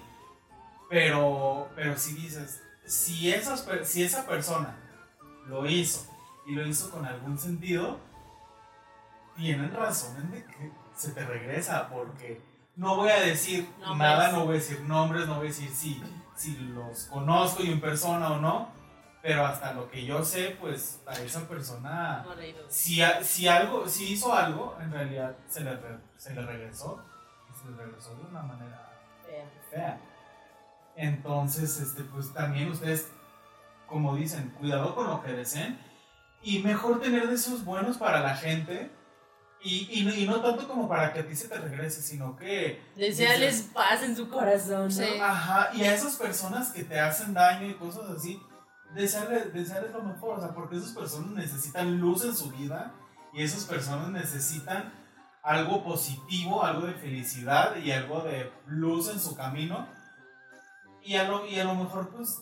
Pero, 0.89 1.69
pero 1.75 1.97
si 1.97 2.13
dices, 2.13 2.61
si, 2.85 3.31
esas, 3.31 3.67
si 3.83 4.03
esa 4.03 4.25
persona 4.25 4.75
lo 5.47 5.65
hizo 5.65 6.07
y 6.45 6.53
lo 6.53 6.65
hizo 6.67 6.91
con 6.91 7.05
algún 7.05 7.37
sentido, 7.37 7.99
tienen 9.35 9.73
razón 9.73 10.15
en 10.17 10.31
de 10.31 10.45
que 10.45 10.71
se 10.95 11.11
te 11.11 11.25
regresa 11.25 11.89
porque 11.89 12.41
no 12.75 12.95
voy 12.95 13.09
a 13.09 13.19
decir 13.19 13.67
Nombres. 13.79 13.97
nada, 13.97 14.31
no 14.31 14.45
voy 14.45 14.55
a 14.55 14.59
decir 14.59 14.81
nombres, 14.81 15.27
no 15.27 15.35
voy 15.35 15.47
a 15.47 15.49
decir 15.49 15.69
si, 15.71 16.03
si 16.35 16.55
los 16.57 17.05
conozco 17.05 17.63
y 17.63 17.71
en 17.71 17.81
persona 17.81 18.31
o 18.31 18.39
no, 18.39 18.69
pero 19.23 19.45
hasta 19.45 19.71
lo 19.73 19.89
que 19.89 20.05
yo 20.05 20.23
sé, 20.23 20.57
pues 20.59 20.99
a 21.07 21.13
esa 21.13 21.47
persona, 21.47 22.23
No, 22.27 22.35
si, 22.67 23.01
a- 23.01 23.23
si 23.23 23.47
algo, 23.47 23.87
si 23.87 24.11
hizo 24.11 24.33
algo, 24.33 24.77
en 24.81 24.91
realidad 24.91 25.35
se 25.47 25.61
le, 25.61 25.75
re- 25.77 25.97
se 26.17 26.35
le 26.35 26.41
regresó, 26.45 27.01
y 27.49 27.57
se 27.57 27.71
le 27.71 27.77
regresó 27.77 28.13
de 28.17 28.23
una 28.23 28.41
manera 28.43 28.91
Fea. 29.25 29.45
fea. 29.71 29.99
Entonces, 30.95 31.79
este, 31.79 32.03
pues 32.03 32.33
también 32.33 32.69
ustedes, 32.69 33.07
como 33.87 34.15
dicen, 34.15 34.49
cuidado 34.59 34.93
con 34.93 35.07
lo 35.07 35.23
que 35.23 35.31
deseen 35.31 35.79
y 36.41 36.59
mejor 36.59 36.99
tener 36.99 37.27
deseos 37.29 37.63
buenos 37.63 37.97
para 37.97 38.19
la 38.19 38.35
gente 38.35 38.91
Y, 39.65 39.87
y, 40.01 40.03
no, 40.03 40.13
y 40.13 40.27
no 40.27 40.41
tanto 40.41 40.67
como 40.67 40.89
para 40.89 41.13
que 41.13 41.21
a 41.21 41.25
ti 41.25 41.33
se 41.37 41.47
te 41.47 41.57
regrese, 41.57 42.01
sino 42.01 42.35
que... 42.35 42.83
Desearles 42.97 43.61
paz 43.73 44.03
en 44.03 44.13
su 44.13 44.27
corazón, 44.29 44.83
¿no? 44.83 44.91
Sí. 44.91 45.05
Ajá, 45.21 45.69
y 45.73 45.83
a 45.85 45.93
esas 45.95 46.17
personas 46.17 46.73
que 46.73 46.83
te 46.83 46.99
hacen 46.99 47.33
daño 47.33 47.69
y 47.69 47.73
cosas 47.75 48.09
así, 48.09 48.41
desearles, 48.93 49.53
desearles 49.53 49.91
lo 49.91 50.03
mejor, 50.03 50.39
o 50.39 50.41
sea, 50.41 50.53
porque 50.53 50.77
esas 50.77 50.91
personas 50.91 51.31
necesitan 51.31 51.99
luz 51.99 52.23
en 52.25 52.35
su 52.35 52.51
vida 52.51 52.93
y 53.33 53.43
esas 53.43 53.65
personas 53.65 54.09
necesitan 54.09 54.93
algo 55.41 55.83
positivo, 55.83 56.63
algo 56.63 56.87
de 56.87 56.93
felicidad 56.93 57.75
y 57.75 57.91
algo 57.91 58.21
de 58.21 58.51
luz 58.67 59.09
en 59.09 59.19
su 59.19 59.35
camino. 59.35 59.87
Y 61.01 61.15
a 61.17 61.25
lo, 61.25 61.45
y 61.45 61.59
a 61.59 61.65
lo 61.65 61.75
mejor, 61.75 62.09
pues, 62.09 62.41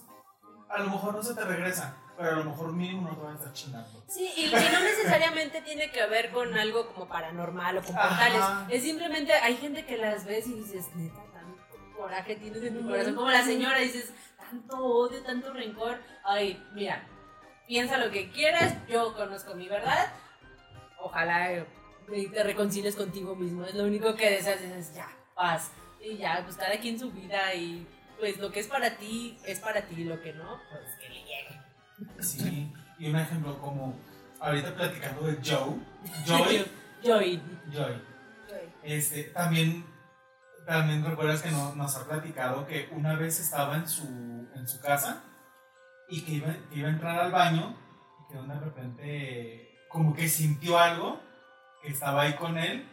a 0.69 0.79
lo 0.79 0.91
mejor 0.91 1.15
no 1.15 1.23
se 1.23 1.33
te 1.33 1.43
regresa, 1.43 1.95
pero 2.15 2.29
a 2.29 2.35
lo 2.35 2.43
mejor 2.43 2.73
mínimo 2.73 3.09
no 3.09 3.15
te 3.15 3.23
van 3.23 3.33
a 3.33 3.39
estar 3.39 3.53
chingando. 3.53 4.03
Sí, 4.07 4.29
y, 4.37 4.45
y 4.45 4.51
no 4.51 4.79
necesariamente 4.81 5.61
tiene 5.61 5.89
que 5.89 6.05
ver 6.07 6.31
con 6.31 6.55
algo 6.55 6.93
como 6.93 7.07
paranormal 7.07 7.77
o 7.77 7.81
con 7.81 7.97
Ajá. 7.97 8.09
portales. 8.09 8.43
Es 8.69 8.83
simplemente, 8.83 9.33
hay 9.33 9.57
gente 9.57 9.85
que 9.85 9.97
las 9.97 10.25
ves 10.25 10.45
y 10.45 10.53
dices, 10.53 10.85
neta, 10.95 11.23
tanto 11.33 11.63
coraje 11.97 12.35
tienes 12.35 12.61
en 12.61 12.77
tu 12.79 12.87
corazón. 12.87 13.15
Como 13.15 13.31
la 13.31 13.43
señora, 13.43 13.79
dices, 13.79 14.13
tanto 14.51 14.77
odio, 14.77 15.23
tanto 15.23 15.53
rencor. 15.53 15.97
Ay, 16.23 16.61
mira, 16.73 17.03
piensa 17.67 17.97
lo 17.97 18.11
que 18.11 18.29
quieras, 18.31 18.75
yo 18.87 19.13
conozco 19.15 19.55
mi 19.55 19.67
verdad. 19.67 20.11
Ojalá 20.99 21.53
eh, 21.53 21.65
te 22.33 22.43
reconcilies 22.43 22.95
contigo 22.95 23.35
mismo. 23.35 23.65
Es 23.65 23.75
lo 23.75 23.85
único 23.85 24.13
que 24.15 24.29
deseas, 24.29 24.61
es 24.61 24.93
ya, 24.93 25.07
paz. 25.35 25.71
Y 26.03 26.17
ya, 26.17 26.41
pues 26.43 26.57
cada 26.57 26.77
quien 26.79 26.99
su 26.99 27.11
vida 27.11 27.53
y 27.55 27.87
pues 28.19 28.37
lo 28.39 28.51
que 28.51 28.59
es 28.59 28.67
para 28.67 28.97
ti, 28.97 29.37
es 29.45 29.59
para 29.59 29.81
ti, 29.81 30.03
lo 30.03 30.21
que 30.21 30.33
no, 30.33 30.59
pues 30.69 30.95
que 30.99 31.09
le 31.09 31.23
llegue. 31.23 31.61
Sí, 32.19 32.71
y 32.99 33.09
un 33.09 33.15
ejemplo 33.15 33.57
como 33.59 33.95
ahorita 34.39 34.75
platicando 34.75 35.27
de 35.27 35.37
Joe, 35.43 35.75
Joy, 36.25 36.65
Joy. 37.03 37.41
Joy, 37.71 38.01
este, 38.83 39.23
también, 39.25 39.85
también 40.71 41.03
recuerdas 41.05 41.41
que 41.41 41.51
no- 41.51 41.75
nos 41.75 41.95
ha 41.97 42.05
platicado 42.07 42.65
que 42.65 42.89
una 42.93 43.15
vez 43.15 43.39
estaba 43.39 43.75
en 43.75 43.87
su, 43.87 44.05
en 44.55 44.67
su 44.67 44.79
casa 44.81 45.23
y 46.09 46.23
que 46.23 46.31
iba, 46.33 46.53
que 46.69 46.79
iba 46.79 46.87
a 46.87 46.91
entrar 46.91 47.19
al 47.19 47.31
baño 47.31 47.75
y 48.19 48.31
que 48.33 48.39
de 48.41 48.59
repente 48.59 49.77
como 49.89 50.13
que 50.13 50.27
sintió 50.29 50.77
algo 50.79 51.19
que 51.81 51.89
estaba 51.89 52.21
ahí 52.23 52.35
con 52.35 52.57
él 52.57 52.87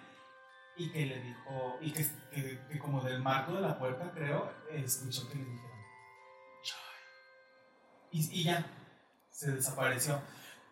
y 0.77 0.91
que 0.91 1.07
le 1.07 1.21
dijo, 1.23 1.79
y 1.81 1.93
que, 1.93 2.07
que- 2.33 2.61
que 2.71 2.79
como 2.79 3.01
del 3.03 3.21
marco 3.21 3.53
de 3.53 3.61
la 3.61 3.79
puerta 3.79 4.11
creo, 4.12 4.53
escuchó 4.71 5.29
que 5.29 5.37
le 5.37 5.45
dijeron. 5.45 5.79
Y, 8.11 8.41
y 8.41 8.45
ya, 8.45 8.64
se 9.31 9.53
desapareció. 9.53 10.21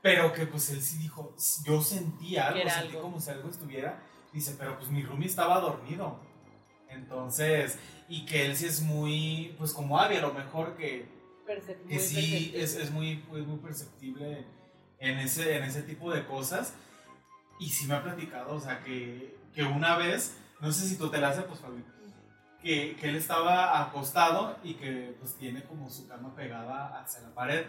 Pero 0.02 0.32
que 0.32 0.46
pues 0.46 0.70
él 0.70 0.80
sí 0.82 0.98
dijo, 0.98 1.34
yo 1.64 1.82
sentí 1.82 2.36
algo, 2.36 2.58
sentí 2.70 2.88
algo. 2.96 3.02
como 3.02 3.20
si 3.20 3.30
algo 3.30 3.48
estuviera. 3.50 4.02
Dice, 4.32 4.54
pero 4.58 4.76
pues 4.78 4.88
mi 4.90 5.02
roomie 5.02 5.26
estaba 5.28 5.60
dormido. 5.60 6.20
Entonces, 6.88 7.78
y 8.08 8.24
que 8.26 8.46
él 8.46 8.56
sí 8.56 8.66
es 8.66 8.80
muy, 8.82 9.54
pues 9.58 9.72
como 9.72 9.98
Abby, 9.98 10.16
a 10.16 10.20
lo 10.22 10.32
mejor 10.32 10.76
que, 10.76 11.08
Percep- 11.46 11.86
que 11.88 11.98
sí 11.98 12.52
es, 12.54 12.74
es 12.76 12.90
muy, 12.90 13.16
pues, 13.28 13.46
muy 13.46 13.58
perceptible 13.58 14.44
en 14.98 15.18
ese, 15.18 15.56
en 15.56 15.64
ese 15.64 15.82
tipo 15.82 16.12
de 16.12 16.24
cosas. 16.26 16.74
Y 17.58 17.68
sí 17.70 17.86
me 17.86 17.94
ha 17.94 18.02
platicado, 18.02 18.54
o 18.54 18.60
sea, 18.60 18.82
que, 18.84 19.36
que 19.54 19.62
una 19.62 19.96
vez, 19.96 20.36
no 20.60 20.70
sé 20.72 20.86
si 20.88 20.96
tú 20.96 21.08
te 21.08 21.18
la 21.18 21.28
haces, 21.30 21.44
pues 21.44 21.60
Fabi, 21.60 21.82
que, 22.62 22.96
que 22.96 23.08
él 23.08 23.16
estaba 23.16 23.80
acostado 23.82 24.58
y 24.64 24.74
que 24.74 25.14
pues 25.20 25.34
tiene 25.36 25.62
como 25.64 25.88
su 25.90 26.06
cama 26.08 26.34
pegada 26.34 27.00
hacia 27.00 27.22
la 27.22 27.34
pared. 27.34 27.64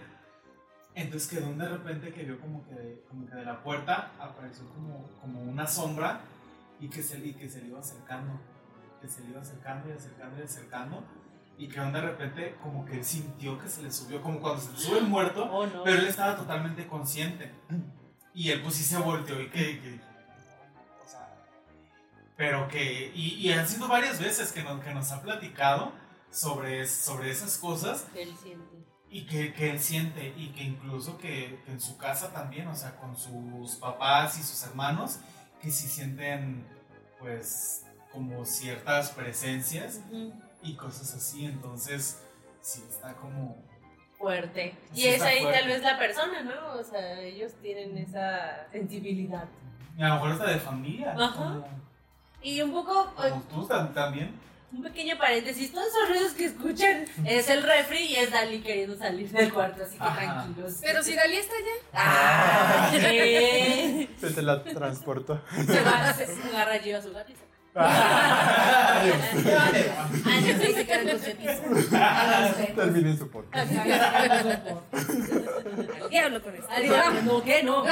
Entonces 0.95 1.29
quedó 1.29 1.53
de 1.53 1.69
repente 1.69 2.11
que 2.11 2.23
vio 2.23 2.39
como 2.39 2.65
que, 2.67 2.73
de- 2.73 3.03
como 3.07 3.27
que 3.27 3.35
de 3.35 3.45
la 3.45 3.61
puerta 3.61 4.11
apareció 4.19 4.67
como, 4.73 5.07
como 5.21 5.41
una 5.43 5.67
sombra 5.67 6.21
y 6.79 6.89
que, 6.89 7.03
se, 7.03 7.19
y 7.19 7.33
que 7.33 7.47
se 7.49 7.61
le 7.61 7.67
iba 7.67 7.79
acercando, 7.79 8.39
que 9.01 9.07
se 9.07 9.21
le 9.21 9.29
iba 9.29 9.41
acercando 9.41 9.89
y 9.89 9.91
acercando 9.93 10.39
y 10.39 10.43
acercando. 10.43 11.03
Y 11.59 11.67
que 11.69 11.79
de 11.79 12.01
repente 12.01 12.55
como 12.61 12.85
que 12.85 12.97
él 12.97 13.03
sintió 13.05 13.57
que 13.57 13.67
se 13.67 13.81
le 13.81 13.91
subió, 13.91 14.21
como 14.21 14.39
cuando 14.39 14.61
se 14.61 14.69
te 14.73 14.77
sube 14.79 14.99
el 14.99 15.07
muerto, 15.09 15.43
Oh, 15.51 15.65
no. 15.65 15.83
pero 15.83 15.97
él 15.99 16.07
estaba 16.07 16.35
totalmente 16.35 16.85
consciente. 16.87 17.51
Y 18.33 18.51
él 18.51 18.61
pues 18.61 18.75
sí 18.75 18.83
se 18.83 18.97
volteó 18.97 19.41
y 19.41 19.49
que... 19.49 19.79
que- 19.79 19.99
o 21.03 21.09
sea, 21.09 21.35
pero 22.35 22.67
que... 22.67 23.11
Y, 23.15 23.35
y 23.47 23.51
han 23.53 23.67
sido 23.67 23.87
varias 23.87 24.19
veces 24.19 24.51
que 24.51 24.61
nos, 24.63 24.83
que 24.83 24.93
nos 24.93 25.11
ha 25.11 25.21
platicado 25.23 25.91
sobre, 26.29 26.85
sobre 26.87 27.31
esas 27.31 27.57
cosas 27.57 28.05
Él 28.13 28.35
siente. 28.43 28.77
y 29.09 29.25
que, 29.25 29.51
que 29.53 29.71
él 29.71 29.79
siente 29.79 30.33
y 30.37 30.49
que 30.49 30.63
incluso 30.63 31.17
que, 31.17 31.59
que 31.65 31.71
en 31.71 31.79
su 31.81 31.97
casa 31.97 32.31
también, 32.31 32.67
o 32.67 32.75
sea, 32.75 32.95
con 32.97 33.17
sus 33.17 33.77
papás 33.77 34.37
y 34.37 34.43
sus 34.43 34.61
hermanos, 34.63 35.19
que 35.59 35.71
sí 35.71 35.87
sienten 35.87 36.67
pues 37.17 37.86
como 38.11 38.45
ciertas 38.45 39.11
presencias 39.11 40.01
y 40.63 40.75
cosas 40.75 41.13
así. 41.13 41.45
Entonces, 41.45 42.21
sí 42.61 42.83
está 42.89 43.13
como... 43.13 43.63
Fuerte. 44.17 44.75
Y 44.93 45.01
Sí, 45.01 45.07
es 45.09 45.15
está 45.15 45.27
ahí 45.27 45.41
fuerte. 45.41 45.59
tal 45.59 45.67
vez 45.69 45.81
la 45.83 45.97
persona, 45.99 46.41
¿no? 46.41 46.79
O 46.79 46.83
sea, 46.83 47.21
ellos 47.21 47.51
tienen 47.61 47.95
esa 47.99 48.67
sensibilidad. 48.71 49.45
Y 49.95 50.01
a 50.01 50.07
lo 50.09 50.13
mejor 50.15 50.31
hasta 50.31 50.49
de 50.49 50.59
familia. 50.59 51.13
Ajá. 51.17 51.35
Como, 51.35 51.67
Y 52.41 52.61
un 52.61 52.71
poco, 52.71 53.13
eh, 53.23 53.29
como 53.29 53.41
tú 53.43 53.67
tam- 53.67 53.93
también. 53.93 54.31
un 54.71 54.81
pequeño 54.81 55.17
paréntesis, 55.19 55.71
todos 55.71 55.87
esos 55.87 56.09
ruidos 56.09 56.31
que 56.33 56.45
escuchan 56.45 57.05
es 57.25 57.47
el 57.49 57.61
refri 57.61 57.99
y 58.05 58.15
es 58.15 58.31
Dali 58.31 58.59
queriendo 58.61 58.97
salir 58.97 59.29
del 59.29 59.53
cuarto, 59.53 59.83
así 59.83 59.97
que 59.97 60.03
Ajá. 60.03 60.43
tranquilos. 60.43 60.77
Pero 60.81 61.03
si 61.03 61.13
Dalí 61.15 61.35
está 61.37 61.53
allá. 61.55 61.71
¡Ah! 61.93 62.89
¿qué? 62.91 64.09
Se 64.19 64.31
te 64.31 64.41
la 64.41 64.63
transportó. 64.63 65.39
Se 65.65 65.81
va, 65.81 66.11
se 66.13 66.25
agarra 66.49 66.73
allí 66.73 66.91
a 66.91 67.01
su 67.03 67.11
gato 67.13 67.31
Ah, 67.75 69.03
Ah, 70.25 70.39
con 72.75 73.17
su 73.17 73.29
podcast. 73.29 73.71
Al 73.71 73.83
diablo 76.09 76.41
con 76.43 76.55
esto. 76.55 76.67
Al 76.69 76.83
diablo, 76.83 77.21
no, 77.23 77.43
¿qué? 77.43 77.63
No. 77.63 77.83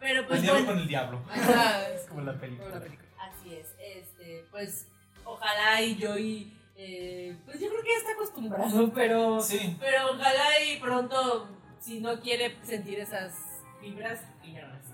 Pero 0.00 0.20
El 0.20 0.26
pues 0.26 0.42
diablo 0.42 0.60
bueno. 0.60 0.72
con 0.72 0.78
el 0.82 0.88
diablo. 0.88 1.22
Ajá. 1.30 1.80
Como 2.08 2.20
la 2.22 2.38
película. 2.40 2.76
Así 3.18 3.54
es, 3.54 3.74
este, 3.78 4.44
pues 4.50 4.86
ojalá 5.24 5.80
y 5.82 5.96
yo 5.96 6.16
y 6.18 6.56
eh, 6.76 7.36
pues 7.44 7.60
yo 7.60 7.68
creo 7.68 7.82
que 7.82 7.90
ya 7.90 7.98
está 7.98 8.12
acostumbrado, 8.12 8.90
pero 8.94 9.40
Sí. 9.42 9.76
pero 9.78 10.12
ojalá 10.12 10.60
y 10.66 10.78
pronto 10.80 11.48
si 11.78 12.00
no 12.00 12.18
quiere 12.20 12.56
sentir 12.62 12.98
esas 12.98 13.34
vibras 13.82 14.20
y 14.42 14.54
ya 14.54 14.62
no 14.62 14.68
las 14.74 14.82
siente. 14.84 14.89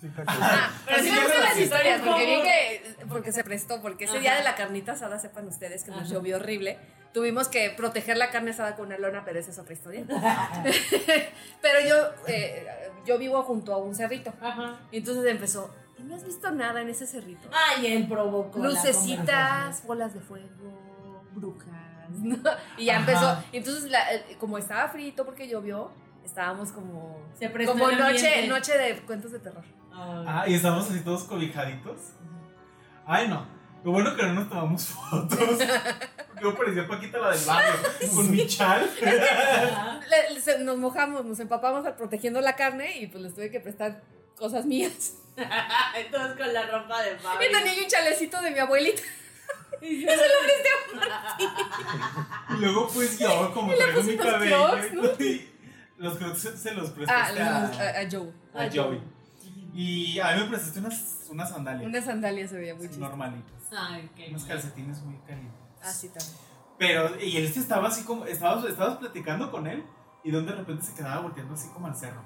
Sí, 0.00 0.08
Ah, 0.26 0.70
pero 0.86 1.02
sí 1.02 1.10
me 1.10 1.20
gustan 1.20 1.42
las 1.44 1.56
la 1.56 1.60
historias, 1.62 2.00
porque 2.02 2.26
vi 2.26 2.42
que, 2.42 2.96
porque 3.08 3.32
se 3.32 3.42
prestó, 3.44 3.82
porque 3.82 4.04
ese 4.04 4.12
Ajá. 4.14 4.20
día 4.20 4.34
de 4.36 4.42
la 4.44 4.54
carnita 4.54 4.92
asada, 4.92 5.18
sepan 5.18 5.48
ustedes 5.48 5.82
que 5.82 5.90
nos 5.90 6.02
Ajá. 6.02 6.08
llovió 6.10 6.36
horrible, 6.36 6.78
tuvimos 7.12 7.48
que 7.48 7.70
proteger 7.70 8.16
la 8.16 8.30
carne 8.30 8.52
asada 8.52 8.76
con 8.76 8.86
una 8.86 8.98
lona, 8.98 9.24
pero 9.24 9.40
esa 9.40 9.50
es 9.50 9.58
otra 9.58 9.72
historia. 9.72 10.04
pero 11.62 11.80
yo, 11.88 11.96
eh, 12.26 12.66
yo 13.06 13.18
vivo 13.18 13.42
junto 13.42 13.72
a 13.72 13.78
un 13.78 13.94
cerrito, 13.94 14.32
Ajá. 14.40 14.78
y 14.90 14.98
entonces 14.98 15.24
empezó, 15.26 15.74
¿y 15.98 16.02
no 16.02 16.14
has 16.14 16.24
visto 16.24 16.50
nada 16.50 16.80
en 16.80 16.88
ese 16.90 17.06
cerrito? 17.06 17.48
Ay, 17.52 17.86
él 17.88 18.06
provocó 18.08 18.58
Lucecitas, 18.60 19.84
bolas 19.84 20.14
de 20.14 20.20
fuego, 20.20 21.24
brujas, 21.32 21.72
¿no? 22.10 22.38
Y 22.76 22.84
ya 22.86 22.98
Ajá. 22.98 23.00
empezó, 23.00 23.44
entonces 23.52 23.90
la- 23.90 24.06
como 24.38 24.58
estaba 24.58 24.88
frito 24.88 25.24
porque 25.24 25.48
llovió, 25.48 25.90
estábamos 26.24 26.70
como... 26.72 27.18
Se 27.38 27.48
prestó 27.48 27.72
Como 27.72 27.90
noche, 27.90 28.46
noche 28.48 28.76
de 28.76 28.96
cuentos 29.00 29.32
de 29.32 29.38
terror. 29.38 29.64
Ah, 30.26 30.44
y 30.46 30.54
estamos 30.54 30.88
así 30.90 31.00
todos 31.00 31.24
cobijaditos. 31.24 31.96
Ay, 33.06 33.28
no. 33.28 33.46
Lo 33.84 33.92
bueno 33.92 34.14
que 34.16 34.22
no 34.24 34.34
nos 34.34 34.48
tomamos 34.48 34.86
fotos. 34.86 35.38
Porque 35.38 36.42
yo 36.42 36.54
parecía 36.56 36.86
Paquita 36.86 37.18
la 37.18 37.30
del 37.30 37.44
barrio. 37.44 37.72
Con 38.14 38.30
mi 38.30 38.46
chal. 38.46 38.88
Ajá. 39.00 40.00
Le- 40.08 40.34
le- 40.34 40.40
se- 40.40 40.58
nos 40.58 40.76
mojamos, 40.78 41.24
nos 41.24 41.38
empapamos 41.40 41.86
al- 41.86 41.94
protegiendo 41.96 42.40
la 42.40 42.54
carne 42.56 42.98
y 42.98 43.06
pues 43.06 43.22
les 43.22 43.34
tuve 43.34 43.50
que 43.50 43.60
prestar 43.60 44.02
cosas 44.36 44.64
mías. 44.66 45.14
Todos 46.10 46.36
con 46.36 46.52
la 46.52 46.66
ropa 46.66 47.02
de 47.02 47.16
Fabi. 47.16 47.46
Y 47.46 47.52
tenía 47.52 47.74
yo 47.74 47.82
un 47.84 47.88
chalecito 47.88 48.40
de 48.42 48.50
mi 48.50 48.58
abuelita. 48.58 49.02
Y 49.80 50.02
yo- 50.04 50.10
Y 52.50 52.60
luego 52.60 52.88
pues 52.92 53.18
yo, 53.18 53.52
como 53.54 53.74
traigo 53.74 54.02
mi 54.02 54.16
cabello. 54.16 54.68
crocs, 54.70 54.86
los 55.98 56.16
crocs 56.18 56.38
se, 56.40 56.56
se 56.56 56.74
los 56.74 56.90
Ah, 56.90 56.92
prestaste 56.94 57.42
a, 57.42 57.56
a, 57.56 57.60
a- 57.60 58.00
a 58.00 58.10
Joe. 58.10 58.32
a 58.54 58.70
Joey. 58.72 59.00
Y 59.78 60.18
a 60.18 60.34
mí 60.34 60.40
me 60.42 60.48
prestaste 60.48 60.80
unas, 60.80 61.26
unas 61.30 61.50
sandalias. 61.50 61.86
Una 61.88 62.02
sandalia 62.02 62.48
se 62.48 62.56
veía 62.56 62.74
muy 62.74 62.88
chiste. 62.88 62.98
normalitas. 62.98 63.62
Ay, 63.70 64.10
qué 64.16 64.26
Unos 64.30 64.44
calcetines 64.44 65.00
muy 65.02 65.16
calientes. 65.18 65.54
Ah, 65.80 65.92
sí, 65.92 66.08
también. 66.08 66.36
Pero, 66.78 67.20
y 67.22 67.36
él 67.36 67.48
sí 67.52 67.60
estaba 67.60 67.86
así 67.86 68.02
como, 68.02 68.24
estabas, 68.26 68.64
estabas 68.64 68.96
platicando 68.98 69.52
con 69.52 69.68
él 69.68 69.84
y 70.24 70.32
donde 70.32 70.50
de 70.50 70.58
repente 70.58 70.82
se 70.84 70.94
quedaba 70.94 71.20
volteando 71.20 71.54
así 71.54 71.68
como 71.68 71.86
al 71.86 71.94
cerro. 71.94 72.20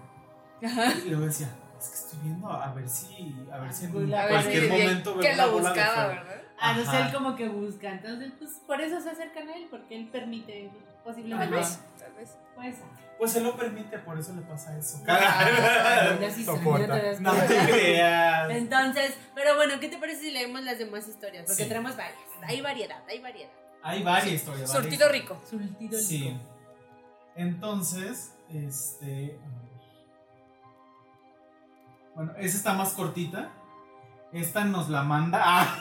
Ajá. 0.65 0.95
Y 1.05 1.11
luego 1.11 1.27
decía, 1.27 1.55
es 1.79 1.89
que 1.91 1.95
estoy 1.95 2.19
viendo 2.23 2.51
a 2.51 2.73
ver 2.73 2.89
si, 2.89 3.37
a 3.53 3.59
ver 3.59 3.73
si 3.75 3.85
en 3.85 4.15
A 4.15 4.25
ver 4.25 4.29
cualquier 4.31 4.69
momento 4.71 5.15
veo 5.15 5.23
que 5.23 5.35
una 5.35 5.47
lo 5.47 5.53
bola 5.53 5.69
buscaba, 5.73 5.95
fuego". 5.95 6.09
¿verdad? 6.09 6.43
Ah, 6.59 6.73
no 6.75 7.07
él 7.07 7.13
como 7.13 7.37
que 7.37 7.49
busca. 7.49 7.93
Entonces, 7.93 8.33
pues 8.39 8.53
por 8.67 8.81
eso 8.81 8.99
se 8.99 9.11
acercan 9.11 9.49
a 9.51 9.57
él, 9.57 9.67
porque 9.71 9.95
él 9.95 10.09
permite. 10.09 10.71
Posiblemente. 11.05 11.47
Tal 11.55 11.61
vez, 11.61 11.79
tal 11.99 12.13
vez. 12.15 12.37
Puede 12.55 12.73
ser. 12.73 12.85
Pues 13.19 13.37
él 13.37 13.45
lo 13.45 13.57
permite, 13.57 13.99
por 14.01 14.19
eso 14.19 14.33
le 14.35 14.43
pasa 14.43 14.77
eso. 14.77 14.99
Das 15.05 15.21
no 17.21 17.33
te 17.33 17.59
creas. 17.71 18.51
Entonces, 18.51 19.17
pero 19.35 19.55
bueno, 19.55 19.79
¿qué 19.81 19.89
te 19.89 19.99
parece 19.99 20.23
si 20.23 20.31
leemos 20.33 20.63
las 20.63 20.79
demás 20.79 21.07
historias? 21.07 21.45
Porque 21.47 21.63
Sí. 21.63 21.69
tenemos 21.69 21.97
varias. 21.97 22.19
Hay 22.43 22.61
variedad, 22.61 23.01
hay 23.09 23.21
variedad. 23.21 23.51
Hay 23.85 24.03
varias 24.03 24.35
historias. 24.35 24.73
varias 24.73 24.83
Surtido 24.85 25.09
rico. 25.11 25.41
Surtido 25.49 25.99
Sí. 25.99 26.19
lico. 26.19 26.41
Entonces, 27.37 28.35
este. 28.53 29.39
Bueno, 32.15 32.33
esa 32.39 32.57
está 32.57 32.75
más 32.75 32.93
cortita. 32.93 33.51
Esta 34.33 34.65
nos 34.65 34.89
la 34.89 35.03
manda. 35.03 35.41
Ah, 35.45 35.79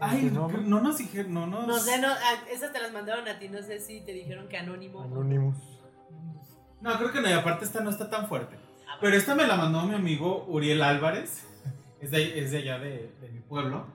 Ay, 0.00 0.30
no, 0.32 0.48
no 0.48 0.80
nos 0.80 0.98
dijeron. 0.98 1.34
No 1.34 1.46
nos. 1.46 1.66
No 1.66 1.78
sé, 1.78 1.98
no, 2.00 2.08
ah, 2.08 2.34
esas 2.52 2.72
te 2.72 2.80
las 2.80 2.92
mandaron 2.92 3.26
a 3.28 3.38
ti, 3.38 3.48
no 3.48 3.60
sé 3.62 3.80
si 3.80 4.00
te 4.00 4.12
dijeron 4.12 4.48
que 4.48 4.58
anónimo. 4.58 5.02
Anonymous. 5.02 5.56
No, 6.80 6.96
creo 6.98 7.12
que 7.12 7.20
no. 7.20 7.28
Y 7.28 7.32
aparte, 7.32 7.64
esta 7.64 7.80
no 7.80 7.90
está 7.90 8.08
tan 8.08 8.28
fuerte. 8.28 8.56
Ah, 8.88 8.96
Pero 9.00 9.16
esta 9.16 9.34
me 9.34 9.46
la 9.46 9.56
mandó 9.56 9.82
mi 9.82 9.94
amigo 9.94 10.44
Uriel 10.48 10.82
Álvarez. 10.82 11.44
Es 12.00 12.10
de, 12.10 12.38
es 12.40 12.50
de 12.50 12.58
allá 12.58 12.78
de, 12.78 13.12
de 13.20 13.28
mi 13.30 13.40
pueblo. 13.40 13.86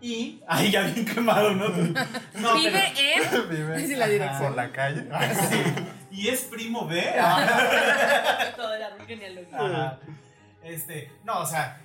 Y. 0.00 0.42
Ay, 0.48 0.70
ya 0.70 0.82
bien 0.82 1.06
quemado, 1.06 1.52
¿no? 1.54 1.68
No, 1.68 2.54
Vive 2.56 2.82
pero- 2.94 3.44
en. 3.44 3.48
Vive 3.50 3.86
Sí, 3.86 3.94
la 3.96 4.06
dirección. 4.08 4.42
por 4.42 4.56
la 4.56 4.70
calle. 4.72 5.08
Sí. 5.50 5.62
Y 6.10 6.28
es 6.28 6.42
primo 6.44 6.86
de. 6.86 7.02
Toda 8.56 8.78
la 8.78 8.90
genealogía. 9.06 9.58
Ajá. 9.58 9.98
Este, 10.62 11.10
no, 11.24 11.40
o 11.40 11.46
sea, 11.46 11.80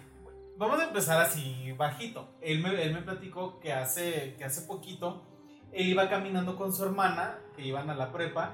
vamos 0.60 0.80
a 0.80 0.84
empezar 0.84 1.20
así 1.20 1.72
bajito. 1.72 2.30
Él 2.42 2.62
me, 2.62 2.84
él 2.84 2.94
me 2.94 3.02
platicó 3.02 3.60
que 3.60 3.74
hace, 3.74 4.36
que 4.38 4.44
hace 4.44 4.62
poquito 4.62 5.24
él 5.72 5.88
iba 5.88 6.10
caminando 6.10 6.56
con 6.56 6.74
su 6.74 6.84
hermana, 6.84 7.40
que 7.56 7.66
iban 7.66 7.90
a 7.90 7.96
la 7.96 8.12
prepa, 8.12 8.52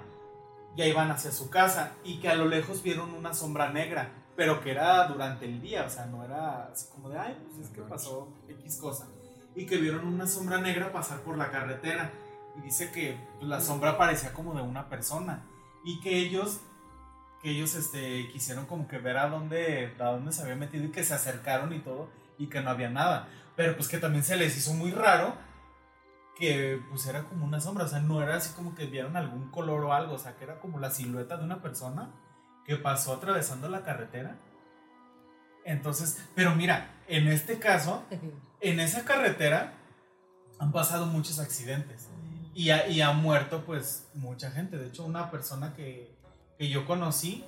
ya 0.75 0.85
iban 0.85 1.11
hacia 1.11 1.31
su 1.31 1.49
casa 1.49 1.93
y 2.03 2.19
que 2.19 2.29
a 2.29 2.35
lo 2.35 2.45
lejos 2.45 2.83
vieron 2.83 3.13
una 3.13 3.33
sombra 3.33 3.69
negra, 3.69 4.11
pero 4.35 4.61
que 4.61 4.71
era 4.71 5.07
durante 5.07 5.45
el 5.45 5.61
día, 5.61 5.85
o 5.85 5.89
sea, 5.89 6.05
no 6.05 6.23
era 6.23 6.67
así 6.67 6.87
como 6.91 7.09
de, 7.09 7.17
ay, 7.17 7.37
pues 7.45 7.67
es 7.67 7.69
que 7.73 7.81
pasó 7.81 8.29
X 8.49 8.77
cosa. 8.77 9.07
Y 9.55 9.65
que 9.65 9.77
vieron 9.77 10.05
una 10.05 10.27
sombra 10.27 10.59
negra 10.59 10.91
pasar 10.91 11.21
por 11.21 11.37
la 11.37 11.49
carretera 11.49 12.11
y 12.57 12.61
dice 12.61 12.91
que 12.91 13.17
la 13.41 13.61
sombra 13.61 13.97
parecía 13.97 14.33
como 14.33 14.53
de 14.53 14.61
una 14.61 14.89
persona 14.89 15.45
y 15.85 16.01
que 16.01 16.17
ellos 16.17 16.59
que 17.45 17.51
ellos 17.51 17.75
este, 17.75 18.27
quisieron 18.29 18.65
como 18.65 18.87
que 18.87 18.97
ver 18.97 19.17
a 19.17 19.29
dónde, 19.29 19.93
a 19.99 20.05
dónde 20.05 20.31
se 20.31 20.41
había 20.41 20.55
metido 20.55 20.83
y 20.85 20.89
que 20.89 21.03
se 21.03 21.13
acercaron 21.13 21.71
y 21.73 21.79
todo 21.79 22.09
y 22.39 22.47
que 22.47 22.59
no 22.59 22.71
había 22.71 22.89
nada. 22.89 23.27
Pero 23.55 23.75
pues 23.75 23.87
que 23.87 23.99
también 23.99 24.23
se 24.23 24.35
les 24.35 24.57
hizo 24.57 24.73
muy 24.73 24.89
raro 24.89 25.35
que 26.35 26.81
pues 26.89 27.05
era 27.05 27.25
como 27.25 27.45
una 27.45 27.61
sombra, 27.61 27.85
o 27.85 27.87
sea, 27.87 27.99
no 27.99 28.19
era 28.23 28.37
así 28.37 28.51
como 28.55 28.73
que 28.73 28.87
vieron 28.87 29.15
algún 29.15 29.51
color 29.51 29.85
o 29.85 29.93
algo, 29.93 30.15
o 30.15 30.17
sea, 30.17 30.35
que 30.37 30.43
era 30.43 30.59
como 30.59 30.79
la 30.79 30.89
silueta 30.89 31.37
de 31.37 31.43
una 31.43 31.61
persona 31.61 32.09
que 32.65 32.77
pasó 32.77 33.13
atravesando 33.13 33.69
la 33.69 33.83
carretera. 33.83 34.37
Entonces, 35.65 36.25
pero 36.33 36.55
mira, 36.55 36.95
en 37.07 37.27
este 37.27 37.59
caso, 37.59 38.05
en 38.59 38.79
esa 38.79 39.05
carretera 39.05 39.73
han 40.57 40.71
pasado 40.71 41.05
muchos 41.05 41.37
accidentes 41.37 42.09
y 42.55 42.71
ha, 42.71 42.87
y 42.87 43.01
ha 43.01 43.11
muerto 43.11 43.63
pues 43.65 44.07
mucha 44.15 44.49
gente. 44.49 44.79
De 44.79 44.87
hecho, 44.87 45.05
una 45.05 45.29
persona 45.29 45.75
que, 45.75 46.14
que 46.57 46.69
yo 46.69 46.85
conocí 46.85 47.43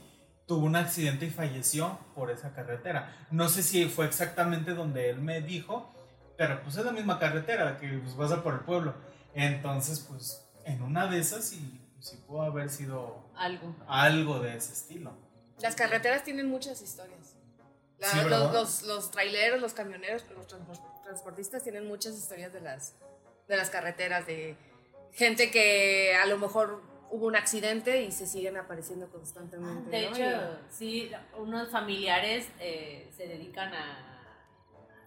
tuvo 0.46 0.66
un 0.66 0.76
accidente 0.78 1.26
y 1.26 1.30
falleció 1.30 2.00
por 2.16 2.32
esa 2.32 2.54
carretera. 2.54 3.28
No 3.32 3.50
sé 3.50 3.64
si 3.64 3.86
fue 3.90 4.06
exactamente 4.06 4.74
donde 4.74 5.10
él 5.10 5.20
me 5.22 5.42
dijo, 5.42 5.94
pero 6.38 6.62
pues 6.64 6.78
es 6.78 6.86
la 6.86 6.94
misma 6.94 7.20
carretera 7.20 7.78
que 7.78 7.90
pues, 7.98 8.14
pasa 8.14 8.42
por 8.44 8.54
el 8.54 8.60
pueblo. 8.62 8.94
Entonces, 9.34 10.00
pues 10.10 10.42
en 10.64 10.82
una 10.82 11.08
de 11.08 11.20
esas 11.20 11.44
sí, 11.44 11.82
sí 12.00 12.16
pudo 12.26 12.44
haber 12.44 12.70
sido 12.70 13.30
Algo. 13.36 13.76
algo 13.90 14.40
de 14.40 14.56
ese 14.56 14.72
estilo. 14.72 15.12
Las 15.60 15.76
carreteras 15.76 16.24
tienen 16.24 16.48
muchas 16.50 16.82
historias. 16.82 17.36
La- 18.00 18.08
Sí, 18.10 18.18
¿verdad? 18.20 18.54
los, 18.54 18.54
los, 18.54 18.84
los 18.84 19.12
traileros, 19.12 19.60
los 19.60 19.74
camioneros, 19.74 20.24
los 20.36 20.48
transpor- 20.48 21.04
transportistas 21.04 21.64
tienen 21.64 21.88
muchas 21.88 22.14
historias 22.16 22.54
de 22.54 22.62
las, 22.62 22.94
de 23.50 23.58
las 23.58 23.70
carreteras, 23.70 24.26
de 24.28 24.56
gente 25.12 25.52
que 25.52 26.16
a 26.16 26.26
lo 26.28 26.38
mejor 26.38 26.82
hubo 27.10 27.26
un 27.28 27.36
accidente 27.36 28.04
y 28.04 28.12
se 28.12 28.28
siguen 28.28 28.58
apareciendo 28.58 29.10
constantemente. 29.10 29.90
De 29.90 30.10
¿no? 30.10 30.16
hecho, 30.16 30.60
sí, 30.70 31.12
unos 31.38 31.70
familiares 31.70 32.48
eh, 32.60 33.10
se 33.16 33.28
dedican 33.28 33.74
a. 33.74 34.14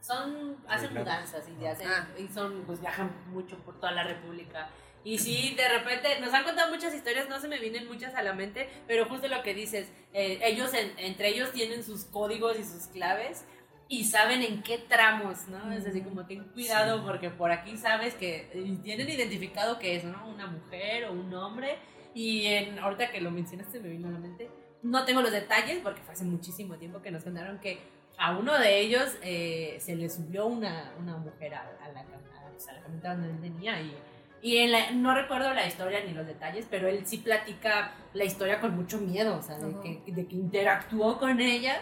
Son. 0.01 0.57
hacen 0.67 0.95
mudanzas 0.95 1.45
y, 1.61 1.67
hacen, 1.67 1.87
Ah. 1.89 2.09
y 2.19 2.27
son, 2.29 2.63
pues 2.67 2.81
viajan 2.81 3.11
mucho 3.27 3.59
por 3.59 3.79
toda 3.79 3.93
la 3.93 4.03
República. 4.03 4.71
Y 5.05 5.19
sí, 5.19 5.55
de 5.57 5.69
repente 5.69 6.21
nos 6.21 6.33
han 6.33 6.45
contado 6.45 6.71
muchas 6.73 6.95
historias, 6.95 7.29
no 7.29 7.39
se 7.41 7.49
me 7.49 7.59
vienen 7.59 7.87
muchas 7.87 8.15
a 8.15 8.23
la 8.23 8.33
mente, 8.35 8.69
pero 8.87 9.07
justo 9.07 9.29
lo 9.29 9.43
que 9.43 9.55
dices, 9.55 9.89
eh, 10.13 10.41
ellos 10.43 10.73
en- 10.75 10.93
entre 10.99 11.29
ellos 11.29 11.53
tienen 11.53 11.83
sus 11.85 12.05
códigos 12.05 12.59
y 12.59 12.65
sus 12.65 12.87
claves 12.89 13.45
y 13.91 14.05
saben 14.05 14.41
en 14.43 14.63
qué 14.63 14.79
tramos, 14.79 15.49
¿no? 15.49 15.71
Es 15.73 15.85
así 15.85 16.01
como 16.01 16.25
ten 16.25 16.45
cuidado 16.55 16.99
Sí. 16.99 17.05
porque 17.07 17.29
por 17.29 17.51
aquí 17.51 17.77
sabes 17.77 18.15
que 18.15 18.49
y 18.55 18.77
tienen 18.77 19.09
identificado 19.11 19.79
que 19.79 19.97
es, 19.97 20.05
¿no? 20.05 20.27
Una 20.29 20.47
mujer 20.47 21.05
o 21.07 21.13
un 21.13 21.35
hombre 21.35 21.77
y 22.15 22.47
en, 22.47 22.79
ahorita 22.79 23.11
que 23.11 23.21
lo 23.21 23.31
mencionaste 23.31 23.81
me 23.81 23.89
vino 23.89 24.09
a 24.09 24.13
la 24.13 24.19
mente, 24.19 24.49
no 24.83 25.05
tengo 25.05 25.21
los 25.23 25.33
detalles 25.33 25.81
porque 25.83 26.01
fue 26.03 26.15
hace 26.15 26.25
muchísimo 26.25 26.77
tiempo 26.77 27.03
que 27.03 27.11
nos 27.11 27.25
contaron 27.25 27.59
que 27.59 27.79
a 28.17 28.37
uno 28.39 28.57
de 28.59 28.79
ellos 28.81 29.17
eh, 29.23 29.77
se 29.81 29.97
le 29.97 30.09
subió 30.09 30.47
una, 30.47 30.93
una 30.99 31.17
mujer 31.17 31.55
a, 31.55 31.63
a 31.83 31.89
la, 31.93 32.05
camioneta 32.05 33.15
donde 33.15 33.29
él 33.31 33.39
venía 33.41 33.81
y, 33.81 33.95
y 34.43 34.59
en 34.59 34.73
la- 34.73 34.91
no 34.93 35.15
recuerdo 35.15 35.53
la 35.55 35.67
historia 35.67 36.01
ni 36.07 36.13
los 36.13 36.27
detalles, 36.27 36.67
pero 36.71 36.89
él 36.89 37.07
sí 37.07 37.19
platica 37.19 37.93
la 38.15 38.25
historia 38.25 38.61
con 38.61 38.75
mucho 38.77 38.99
miedo, 38.99 39.37
o 39.37 39.43
sea, 39.43 39.59
de, 39.59 39.75
que, 39.81 40.13
de 40.13 40.27
que 40.27 40.37
interactuó 40.37 41.19
con 41.19 41.41
ella 41.41 41.81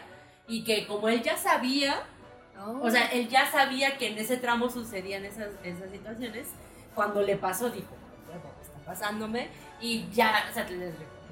y 0.49 0.65
que 0.65 0.87
como 0.87 1.09
él 1.09 1.23
ya 1.23 1.37
sabía, 1.37 2.03
Oh. 2.61 2.81
o 2.83 2.91
sea, 2.91 3.07
él 3.13 3.29
ya 3.29 3.49
sabía 3.49 3.97
que 3.99 4.09
en 4.09 4.19
ese 4.19 4.37
tramo 4.37 4.69
sucedían 4.69 5.25
esas, 5.25 5.51
esas 5.63 5.93
situaciones. 5.93 6.49
Cuando 6.93 7.23
le 7.23 7.37
pasó, 7.37 7.71
dijo, 7.71 7.95
"Huevo, 8.29 8.53
está 8.61 8.77
pasándome. 8.85 9.47
Y 9.81 10.09
ya, 10.11 10.45
o 10.51 10.53
sea, 10.53 10.67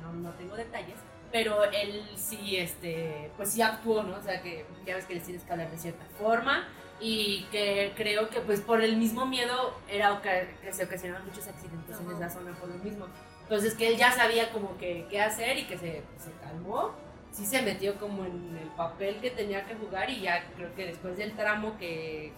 no, 0.02 0.12
no 0.12 0.30
tengo 0.34 0.54
detalles, 0.54 0.94
pero 1.32 1.64
él 1.64 2.08
sí, 2.14 2.56
este, 2.58 3.32
pues 3.36 3.50
sí 3.50 3.60
actuó, 3.60 4.04
¿no? 4.04 4.16
O 4.18 4.22
sea, 4.22 4.40
que 4.40 4.64
ya 4.86 4.94
ves 4.94 5.06
que 5.06 5.14
les 5.14 5.24
tienes 5.24 5.42
que 5.42 5.50
hablar 5.50 5.68
de 5.68 5.78
cierta 5.78 6.04
forma. 6.16 6.68
Y 7.00 7.46
que 7.50 7.92
creo 7.96 8.30
que, 8.30 8.40
pues, 8.40 8.60
por 8.60 8.80
el 8.82 8.96
mismo 8.96 9.26
miedo, 9.26 9.74
era 9.90 10.22
que 10.22 10.72
se 10.72 10.84
ocasionaban 10.84 11.26
muchos 11.26 11.48
accidentes 11.48 11.98
en 11.98 12.06
Ajá. 12.06 12.24
esa 12.26 12.38
zona 12.38 12.52
por 12.56 12.68
lo 12.68 12.76
mismo. 12.76 13.06
Entonces, 13.42 13.74
que 13.74 13.88
él 13.88 13.96
ya 13.96 14.12
sabía 14.12 14.50
como 14.52 14.78
que 14.78 15.06
qué 15.10 15.20
hacer 15.20 15.58
y 15.58 15.64
que 15.66 15.76
se, 15.76 16.02
se 16.18 16.30
calmó 16.40 16.92
sí 17.36 17.44
se 17.44 17.60
metió 17.62 17.96
como 17.96 18.24
en 18.24 18.58
el 18.60 18.68
papel 18.76 19.16
que 19.16 19.30
tenía 19.30 19.66
que 19.66 19.74
jugar 19.74 20.08
y 20.08 20.22
ya 20.22 20.42
creo 20.56 20.74
que 20.74 20.86
después 20.86 21.16
del 21.18 21.32
tramo 21.36 21.76
que, 21.78 22.32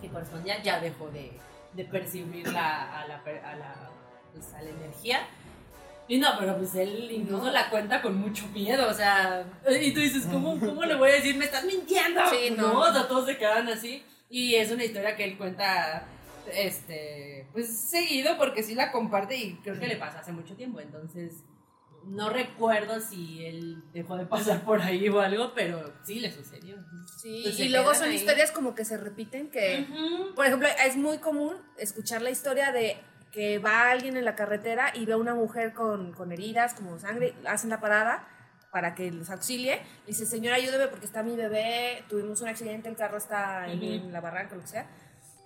que 0.00 0.08
correspondía 0.08 0.60
ya 0.62 0.80
dejó 0.80 1.08
de, 1.10 1.32
de 1.74 1.84
percibir 1.84 2.48
la, 2.48 3.00
a, 3.00 3.06
la, 3.06 3.16
a, 3.16 3.56
la, 3.56 3.90
pues, 4.32 4.52
a 4.54 4.62
la 4.62 4.70
energía. 4.70 5.20
Y 6.08 6.18
no, 6.18 6.28
pero 6.38 6.56
pues 6.56 6.74
él 6.74 7.10
incluso 7.12 7.50
la 7.50 7.68
cuenta 7.68 8.00
con 8.00 8.16
mucho 8.16 8.46
miedo, 8.48 8.88
o 8.88 8.94
sea, 8.94 9.44
y 9.80 9.92
tú 9.92 10.00
dices, 10.00 10.24
¿cómo, 10.24 10.58
cómo 10.58 10.82
le 10.84 10.96
voy 10.96 11.10
a 11.10 11.14
decir, 11.14 11.36
me 11.36 11.44
estás 11.44 11.64
mintiendo? 11.64 12.22
Sí, 12.30 12.54
no. 12.56 12.72
no, 12.72 12.80
o 12.80 12.92
sea, 12.92 13.06
todos 13.06 13.26
se 13.26 13.36
quedan 13.36 13.68
así. 13.68 14.02
Y 14.30 14.54
es 14.54 14.70
una 14.70 14.84
historia 14.84 15.16
que 15.16 15.24
él 15.24 15.36
cuenta, 15.36 16.06
este, 16.50 17.46
pues 17.52 17.78
seguido, 17.78 18.38
porque 18.38 18.62
sí 18.62 18.74
la 18.74 18.90
comparte 18.90 19.36
y 19.36 19.54
creo 19.62 19.78
que 19.78 19.86
le 19.86 19.96
pasa 19.96 20.20
hace 20.20 20.32
mucho 20.32 20.54
tiempo, 20.54 20.80
entonces 20.80 21.42
no 22.06 22.30
recuerdo 22.30 23.00
si 23.00 23.44
él 23.44 23.82
dejó 23.92 24.16
de 24.16 24.26
pasar 24.26 24.64
por 24.64 24.80
ahí 24.80 25.08
o 25.08 25.20
algo, 25.20 25.52
pero 25.54 25.92
sí 26.02 26.20
le 26.20 26.32
sucedió. 26.32 26.76
Sí, 27.20 27.44
y 27.58 27.68
luego 27.68 27.94
son 27.94 28.08
ahí. 28.08 28.14
historias 28.14 28.50
como 28.50 28.74
que 28.74 28.84
se 28.84 28.96
repiten 28.96 29.50
que... 29.50 29.86
Por 30.34 30.46
ejemplo, 30.46 30.68
es 30.84 30.96
muy 30.96 31.18
común 31.18 31.54
escuchar 31.76 32.22
la 32.22 32.30
historia 32.30 32.72
de 32.72 32.96
que 33.32 33.58
va 33.58 33.90
alguien 33.90 34.16
en 34.16 34.24
la 34.24 34.34
carretera 34.34 34.92
y 34.94 35.04
ve 35.04 35.12
a 35.12 35.16
una 35.16 35.34
mujer 35.34 35.74
con, 35.74 36.12
con 36.12 36.32
heridas, 36.32 36.74
como 36.74 36.98
sangre, 36.98 37.34
hacen 37.46 37.70
la 37.70 37.80
parada 37.80 38.26
para 38.70 38.94
que 38.94 39.10
los 39.10 39.30
auxilie. 39.30 39.80
Y 40.04 40.08
dice, 40.08 40.26
señora, 40.26 40.56
ayúdeme 40.56 40.88
porque 40.88 41.06
está 41.06 41.22
mi 41.22 41.36
bebé, 41.36 42.04
tuvimos 42.08 42.40
un 42.40 42.48
accidente, 42.48 42.88
el 42.88 42.96
carro 42.96 43.18
está 43.18 43.70
en 43.70 44.12
la 44.12 44.20
barranca, 44.20 44.54
lo 44.54 44.62
que 44.62 44.68
sea. 44.68 44.86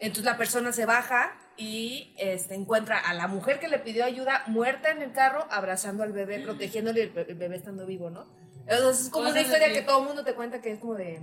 Entonces 0.03 0.25
la 0.25 0.37
persona 0.37 0.73
se 0.73 0.85
baja 0.85 1.33
y 1.57 2.15
este, 2.19 2.55
encuentra 2.55 2.99
a 2.99 3.15
la 3.15 3.29
mujer 3.29 3.61
que 3.61 3.69
le 3.69 3.79
pidió 3.79 4.05
ayuda 4.05 4.43
muerta 4.47 4.91
en 4.91 5.01
el 5.03 5.13
carro, 5.13 5.47
abrazando 5.51 6.03
al 6.03 6.13
bebé, 6.13 6.41
protegiéndole 6.41 7.03
el, 7.05 7.11
be- 7.11 7.27
el 7.29 7.35
bebé 7.37 7.57
estando 7.57 7.87
vivo, 7.87 8.11
¿no? 8.11 8.27
Entonces 8.67 9.07
es 9.07 9.11
como 9.11 9.29
una 9.31 9.41
historia 9.41 9.73
que 9.73 9.83
todo 9.83 10.01
el 10.01 10.07
mundo 10.07 10.25
te 10.25 10.35
cuenta 10.35 10.61
que 10.61 10.73
es 10.73 10.79
como 10.81 10.95
de... 10.95 11.21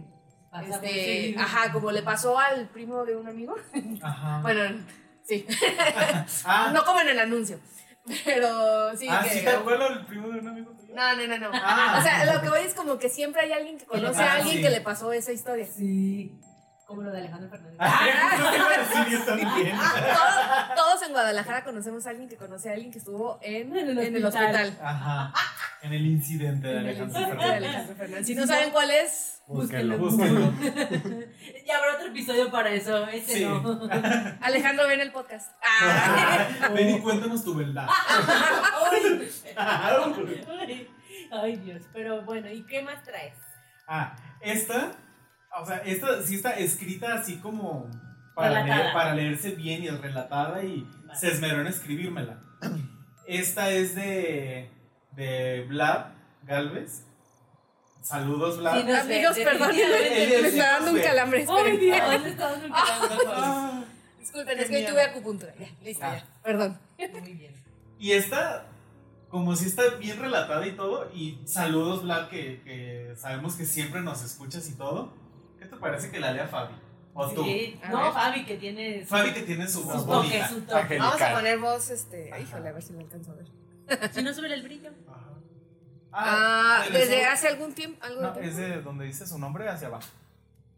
Este, 0.72 1.36
ajá, 1.38 1.72
como 1.72 1.92
le 1.92 2.02
pasó 2.02 2.39
al 2.39 2.70
primo 2.70 3.06
de 3.06 3.15
un 3.15 3.28
amigo. 3.28 3.56
Ajá. 4.02 4.39
Bueno, 4.42 4.84
sí. 5.24 5.46
ah, 6.46 6.72
No 6.74 6.84
como 6.86 7.02
en 7.02 7.10
el 7.10 7.20
anuncio. 7.20 7.60
Pero 8.26 8.96
sí 8.98 9.08
ah, 9.12 9.22
que. 9.24 9.30
¿sí 9.30 9.42
te 9.44 9.50
acuerdas 9.52 9.92
el 9.92 10.06
primo 10.08 10.30
de 10.30 10.39
un 10.39 10.48
amigo? 10.48 10.74
No, 10.96 11.15
no, 11.15 11.28
no, 11.28 11.38
no. 11.38 11.52
Ah. 11.54 11.98
O 12.00 12.02
sea, 12.02 12.34
lo 12.34 12.42
que 12.42 12.50
voy 12.50 12.62
es 12.62 12.74
como 12.74 12.98
que 12.98 13.10
siempre 13.10 13.42
hay 13.44 13.52
alguien 13.52 13.78
que 13.78 13.86
conoce 13.86 14.22
Ah, 14.24 14.32
a 14.32 14.36
alguien 14.38 14.56
sí. 14.56 14.62
que 14.63 14.70
le 14.72 14.82
pasó 14.82 15.12
esa 15.13 15.32
historia. 15.32 15.68
Sí. 15.68 16.39
Como 16.89 17.04
lo 17.04 17.12
de 17.12 17.19
Alejandro 17.19 17.47
Fernández. 17.52 17.78
Ah, 17.78 19.06
yo 19.12 19.23
también. 19.23 19.78
Todos, 19.78 20.75
todos 20.75 21.04
en 21.04 21.12
Guadalajara 21.12 21.63
conocemos 21.63 22.08
a 22.08 22.10
alguien 22.10 22.28
que 22.28 22.36
conoce 22.36 22.71
a 22.71 22.73
alguien 22.73 22.91
que 22.91 22.97
estuvo 22.97 23.38
en, 23.43 23.78
En 23.78 23.89
el 23.89 23.99
en 23.99 24.15
el 24.15 24.25
hospital. 24.25 24.75
Ajá. 24.82 25.32
En 25.84 25.93
el 25.93 26.04
incidente 26.08 26.67
de 26.67 26.80
Alejandro 26.80 27.19
de 27.19 27.25
Fernández. 27.28 27.58
Alejandro 27.58 27.95
Fernández. 27.95 28.25
Si 28.25 28.34
no 28.34 28.47
saben 28.47 28.71
cuál 28.71 28.89
es, 28.89 29.39
Búsquenlo. 29.45 29.99
Búsquenlo. 29.99 30.52
ya 31.67 31.78
habrá 31.78 31.93
otro 31.93 32.08
episodio 32.08 32.49
para 32.49 32.71
eso. 32.71 33.08
Ese 33.08 33.34
Sí. 33.34 33.45
no. 33.45 33.88
Alejandro 34.41 34.88
ve 34.88 34.95
en 34.95 35.02
el 35.02 35.12
podcast. 35.12 35.52
Ah. 35.63 36.69
Ven 36.73 36.89
y 36.95 36.99
cuéntanos 37.02 37.43
tu 37.43 37.54
verdad. 37.54 37.88
Ay, 41.32 41.56
Dios. 41.58 41.84
Pero 41.93 42.23
bueno, 42.23 42.49
¿y 42.52 42.65
qué 42.65 42.82
más 42.82 43.04
traes? 43.04 43.36
Ah, 43.88 44.15
esta, 44.41 44.93
o 45.62 45.66
sea, 45.66 45.78
esta 45.78 46.22
sí 46.24 46.36
está 46.36 46.54
escrita 46.58 47.14
así 47.16 47.38
como 47.38 47.90
para, 48.36 48.66
leer- 48.66 48.94
para 48.94 49.14
leerse 49.16 49.52
bien 49.52 49.84
y 49.84 49.88
es 49.88 50.00
relatada 50.02 50.64
y 50.64 50.88
Vale. 51.06 51.20
se 51.20 51.28
esmeró 51.32 51.62
en 51.62 51.68
escribírmela. 51.68 52.42
Esta 53.28 53.70
es 53.70 53.94
de, 53.96 54.70
de 55.12 55.66
Vlad 55.70 56.08
Galvez. 56.44 57.04
Saludos, 58.02 58.58
Vlad. 58.60 58.78
Sí, 58.80 58.84
no 58.88 58.94
sé, 58.96 59.00
Amigos, 59.14 59.36
definitivamente. 59.36 60.42
me 60.42 60.48
está 60.48 60.72
dando 60.72 60.92
un 60.92 61.00
calambre. 61.02 61.46
Ay. 61.50 61.78
Dios, 61.78 62.00
¿dónde 62.12 62.30
está 62.30 62.50
dando 62.52 62.66
un 62.66 62.72
calambre? 62.72 63.18
Ah, 63.28 63.84
Disculpen, 64.20 64.60
es 64.60 64.70
que 64.70 64.76
hoy 64.78 64.86
tuve 64.86 65.02
acupuntura. 65.04 65.54
Ya, 65.60 65.68
listo, 65.84 66.06
Ah. 66.06 66.18
ya. 66.18 66.26
Perdón. 66.44 66.80
Muy 67.22 67.34
bien. 67.34 67.54
Y 68.00 68.14
esta, 68.14 68.66
como 69.28 69.56
si 69.56 69.66
está 69.68 69.84
bien 70.00 70.20
relatada 70.20 70.66
y 70.66 70.72
todo, 70.72 71.12
y 71.14 71.40
saludos, 71.46 72.04
Vlad, 72.04 72.30
que, 72.30 72.62
que 72.64 73.14
sabemos 73.18 73.56
que 73.56 73.66
siempre 73.66 74.02
nos 74.02 74.24
escuchas 74.24 74.68
y 74.70 74.74
todo. 74.76 75.14
¿Qué 75.70 75.76
te 75.76 75.82
parece 75.82 76.12
que 76.12 76.20
la 76.20 76.32
lea 76.32 76.48
Fabi? 76.48 76.74
O 77.14 77.30
tú. 77.30 77.44
Sí. 77.44 77.80
No, 77.90 78.04
ver. 78.04 78.14
Fabi, 78.14 78.46
que 78.46 78.58
tiene 78.58 79.02
su, 79.02 79.08
Fabi 79.08 79.34
que 79.34 79.42
tiene 79.42 79.68
su 79.68 79.82
su 79.82 79.86
voz 79.86 80.06
toque, 80.08 80.44
su 80.48 80.62
toque. 80.62 80.98
Vamos 80.98 81.22
a 81.22 81.34
poner 81.34 81.60
voz, 81.60 81.90
este. 81.90 82.32
Ajá. 82.32 82.40
Híjole, 82.40 82.70
a 82.70 82.72
ver 82.72 82.82
si 82.82 82.94
lo 82.94 83.00
alcanzo 83.00 83.32
a 83.32 83.36
ver. 83.36 84.14
Si 84.14 84.24
no 84.24 84.34
sube 84.34 84.54
el 84.54 84.64
brillo. 84.64 84.90
Ajá. 85.08 85.26
Ah, 86.12 86.84
¿te 86.88 86.98
desde 86.98 87.26
hace 87.26 87.48
algún 87.48 87.74
tiempo. 87.74 88.04
algo 88.04 88.22
de 88.22 88.28
No, 88.28 88.34
tiempo? 88.34 88.50
es 88.50 88.58
de 88.58 88.82
donde 88.82 89.06
dice 89.06 89.28
su 89.28 89.38
nombre 89.38 89.68
hacia 89.70 89.88
abajo. 89.88 90.08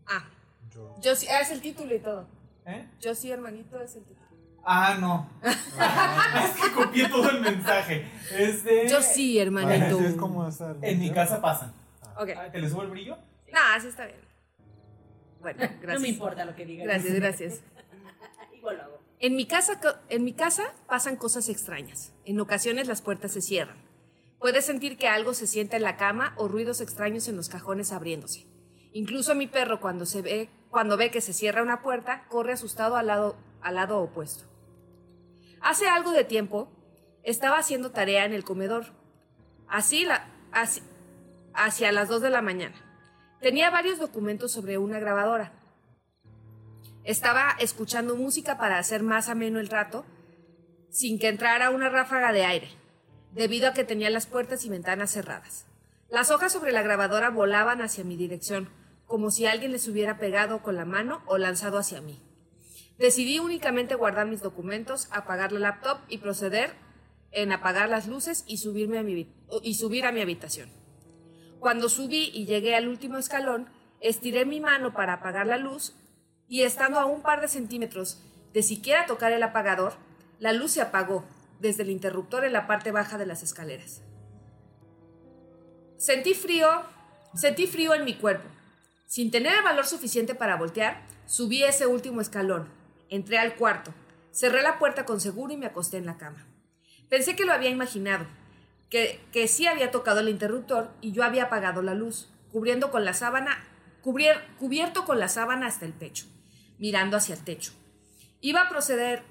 Ah, 0.08 0.26
Yo. 0.74 0.96
yo 1.02 1.16
sí, 1.16 1.28
ah, 1.30 1.40
es 1.40 1.52
el 1.52 1.62
título 1.62 1.96
y 1.96 2.00
todo. 2.00 2.28
¿Eh? 2.66 2.86
Yo 3.00 3.16
sí, 3.16 3.32
hermanito, 3.32 3.80
es 3.80 3.96
el 3.96 4.04
título. 4.04 4.28
Ah, 4.64 4.98
no. 5.00 5.30
es 5.44 6.62
que 6.62 6.72
copié 6.74 7.08
todo 7.10 7.30
el 7.32 7.42
mensaje. 7.42 8.06
Es 8.38 8.64
de. 8.64 8.88
Yo 8.90 9.02
sí, 9.02 9.40
hermanito. 9.40 10.00
Es 10.00 10.16
como 10.16 10.44
hacer. 10.44 10.76
En 10.82 11.00
mi 11.00 11.12
casa 11.12 11.42
pasan. 11.42 11.74
Ok. 12.18 12.30
Ah, 12.38 12.52
¿Te 12.52 12.60
le 12.60 12.70
subo 12.70 12.84
el 12.84 12.90
brillo? 12.90 13.18
No, 13.52 13.60
así 13.76 13.88
está 13.88 14.06
bien. 14.06 14.20
Bueno, 15.42 15.60
gracias. 15.60 15.82
No 15.94 16.00
me 16.00 16.08
importa 16.10 16.46
lo 16.46 16.56
que 16.56 16.66
digas. 16.66 16.86
Gracias, 16.88 17.14
gracias. 17.16 17.62
Igual 18.54 18.78
lo 18.78 18.84
hago. 18.84 19.02
En 19.20 19.36
mi, 19.36 19.46
casa, 19.46 19.80
en 20.10 20.24
mi 20.24 20.34
casa 20.34 20.74
pasan 20.88 21.16
cosas 21.16 21.48
extrañas. 21.50 22.14
En 22.26 22.40
ocasiones 22.40 22.88
las 22.88 23.02
puertas 23.02 23.32
se 23.34 23.42
cierran. 23.42 23.78
Puedes 24.40 24.66
sentir 24.66 24.98
que 24.98 25.08
algo 25.08 25.36
se 25.36 25.46
sienta 25.46 25.78
en 25.78 25.84
la 25.84 25.96
cama 25.98 26.34
o 26.38 26.48
ruidos 26.48 26.82
extraños 26.82 27.28
en 27.28 27.36
los 27.36 27.48
cajones 27.48 27.92
abriéndose. 27.92 28.48
Incluso 28.94 29.36
mi 29.36 29.46
perro 29.46 29.80
cuando, 29.80 30.08
se 30.08 30.24
ve, 30.24 30.50
cuando 30.72 30.98
ve 30.98 31.12
que 31.12 31.22
se 31.22 31.34
cierra 31.34 31.62
una 31.62 31.84
puerta, 31.84 32.26
corre 32.30 32.54
asustado 32.54 32.96
al 32.96 33.08
lado, 33.08 33.36
al 33.62 33.76
lado 33.76 34.00
opuesto. 34.00 34.46
Hace 35.62 35.88
algo 35.88 36.12
de 36.12 36.24
tiempo 36.24 36.72
estaba 37.22 37.60
haciendo 37.60 37.92
tarea 37.92 38.26
en 38.26 38.34
el 38.34 38.44
comedor. 38.44 38.86
Así, 39.68 40.04
la, 40.06 40.26
así- 40.52 40.82
hacia 41.54 41.92
las 41.92 42.10
2 42.10 42.24
de 42.24 42.30
la 42.32 42.42
mañana. 42.42 42.76
Tenía 43.42 43.72
varios 43.72 43.98
documentos 43.98 44.52
sobre 44.52 44.78
una 44.78 45.00
grabadora. 45.00 45.52
Estaba 47.04 47.56
escuchando 47.60 48.16
música 48.16 48.60
para 48.60 48.78
hacer 48.78 49.02
más 49.02 49.30
ameno 49.30 49.60
el 49.60 49.68
rato, 49.68 50.06
sin 50.92 51.18
que 51.18 51.28
entrara 51.28 51.72
una 51.72 51.90
ráfaga 51.90 52.34
de 52.34 52.46
aire, 52.46 52.70
debido 53.34 53.68
a 53.68 53.74
que 53.74 53.84
tenía 53.84 54.12
las 54.12 54.28
puertas 54.28 54.64
y 54.64 54.70
ventanas 54.70 55.12
cerradas. 55.12 55.66
Las 56.08 56.30
hojas 56.30 56.54
sobre 56.54 56.72
la 56.72 56.84
grabadora 56.84 57.32
volaban 57.32 57.82
hacia 57.82 58.04
mi 58.04 58.16
dirección, 58.16 58.70
como 59.08 59.32
si 59.32 59.48
alguien 59.48 59.72
les 59.72 59.88
hubiera 59.88 60.20
pegado 60.20 60.62
con 60.62 60.76
la 60.76 60.86
mano 60.86 61.24
o 61.26 61.40
lanzado 61.40 61.80
hacia 61.80 62.00
mí. 62.00 62.22
Decidí 63.00 63.40
únicamente 63.40 63.96
guardar 63.96 64.28
mis 64.28 64.44
documentos, 64.44 65.08
apagar 65.10 65.52
la 65.52 65.60
laptop 65.60 65.98
y 66.10 66.20
proceder 66.20 66.74
en 67.32 67.52
apagar 67.52 67.90
las 67.90 68.06
luces 68.06 68.44
y, 68.46 68.58
subirme 68.58 69.28
y 69.64 69.74
subir 69.74 70.06
a 70.06 70.12
mi 70.12 70.22
habitación. 70.22 70.81
Cuando 71.62 71.89
subí 71.89 72.32
y 72.34 72.47
llegué 72.47 72.76
al 72.76 72.88
último 72.88 73.19
escalón, 73.19 73.69
estiré 74.00 74.45
mi 74.47 74.60
mano 74.60 74.93
para 74.93 75.13
apagar 75.13 75.45
la 75.45 75.58
luz 75.58 75.93
y 76.47 76.63
estando 76.63 77.00
a 77.00 77.06
un 77.06 77.21
par 77.21 77.39
de 77.39 77.47
centímetros 77.47 78.19
de 78.52 78.63
siquiera 78.63 79.06
tocar 79.06 79.32
el 79.32 79.43
apagador, 79.43 79.93
la 80.39 80.54
luz 80.54 80.71
se 80.71 80.82
apagó 80.82 81.24
desde 81.60 81.84
el 81.84 81.91
interruptor 81.91 82.45
en 82.45 82.54
la 82.54 82.65
parte 82.65 82.91
baja 82.91 83.19
de 83.19 83.28
las 83.28 83.43
escaleras. 83.43 84.02
Sentí 85.97 86.34
frío, 86.34 86.67
sentí 87.36 87.67
frío 87.67 87.93
en 87.93 88.06
mi 88.06 88.15
cuerpo. 88.15 88.50
Sin 89.06 89.30
tener 89.30 89.54
el 89.56 89.63
valor 89.63 89.86
suficiente 89.86 90.34
para 90.34 90.56
voltear, 90.56 91.06
subí 91.28 91.62
ese 91.62 91.86
último 91.86 92.21
escalón, 92.21 92.69
entré 93.08 93.38
al 93.38 93.56
cuarto, 93.56 93.93
cerré 94.32 94.63
la 94.63 94.80
puerta 94.80 95.06
con 95.06 95.21
seguro 95.21 95.54
y 95.54 95.58
me 95.58 95.67
acosté 95.67 95.97
en 95.97 96.08
la 96.08 96.17
cama. 96.17 96.43
Pensé 97.08 97.36
que 97.36 97.45
lo 97.45 97.54
había 97.54 97.69
imaginado, 97.69 98.26
que, 98.92 99.26
que 99.32 99.48
sí 99.48 99.66
había 99.66 99.90
tocado 99.90 100.20
el 100.20 100.30
interruptor 100.30 100.92
y 101.02 101.14
yo 101.14 101.24
había 101.24 101.46
apagado 101.46 101.82
la 101.82 101.96
luz, 101.96 102.30
cubriendo 102.52 102.92
con 102.92 103.06
la 103.06 103.14
sábana, 103.16 103.58
cubrier- 104.04 104.56
cubierto 104.60 105.06
con 105.06 105.18
la 105.18 105.30
sábana 105.30 105.66
hasta 105.66 105.86
el 105.86 105.94
pecho, 105.94 106.28
mirando 106.78 107.18
hacia 107.18 107.34
el 107.34 107.44
techo. 107.44 107.72
Iba 108.42 108.62
a 108.62 108.70
proceder 108.70 109.24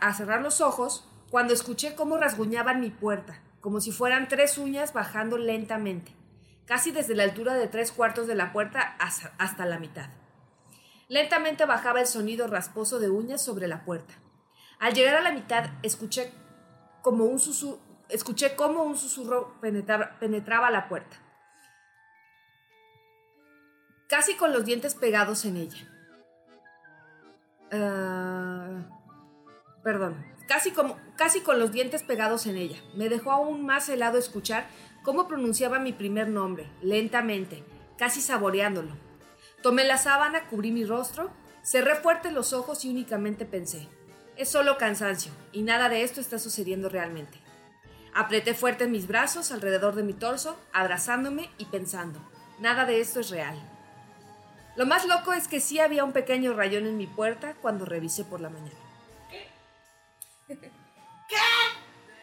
a 0.00 0.12
cerrar 0.14 0.42
los 0.42 0.60
ojos 0.60 1.08
cuando 1.30 1.54
escuché 1.54 1.94
cómo 1.94 2.18
rasguñaban 2.18 2.80
mi 2.80 2.90
puerta, 2.90 3.42
como 3.60 3.80
si 3.80 3.92
fueran 3.92 4.28
tres 4.28 4.58
uñas 4.58 4.92
bajando 4.92 5.38
lentamente, 5.38 6.12
casi 6.64 6.90
desde 6.90 7.14
la 7.14 7.22
altura 7.22 7.54
de 7.54 7.68
tres 7.68 7.92
cuartos 7.92 8.26
de 8.26 8.34
la 8.34 8.52
puerta 8.52 8.80
hasta, 8.98 9.34
hasta 9.38 9.66
la 9.66 9.78
mitad. 9.78 10.10
Lentamente 11.08 11.64
bajaba 11.64 12.00
el 12.00 12.06
sonido 12.08 12.48
rasposo 12.48 12.98
de 12.98 13.08
uñas 13.08 13.44
sobre 13.44 13.68
la 13.68 13.84
puerta. 13.84 14.14
Al 14.80 14.94
llegar 14.94 15.14
a 15.14 15.20
la 15.20 15.30
mitad, 15.30 15.70
escuché 15.82 16.32
como 17.02 17.24
un 17.24 17.38
susurro, 17.38 17.78
escuché 18.08 18.54
cómo 18.56 18.82
un 18.82 18.96
susurro 18.96 19.60
penetraba, 19.60 20.70
la 20.70 20.88
puerta, 20.88 21.16
casi 24.08 24.34
con 24.34 24.52
los 24.52 24.64
dientes 24.64 24.94
pegados 24.94 25.44
en 25.44 25.56
ella. 25.56 25.92
Ah, 27.72 28.82
perdón, 29.82 30.24
casi, 30.46 30.70
como, 30.70 30.98
casi 31.16 31.40
con 31.40 31.58
los 31.58 31.72
dientes 31.72 32.02
pegados 32.02 32.46
en 32.46 32.56
ella. 32.56 32.78
Me 32.94 33.08
dejó 33.08 33.32
aún 33.32 33.64
más 33.64 33.88
helado 33.88 34.18
escuchar 34.18 34.66
cómo 35.02 35.28
pronunciaba 35.28 35.78
mi 35.78 35.92
primer 35.92 36.28
nombre, 36.28 36.70
lentamente, 36.82 37.64
casi 37.98 38.20
saboreándolo. 38.20 38.96
Tomé 39.62 39.84
la 39.84 39.98
sábana, 39.98 40.48
cubrí 40.48 40.70
mi 40.70 40.84
rostro, 40.84 41.30
cerré 41.62 41.96
fuerte 41.96 42.30
los 42.30 42.52
ojos 42.52 42.84
y 42.84 42.90
únicamente 42.90 43.44
pensé, 43.44 43.88
es 44.36 44.48
solo 44.48 44.78
cansancio 44.78 45.32
y 45.52 45.62
nada 45.62 45.88
de 45.88 46.02
esto 46.02 46.20
está 46.20 46.38
sucediendo 46.38 46.88
realmente. 46.88 47.38
Apreté 48.16 48.54
fuerte 48.54 48.86
mis 48.88 49.06
brazos 49.06 49.52
alrededor 49.52 49.94
de 49.94 50.02
mi 50.02 50.14
torso, 50.14 50.58
abrazándome 50.72 51.50
y 51.58 51.66
pensando, 51.66 52.18
nada 52.60 52.86
de 52.86 53.00
esto 53.00 53.20
es 53.20 53.28
real. 53.30 53.56
Lo 54.74 54.86
más 54.86 55.06
loco 55.06 55.32
es 55.34 55.48
que 55.48 55.60
sí 55.60 55.78
había 55.80 56.02
un 56.04 56.12
pequeño 56.12 56.54
rayón 56.54 56.86
en 56.86 56.96
mi 56.96 57.06
puerta 57.06 57.54
cuando 57.60 57.84
revisé 57.84 58.24
por 58.24 58.40
la 58.40 58.48
mañana. 58.48 58.76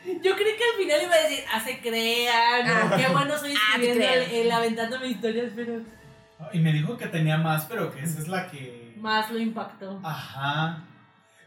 Yo 0.06 0.36
creí 0.36 0.58
que 0.58 0.63
al 0.63 0.77
final 0.77 1.01
iba 1.03 1.15
a 1.15 1.21
decir, 1.29 1.45
ah, 1.51 1.60
se 1.63 1.79
crean, 1.79 2.67
Ah. 2.67 2.93
qué 2.97 3.08
bueno 3.12 3.38
soy 3.38 3.53
Ah, 3.56 3.75
escribiendo, 3.75 3.99
crean. 4.06 4.23
el, 4.23 4.32
el 4.47 4.51
aventándome 4.51 5.08
historias, 5.08 5.51
pero 5.56 5.82
Y 6.51 6.60
me 6.60 6.73
dijo 6.73 6.97
que 6.97 7.08
tenía 7.08 7.38
más, 7.38 7.65
pero 7.65 7.89
que 7.93 8.01
esa 8.01 8.19
es 8.19 8.27
la 8.27 8.49
que. 8.49 8.95
más 8.97 9.32
lo 9.32 9.39
impactó. 9.39 9.99
Ajá. 10.03 10.84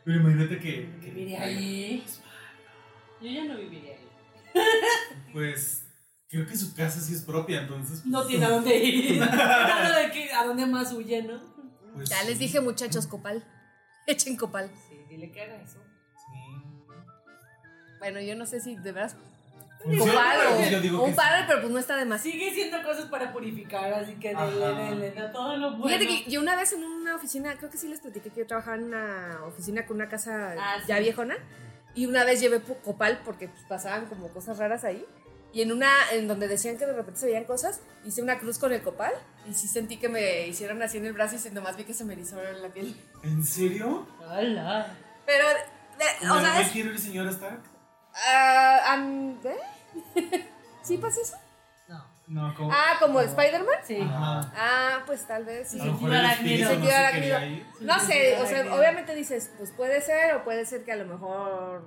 Pero 0.04 0.20
imagínate 0.20 0.58
que. 0.58 0.88
que- 1.00 1.10
Viviría 1.10 1.42
ahí. 1.42 2.04
Yo 3.20 3.28
ya 3.28 3.44
no 3.44 3.56
viviría 3.56 3.92
ahí. 3.94 4.05
Pues. 5.32 5.82
Creo 6.28 6.44
que 6.46 6.56
su 6.56 6.74
casa 6.74 7.00
sí 7.00 7.14
es 7.14 7.22
propia, 7.22 7.60
entonces. 7.62 8.00
pues, 8.00 8.06
No 8.06 8.26
tiene 8.26 8.46
a 8.46 8.50
dónde 8.50 8.76
ir. 8.76 9.22
Hablando 9.22 9.94
de 9.98 10.10
que 10.10 10.32
a 10.32 10.44
dónde 10.44 10.66
más 10.66 10.92
huye, 10.92 11.22
¿no? 11.22 11.40
pues, 11.94 12.08
Ya 12.08 12.22
les 12.24 12.38
dije, 12.38 12.60
muchachos, 12.60 13.06
copal. 13.06 13.44
Echen 14.06 14.36
copal. 14.36 14.70
Sí, 14.88 14.96
dile 15.08 15.30
que 15.30 15.42
haga 15.42 15.56
eso. 15.62 15.78
sí. 16.16 16.64
Bueno, 18.00 18.20
yo 18.20 18.34
no 18.36 18.44
sé 18.46 18.60
si 18.60 18.76
de 18.76 18.92
veras 18.92 19.14
copal 19.98 20.38
pero 20.80 20.98
o, 21.00 21.04
un 21.04 21.14
padre, 21.14 21.44
pero 21.46 21.60
pues 21.60 21.72
no 21.72 21.78
está 21.78 21.96
de 21.96 22.04
más. 22.04 22.20
Sigue 22.20 22.52
siendo 22.52 22.82
cosas 22.82 23.06
para 23.06 23.32
purificar, 23.32 23.92
así 23.94 24.14
que 24.14 24.34
dele, 24.34 24.96
dele, 24.96 25.28
todo 25.32 25.56
lo 25.56 25.76
bueno. 25.76 25.86
Fíjate 25.86 26.06
que 26.24 26.30
yo 26.30 26.40
una 26.40 26.56
vez 26.56 26.72
en 26.72 26.82
una 26.82 27.14
oficina, 27.14 27.56
creo 27.56 27.70
que 27.70 27.78
sí 27.78 27.86
les 27.88 28.00
platiqué 28.00 28.30
que 28.30 28.40
yo 28.40 28.46
trabajaba 28.48 28.76
en 28.76 28.84
una 28.84 29.38
oficina 29.46 29.86
con 29.86 29.96
una 29.96 30.08
casa 30.08 30.54
Ah, 30.58 30.78
ya 30.88 30.96
sí. 30.96 31.02
viejona. 31.04 31.36
Y 31.96 32.06
una 32.06 32.22
vez 32.24 32.40
llevé 32.40 32.60
copal 32.84 33.20
porque 33.24 33.48
pues, 33.48 33.62
pasaban 33.68 34.06
como 34.06 34.28
cosas 34.28 34.58
raras 34.58 34.84
ahí. 34.84 35.04
Y 35.52 35.62
en 35.62 35.72
una, 35.72 35.90
en 36.12 36.28
donde 36.28 36.46
decían 36.48 36.76
que 36.76 36.84
de 36.86 36.92
repente 36.92 37.18
se 37.20 37.26
veían 37.26 37.44
cosas, 37.44 37.80
hice 38.04 38.20
una 38.22 38.38
cruz 38.38 38.58
con 38.58 38.72
el 38.72 38.82
copal 38.82 39.12
y 39.48 39.54
sí 39.54 39.66
sentí 39.66 39.96
que 39.96 40.08
me 40.10 40.46
hicieron 40.46 40.82
así 40.82 40.98
en 40.98 41.06
el 41.06 41.14
brazo 41.14 41.36
y 41.48 41.50
nomás 41.52 41.76
vi 41.78 41.84
que 41.84 41.94
se 41.94 42.04
me 42.04 42.12
erizó 42.12 42.36
la 42.42 42.68
piel. 42.68 42.94
¿En 43.22 43.42
serio? 43.42 44.06
Hola. 44.20 44.94
Pero, 45.24 45.48
de- 45.48 46.26
o 46.28 46.34
¿No 46.34 46.40
sea, 46.40 46.60
es, 46.60 46.68
quiero 46.70 46.90
el 46.90 46.98
señor 46.98 47.26
Stark? 47.28 47.62
ah, 48.14 49.02
¿eh? 49.44 50.44
¿Sí 50.82 50.98
pasa 50.98 51.20
eso? 51.22 51.36
No. 52.28 52.54
Como. 52.54 52.72
Ah, 52.72 52.96
como 53.00 53.20
Spider-Man. 53.20 53.78
Sí. 53.84 53.98
Ajá. 54.00 54.52
Ah, 54.56 55.02
pues 55.06 55.26
tal 55.26 55.44
vez 55.44 55.68
sí. 55.70 55.78
Sentido 55.78 56.12
el 56.12 56.18
arácnido. 56.18 56.68
Sentido 56.70 56.92
arácnido. 56.96 57.38
No 57.80 57.98
sé, 58.00 58.36
o 58.40 58.46
sea, 58.46 58.74
obviamente 58.74 59.14
dices, 59.14 59.52
pues 59.56 59.70
puede 59.72 60.00
ser, 60.00 60.34
o 60.34 60.44
puede 60.44 60.64
ser 60.66 60.84
que 60.84 60.92
a 60.92 60.96
lo 60.96 61.06
mejor, 61.06 61.84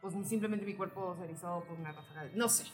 pues 0.00 0.14
simplemente 0.28 0.66
mi 0.66 0.74
cuerpo 0.74 1.16
se 1.18 1.24
erizó 1.24 1.64
por 1.66 1.78
una 1.78 1.92
ráfaga. 1.92 2.24
de- 2.24 2.32
No 2.34 2.48
sé. 2.48 2.64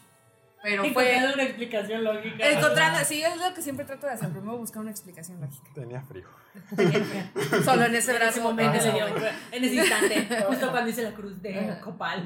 Pero 0.60 0.82
fue. 0.86 0.88
Encontrando 1.12 1.34
una 1.34 1.42
explicación 1.44 2.02
lógica. 2.02 2.48
Encontrando, 2.50 2.98
sí, 3.04 3.22
es 3.22 3.36
lo 3.36 3.54
que 3.54 3.62
siempre 3.62 3.84
trato 3.84 4.08
de 4.08 4.14
hacer. 4.14 4.28
Primero 4.30 4.56
buscar 4.58 4.82
una 4.82 4.90
explicación 4.90 5.40
lógica. 5.40 5.70
Tenía 5.72 6.02
frío. 6.02 6.26
Solo 7.64 7.84
en 7.84 7.94
ese 7.94 8.10
En 8.10 8.16
ese 8.16 8.18
brazo. 8.18 8.42
momento, 8.42 8.76
Ajá. 8.76 8.86
le 8.88 8.92
dio- 8.92 9.06
en 9.52 9.64
ese 9.64 9.74
instante, 9.76 10.44
justo 10.48 10.70
cuando 10.72 10.90
hice 10.90 11.02
la 11.02 11.12
cruz 11.12 11.40
de 11.40 11.78
copal. 11.80 12.24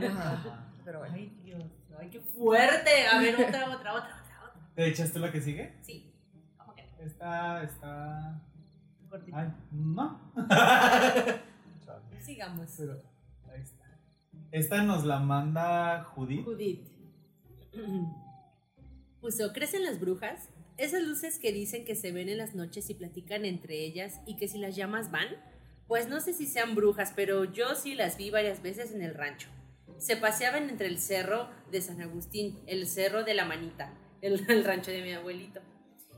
Pero 0.85 1.01
bueno. 1.01 1.15
Ay, 1.15 1.31
Dios, 1.45 1.63
ay, 2.01 2.09
qué 2.09 2.21
fuerte. 2.21 3.07
A 3.07 3.19
ver, 3.19 3.35
otra, 3.35 3.69
otra, 3.69 3.95
otra. 3.95 4.22
¿Te 4.75 4.89
echaste 4.89 5.19
la 5.19 5.31
que 5.31 5.41
sigue? 5.41 5.75
Sí. 5.83 6.15
¿Cómo 6.57 6.75
que 6.75 6.83
no? 6.83 7.05
Está, 7.05 7.63
está. 7.63 8.43
Ay, 9.33 9.53
no. 9.71 10.33
Sigamos. 12.21 12.71
Pero 12.79 13.03
ahí 13.53 13.61
está. 13.61 13.85
Esta 14.51 14.83
nos 14.83 15.05
la 15.05 15.21
manda 15.21 16.05
Judith. 16.05 16.45
Judith. 16.45 16.89
Puso, 19.21 19.53
¿crecen 19.53 19.85
las 19.85 20.01
brujas? 20.01 20.49
Esas 20.79 21.03
luces 21.03 21.39
que 21.39 21.53
dicen 21.53 21.85
que 21.85 21.95
se 21.95 22.13
ven 22.13 22.31
en 22.31 22.39
las 22.39 22.55
noches 22.55 22.89
y 22.89 22.95
platican 22.95 23.45
entre 23.45 23.85
ellas 23.85 24.21
y 24.27 24.37
que 24.37 24.49
si 24.49 24.59
las 24.59 24.75
llamas 24.75 25.11
van. 25.11 25.29
Pues 25.87 26.09
no 26.09 26.21
sé 26.21 26.33
si 26.33 26.47
sean 26.47 26.75
brujas, 26.75 27.13
pero 27.15 27.45
yo 27.45 27.75
sí 27.75 27.95
las 27.95 28.17
vi 28.17 28.31
varias 28.31 28.63
veces 28.63 28.93
en 28.93 29.03
el 29.03 29.15
rancho. 29.15 29.51
Se 29.99 30.17
paseaban 30.17 30.71
entre 30.71 30.87
el 30.87 30.99
cerro 30.99 31.51
de 31.71 31.83
San 31.83 32.01
Agustín, 32.01 32.59
el 32.67 32.87
cerro 32.87 33.25
de 33.25 33.35
la 33.35 33.45
Manita, 33.45 33.93
el, 34.23 34.45
el 34.51 34.65
rancho 34.65 34.91
de 34.91 35.03
mi 35.03 35.13
abuelito, 35.13 35.61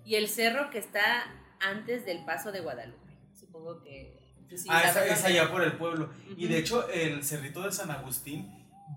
y 0.05 0.15
el 0.15 0.29
cerro 0.29 0.71
que 0.71 0.79
está 0.79 1.25
antes 1.61 2.05
del 2.07 2.25
paso 2.25 2.53
de 2.53 2.61
Guadalupe. 2.61 3.01
Supongo 3.35 3.83
que 3.83 4.21
sí 4.57 4.69
ah, 4.71 4.83
esa, 4.83 5.05
es 5.07 5.25
allá 5.25 5.51
por 5.51 5.63
el 5.63 5.73
pueblo. 5.73 6.11
Y 6.37 6.47
de 6.47 6.59
hecho, 6.59 6.89
el 6.91 7.25
cerrito 7.25 7.63
de 7.63 7.73
San 7.73 7.91
Agustín 7.91 8.49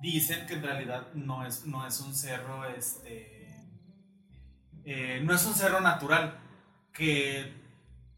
dicen 0.01 0.45
que 0.45 0.53
en 0.55 0.63
realidad 0.63 1.07
no 1.13 1.45
es, 1.45 1.65
no 1.65 1.87
es 1.87 1.99
un 2.01 2.13
cerro, 2.13 2.65
este. 2.65 3.65
eh, 4.85 5.21
no 5.23 5.33
es 5.33 5.45
un 5.45 5.53
cerro 5.55 5.79
natural. 5.81 6.37
Que. 6.93 7.53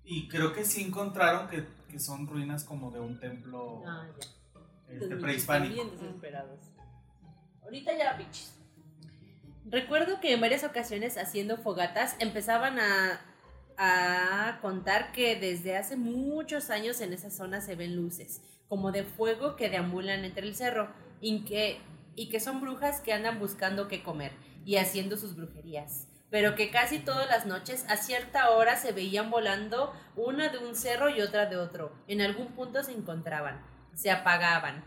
Y 0.03 0.27
creo 0.27 0.51
que 0.53 0.65
sí 0.65 0.81
encontraron 0.83 1.47
que, 1.47 1.65
que 1.89 1.99
son 1.99 2.25
ruinas 2.27 2.63
como 2.63 2.89
de 2.91 2.99
un 2.99 3.19
templo 3.19 3.83
Ah, 3.85 4.07
ya. 4.19 4.93
este, 4.95 5.15
prehispánico. 5.17 5.73
Bien 5.75 5.91
desesperados. 5.91 6.59
Ahorita 7.61 7.95
ya, 7.97 8.13
bichos. 8.13 8.55
Recuerdo 9.71 10.19
que 10.19 10.33
en 10.33 10.41
varias 10.41 10.63
ocasiones 10.63 11.17
haciendo 11.17 11.57
fogatas 11.57 12.15
empezaban 12.19 12.79
a, 12.79 13.21
a 13.77 14.59
contar 14.61 15.11
que 15.11 15.35
desde 15.35 15.77
hace 15.77 15.95
muchos 15.95 16.71
años 16.71 16.99
en 17.01 17.13
esa 17.13 17.29
zona 17.29 17.61
se 17.61 17.75
ven 17.75 17.95
luces, 17.95 18.41
como 18.67 18.91
de 18.91 19.03
fuego 19.03 19.55
que 19.55 19.69
deambulan 19.69 20.25
entre 20.25 20.47
el 20.47 20.55
cerro 20.55 20.89
y 21.21 21.45
que, 21.45 21.79
y 22.15 22.29
que 22.29 22.39
son 22.39 22.61
brujas 22.61 22.99
que 23.01 23.13
andan 23.13 23.39
buscando 23.39 23.87
qué 23.87 24.01
comer 24.01 24.31
y 24.65 24.77
haciendo 24.77 25.17
sus 25.17 25.35
brujerías. 25.35 26.07
Pero 26.31 26.55
que 26.55 26.71
casi 26.71 26.99
todas 26.99 27.27
las 27.27 27.45
noches 27.45 27.85
a 27.89 27.97
cierta 27.97 28.49
hora 28.49 28.75
se 28.75 28.91
veían 28.91 29.29
volando 29.29 29.93
una 30.15 30.49
de 30.49 30.57
un 30.57 30.75
cerro 30.75 31.09
y 31.09 31.21
otra 31.21 31.45
de 31.45 31.57
otro. 31.57 31.91
En 32.07 32.21
algún 32.21 32.47
punto 32.47 32.83
se 32.83 32.91
encontraban, 32.91 33.63
se 33.93 34.09
apagaban. 34.09 34.83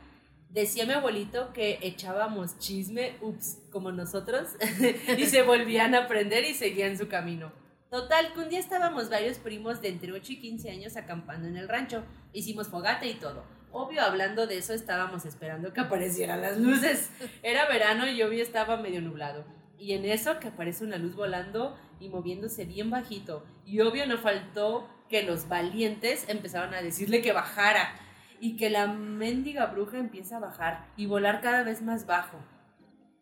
Decía 0.53 0.85
mi 0.85 0.93
abuelito 0.93 1.51
que 1.55 1.79
echábamos 1.81 2.59
chisme, 2.59 3.17
ups, 3.23 3.63
como 3.71 3.91
nosotros, 3.91 4.51
y 5.17 5.25
se 5.25 5.41
volvían 5.41 5.95
a 5.95 6.05
aprender 6.05 6.45
y 6.45 6.53
seguían 6.53 6.99
su 6.99 7.09
camino. 7.09 7.51
Total, 7.91 8.35
que 8.35 8.41
un 8.41 8.51
día 8.51 8.59
estábamos 8.59 9.09
varios 9.09 9.39
primos 9.39 9.81
de 9.81 9.89
entre 9.89 10.13
8 10.13 10.33
y 10.35 10.39
15 10.41 10.71
años 10.71 10.97
acampando 10.99 11.49
en 11.49 11.57
el 11.57 11.71
rancho. 11.71 12.05
Hicimos 12.35 12.69
fogata 12.69 13.07
y 13.07 13.15
todo. 13.15 13.45
Obvio, 13.71 14.03
hablando 14.03 14.47
de 14.47 14.59
eso, 14.59 14.75
estábamos 14.75 15.25
esperando 15.25 15.73
que 15.73 15.81
aparecieran 15.81 16.43
las 16.43 16.59
luces. 16.59 17.09
Era 17.43 17.67
verano 17.67 18.07
y 18.07 18.23
obvio 18.23 18.43
estaba 18.43 18.77
medio 18.77 19.01
nublado. 19.01 19.47
Y 19.79 19.95
en 19.95 20.05
eso 20.05 20.39
que 20.39 20.49
aparece 20.49 20.85
una 20.85 20.99
luz 20.99 21.17
volando 21.17 21.79
y 21.99 22.11
moviéndose 22.11 22.67
bien 22.67 22.91
bajito. 22.91 23.43
Y 23.65 23.81
obvio 23.81 24.07
no 24.07 24.19
faltó 24.19 24.87
que 25.09 25.23
los 25.23 25.49
valientes 25.49 26.29
empezaron 26.29 26.75
a 26.75 26.83
decirle 26.83 27.23
que 27.23 27.33
bajara 27.33 27.95
y 28.43 28.57
que 28.57 28.71
la 28.71 28.89
mendiga 28.89 29.67
bruja 29.67 29.99
empieza 29.99 30.39
a 30.39 30.41
bajar 30.41 30.89
y 30.97 31.07
volar 31.07 31.41
cada 31.43 31.63
vez 31.63 31.81
más 31.81 32.07
bajo. 32.07 32.39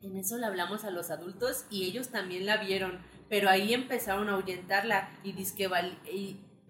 En 0.00 0.16
eso 0.16 0.38
le 0.38 0.46
hablamos 0.46 0.84
a 0.84 0.90
los 0.90 1.10
adultos 1.10 1.66
y 1.68 1.84
ellos 1.84 2.08
también 2.08 2.46
la 2.46 2.56
vieron, 2.56 2.98
pero 3.28 3.50
ahí 3.50 3.74
empezaron 3.74 4.30
a 4.30 4.32
ahuyentarla 4.32 5.10
y, 5.22 5.34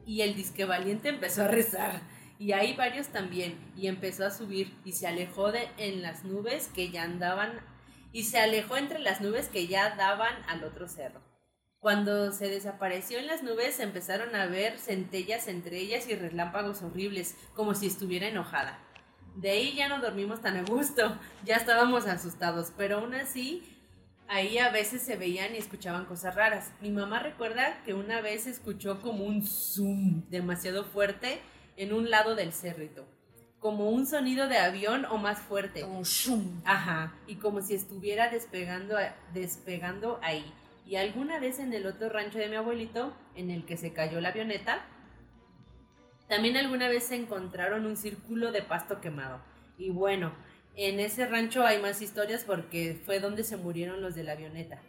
y 0.04 0.20
el 0.22 0.34
disque 0.34 0.64
valiente 0.64 1.10
empezó 1.10 1.44
a 1.44 1.46
rezar. 1.48 2.00
Y 2.40 2.50
ahí 2.50 2.74
varios 2.74 3.06
también, 3.10 3.56
y 3.76 3.86
empezó 3.86 4.26
a 4.26 4.32
subir 4.32 4.76
y 4.84 4.94
se 4.94 5.06
alejó 5.06 5.52
de 5.52 5.68
en 5.76 6.02
las 6.02 6.24
nubes 6.24 6.72
que 6.74 6.90
ya 6.90 7.04
andaban, 7.04 7.52
y 8.12 8.24
se 8.24 8.40
alejó 8.40 8.76
entre 8.76 8.98
las 8.98 9.20
nubes 9.20 9.48
que 9.48 9.68
ya 9.68 9.94
daban 9.94 10.34
al 10.48 10.64
otro 10.64 10.88
cerro. 10.88 11.29
Cuando 11.80 12.30
se 12.30 12.50
desapareció 12.50 13.18
en 13.18 13.26
las 13.26 13.42
nubes 13.42 13.76
se 13.76 13.84
empezaron 13.84 14.34
a 14.34 14.44
ver 14.44 14.78
centellas 14.78 15.48
entre 15.48 15.78
ellas 15.78 16.06
y 16.10 16.14
relámpagos 16.14 16.82
horribles, 16.82 17.36
como 17.54 17.74
si 17.74 17.86
estuviera 17.86 18.28
enojada. 18.28 18.78
De 19.34 19.50
ahí 19.50 19.74
ya 19.74 19.88
no 19.88 19.98
dormimos 19.98 20.42
tan 20.42 20.58
a 20.58 20.62
gusto, 20.62 21.18
ya 21.44 21.56
estábamos 21.56 22.06
asustados, 22.06 22.70
pero 22.76 22.98
aún 22.98 23.14
así 23.14 23.62
ahí 24.28 24.58
a 24.58 24.68
veces 24.68 25.00
se 25.00 25.16
veían 25.16 25.54
y 25.54 25.58
escuchaban 25.58 26.04
cosas 26.04 26.34
raras. 26.34 26.70
Mi 26.82 26.90
mamá 26.90 27.20
recuerda 27.20 27.82
que 27.86 27.94
una 27.94 28.20
vez 28.20 28.46
escuchó 28.46 29.00
como 29.00 29.24
un 29.24 29.42
zoom 29.42 30.28
demasiado 30.28 30.84
fuerte 30.84 31.40
en 31.78 31.94
un 31.94 32.10
lado 32.10 32.34
del 32.34 32.52
cerrito, 32.52 33.08
como 33.58 33.88
un 33.88 34.06
sonido 34.06 34.48
de 34.48 34.58
avión 34.58 35.06
o 35.06 35.16
más 35.16 35.38
fuerte. 35.38 35.80
Como 35.80 36.04
shum. 36.04 36.60
Ajá, 36.66 37.14
y 37.26 37.36
como 37.36 37.62
si 37.62 37.72
estuviera 37.72 38.28
despegando, 38.28 38.96
despegando 39.32 40.20
ahí. 40.22 40.44
Y 40.90 40.96
alguna 40.96 41.38
vez 41.38 41.60
en 41.60 41.72
el 41.72 41.86
otro 41.86 42.08
rancho 42.08 42.40
de 42.40 42.48
mi 42.48 42.56
abuelito, 42.56 43.16
en 43.36 43.52
el 43.52 43.64
que 43.64 43.76
se 43.76 43.92
cayó 43.92 44.20
la 44.20 44.30
avioneta, 44.30 44.84
también 46.28 46.56
alguna 46.56 46.88
vez 46.88 47.04
se 47.04 47.14
encontraron 47.14 47.86
un 47.86 47.96
círculo 47.96 48.50
de 48.50 48.62
pasto 48.62 49.00
quemado. 49.00 49.40
Y 49.78 49.90
bueno, 49.90 50.32
en 50.74 50.98
ese 50.98 51.28
rancho 51.28 51.64
hay 51.64 51.80
más 51.80 52.02
historias 52.02 52.42
porque 52.42 53.00
fue 53.06 53.20
donde 53.20 53.44
se 53.44 53.56
murieron 53.56 54.02
los 54.02 54.16
de 54.16 54.24
la 54.24 54.32
avioneta. 54.32 54.82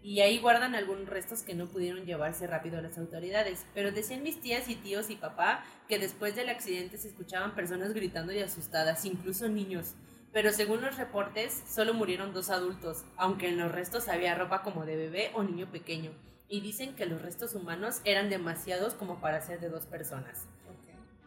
Y 0.00 0.20
ahí 0.20 0.38
guardan 0.38 0.76
algunos 0.76 1.08
restos 1.08 1.42
que 1.42 1.54
no 1.54 1.66
pudieron 1.66 2.06
llevarse 2.06 2.46
rápido 2.46 2.78
a 2.78 2.82
las 2.82 2.96
autoridades. 2.96 3.66
Pero 3.74 3.90
decían 3.90 4.22
mis 4.22 4.40
tías 4.40 4.68
y 4.68 4.76
tíos 4.76 5.10
y 5.10 5.16
papá 5.16 5.64
que 5.88 5.98
después 5.98 6.36
del 6.36 6.50
accidente 6.50 6.98
se 6.98 7.08
escuchaban 7.08 7.56
personas 7.56 7.94
gritando 7.94 8.32
y 8.32 8.38
asustadas, 8.38 9.04
incluso 9.04 9.48
niños. 9.48 9.96
Pero 10.32 10.52
según 10.52 10.82
los 10.82 10.96
reportes, 10.96 11.62
solo 11.66 11.94
murieron 11.94 12.32
dos 12.32 12.50
adultos, 12.50 13.04
aunque 13.16 13.48
en 13.48 13.58
los 13.58 13.72
restos 13.72 14.08
había 14.08 14.34
ropa 14.34 14.62
como 14.62 14.84
de 14.84 14.96
bebé 14.96 15.30
o 15.34 15.42
niño 15.42 15.70
pequeño. 15.70 16.12
Y 16.48 16.60
dicen 16.60 16.94
que 16.94 17.06
los 17.06 17.22
restos 17.22 17.54
humanos 17.54 18.00
eran 18.04 18.30
demasiados 18.30 18.94
como 18.94 19.20
para 19.20 19.40
ser 19.40 19.60
de 19.60 19.68
dos 19.68 19.86
personas. 19.86 20.46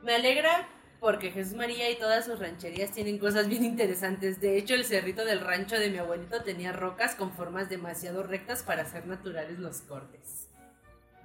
Me 0.04 0.16
alegra 0.16 0.68
porque 1.00 1.32
Jesús 1.32 1.56
María 1.56 1.90
y 1.90 1.98
todas 1.98 2.26
sus 2.26 2.40
rancherías 2.40 2.92
tienen 2.92 3.18
cosas 3.18 3.48
bien 3.48 3.66
interesantes. 3.66 4.40
De 4.40 4.58
hecho, 4.58 4.76
el 4.76 4.86
cerrito 4.86 5.26
del 5.26 5.40
rancho 5.40 5.80
de 5.80 5.90
mi 5.90 5.98
abuelito 5.98 6.44
tenía 6.44 6.72
rocas 6.72 7.16
con 7.16 7.32
formas 7.32 7.70
demasiado 7.70 8.22
rectas 8.22 8.62
para 8.62 8.84
hacer 8.84 9.08
naturales 9.08 9.58
los 9.58 9.82
cortes. 9.82 10.48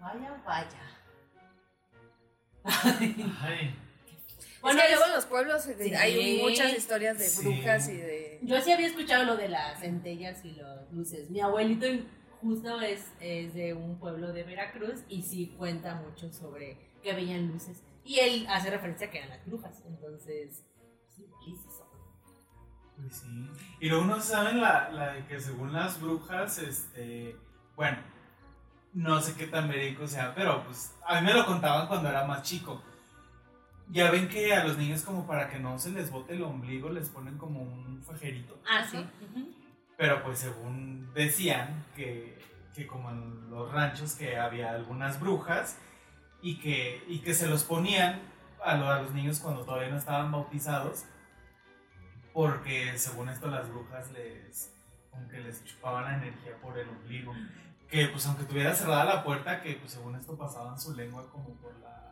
Vaya, 0.01 0.43
vaya. 0.47 0.81
Ay, 2.65 3.15
Bueno, 3.45 3.86
Bueno, 4.63 4.81
es 4.81 4.87
que 4.87 4.91
luego 4.95 5.07
en 5.07 5.13
los 5.15 5.27
pueblos 5.27 5.67
eh, 5.67 5.77
Sí. 5.79 5.95
hay 5.95 6.41
muchas 6.43 6.73
historias 6.77 7.19
de 7.19 7.29
Sí. 7.29 7.43
brujas 7.47 7.89
y 7.89 7.97
de... 7.97 8.39
Yo 8.43 8.61
sí 8.61 8.73
había 8.73 8.87
escuchado 8.87 9.25
lo 9.25 9.37
de 9.37 9.49
las 9.49 9.81
centellas 9.81 10.45
y 10.45 10.53
las 10.53 10.91
luces. 10.93 11.31
Mi 11.31 11.41
abuelito 11.41 11.87
justo 12.41 12.81
es, 12.81 13.05
es 13.21 13.55
de 13.55 13.75
un 13.75 13.99
pueblo 13.99 14.33
de 14.33 14.43
Veracruz 14.45 15.01
y 15.09 15.23
sí 15.23 15.55
cuenta 15.59 15.95
mucho 15.97 16.33
sobre 16.33 16.79
que 17.03 17.13
veían 17.13 17.49
luces. 17.49 17.83
Y 18.05 18.19
él 18.21 18.47
hace 18.49 18.71
referencia 18.71 19.07
a 19.09 19.11
que 19.11 19.19
eran 19.19 19.31
las 19.31 19.45
brujas. 19.47 19.83
Entonces, 19.87 20.65
sí, 21.15 21.27
pues 22.97 23.17
sí. 23.19 23.51
Y 23.81 23.89
luego 23.89 24.05
no 24.05 24.21
saben 24.21 24.61
la, 24.61 24.89
la 24.91 25.13
de 25.15 25.27
que 25.27 25.39
según 25.41 25.73
las 25.73 26.01
brujas, 26.01 26.59
este. 26.59 27.37
Bueno, 27.75 27.99
no 28.95 29.21
sé 29.21 29.35
qué 29.35 29.47
tan 29.47 29.69
verídico 29.69 30.07
sea, 30.07 30.35
pero 30.35 30.65
pues 30.65 30.95
a 31.07 31.21
mí 31.21 31.27
me 31.27 31.35
lo 31.35 31.45
contaban 31.45 31.89
cuando 31.89 32.09
era 32.09 32.25
más 32.25 32.43
chico. 32.43 32.83
Ya 33.91 34.11
ven 34.11 34.29
que 34.29 34.53
a 34.55 34.65
los 34.65 34.77
niños 34.79 35.03
como 35.03 35.27
para 35.27 35.49
que 35.49 35.59
no 35.61 35.79
se 35.79 35.91
les 35.91 36.11
bote 36.11 36.35
el 36.35 36.43
ombligo 36.43 36.89
les 36.91 37.09
ponen 37.09 37.39
como 37.39 37.63
un 37.63 38.03
fajerito. 38.03 38.59
Ah, 38.69 38.85
sí. 38.85 39.05
Pero 39.97 40.23
pues 40.25 40.41
según 40.41 41.13
decían 41.15 41.85
que, 41.95 42.39
que 42.75 42.87
como 42.87 43.11
en 43.11 43.49
los 43.51 43.73
ranchos 43.73 44.15
que 44.15 44.37
había 44.39 44.73
algunas 44.73 45.21
brujas 45.21 45.79
y 46.43 46.59
que, 46.59 47.03
y 47.09 47.21
que 47.21 47.33
se 47.33 47.47
los 47.49 47.63
ponían 47.65 48.21
a, 48.65 48.77
lo- 48.77 48.91
a 48.91 49.01
los 49.03 49.13
niños 49.13 49.39
cuando 49.41 49.65
todavía 49.65 49.89
no 49.89 49.97
estaban 49.97 50.31
bautizados 50.33 51.05
porque 52.33 52.97
según 52.99 53.29
esto 53.29 53.49
las 53.49 53.69
brujas 53.71 54.11
les 54.13 54.73
como 55.11 55.27
que 55.29 55.39
les 55.41 55.65
chupaban 55.65 56.05
la 56.05 56.17
energía 56.17 56.53
por 56.61 56.79
el 56.79 56.89
ombligo 56.89 57.33
que 57.89 58.07
pues 58.09 58.27
aunque 58.27 58.45
tuviera 58.45 58.75
cerrada 58.75 59.05
la 59.05 59.25
puerta 59.25 59.63
que 59.63 59.75
pues 59.75 59.93
según 59.93 60.15
esto 60.17 60.37
pasaban 60.37 60.79
su 60.79 60.95
lengua 60.95 61.31
como 61.31 61.55
por 61.55 61.75
la 61.81 62.06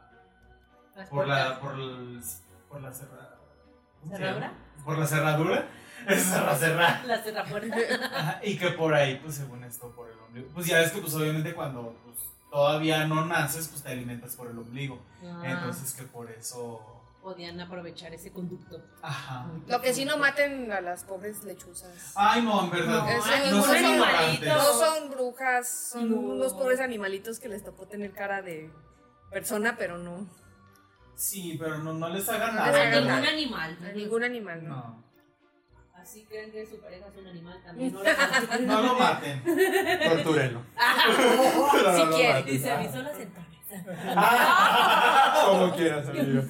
Las 0.94 1.08
por 1.08 1.26
la 1.26 1.60
por, 1.60 1.74
el- 1.74 2.20
por 2.68 2.80
la 2.82 2.92
cerra- 2.92 3.38
¿cómo 4.00 4.12
se 4.12 4.16
¿Cerradura? 4.18 4.52
por 4.84 4.98
la 4.98 5.06
cerradura 5.06 5.68
es 6.08 6.22
cerra 6.22 6.54
cerra 6.56 7.02
La 7.06 7.22
cerrapuerta. 7.22 7.76
Ajá, 8.16 8.40
y 8.42 8.56
que 8.58 8.70
por 8.70 8.94
ahí 8.94 9.16
pues 9.22 9.36
según 9.36 9.64
esto 9.64 9.90
por 9.94 10.10
el 10.10 10.18
ombligo 10.18 10.48
pues 10.54 10.66
ya 10.66 10.78
ves 10.78 10.92
que 10.92 11.00
pues 11.00 11.14
obviamente 11.14 11.54
cuando 11.54 11.96
pues, 12.04 12.18
todavía 12.50 13.06
no 13.06 13.24
naces 13.24 13.68
pues 13.68 13.82
te 13.82 13.90
alimentas 13.92 14.36
por 14.36 14.48
el 14.50 14.58
ombligo 14.58 15.00
Ah, 15.24 15.42
entonces 15.44 15.94
que 15.94 16.02
por 16.04 16.30
eso 16.30 16.90
podían 17.22 17.58
aprovechar 17.58 18.12
ese 18.12 18.30
conducto. 18.32 18.84
ajá 19.00 19.46
Lo 19.66 19.80
que 19.80 19.94
sí 19.94 20.04
no 20.04 20.18
maten 20.18 20.70
a 20.70 20.82
las 20.82 21.04
pobres 21.04 21.42
lechuzas. 21.44 22.12
ay 22.14 22.42
no 22.42 22.64
en 22.64 22.70
verdad 22.70 22.98
No, 22.98 23.08
Eso 23.08 23.24
ay, 23.32 23.42
es 23.46 23.50
no 23.50 23.56
ningún 23.56 23.98
son. 23.98 24.46
No 24.46 24.62
son 24.62 25.10
brujas, 25.10 25.88
son 25.92 26.10
No. 26.10 26.16
unos 26.18 26.52
pobres 26.52 26.80
animalitos 26.80 27.38
que 27.40 27.48
les 27.48 27.64
tocó 27.64 27.88
tener 27.88 28.12
cara 28.12 28.42
de 28.42 28.70
persona, 29.30 29.76
pero 29.78 29.96
no. 29.96 30.28
Sí 31.16 31.56
pero 31.60 31.78
no, 31.78 31.92
no 31.94 32.08
les 32.08 32.28
hagan 32.28 32.54
No 32.56 32.60
nada 32.64 32.82
A 32.82 32.90
ningún 33.00 33.26
animal. 33.26 33.78
A 33.82 33.92
ningún 33.92 34.24
animal, 34.24 34.64
¿no? 34.64 34.74
no 34.76 35.04
Así 35.96 36.24
creen 36.26 36.52
que 36.52 36.66
su 36.66 36.78
pareja 36.80 37.06
es 37.08 37.16
un 37.16 37.26
animal 37.26 37.62
también. 37.64 37.92
No, 37.94 38.02
lo- 38.02 38.58
no 38.66 38.82
lo 38.82 38.94
maten 38.94 39.42
Tortúrelo. 39.44 40.60
Si 40.68 41.98
no 42.04 42.04
lo 42.10 42.16
quiere. 42.16 42.32
mates. 42.34 42.52
Dice, 42.52 42.70
avisó 42.70 43.02
las 43.02 43.18
entrañas. 43.18 43.44
Como 45.44 45.72
quieras, 45.74 46.08
amigo. 46.08 46.42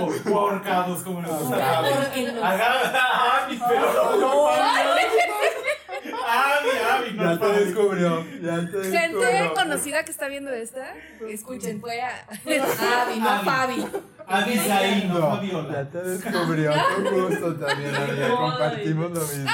por 0.00 0.22
porcados 0.24 1.02
como 1.02 1.22
nos 1.22 1.30
gusta 1.40 1.82
Porque 1.82 2.32
no. 2.32 2.44
Haga- 2.44 2.92
ah 2.94 3.46
mi 3.48 3.56
perro 3.56 4.48
ah 6.28 6.58
mi 6.62 6.70
ah 6.84 7.00
mi 7.04 7.05
Ya 7.16 7.38
te 7.38 7.64
descubrió. 7.64 8.24
Ya 8.42 8.70
te 8.70 8.90
Gente 8.90 9.52
conocida 9.54 10.04
que 10.04 10.10
está 10.10 10.28
viendo 10.28 10.50
esta, 10.50 10.94
escuchen, 11.28 11.80
fue 11.80 12.00
a 12.00 12.26
Abby, 12.28 13.20
no 13.20 13.28
a 13.28 13.38
Fabi. 13.40 13.76
No 13.76 15.14
No, 15.14 15.30
Fabiola 15.30 15.72
ya 15.72 15.90
te 15.90 16.02
descubrió. 16.02 16.72
Con 16.94 17.28
gusto 17.28 17.54
también, 17.56 17.94
amiga. 17.94 18.36
Compartimos 18.36 19.10
lo 19.10 19.20
mismo. 19.20 19.50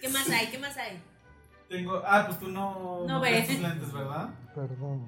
¿Qué 0.00 0.08
más 0.08 0.30
hay? 0.30 0.46
¿Qué 0.48 0.58
más 0.58 0.76
hay? 0.76 1.02
tengo 1.68 2.00
ah 2.06 2.26
pues 2.26 2.38
tú 2.38 2.46
no 2.46 3.04
No 3.08 3.20
ves 3.20 3.48
tus 3.48 3.58
lentes 3.58 3.92
verdad 3.92 4.30
Perdón. 4.56 5.04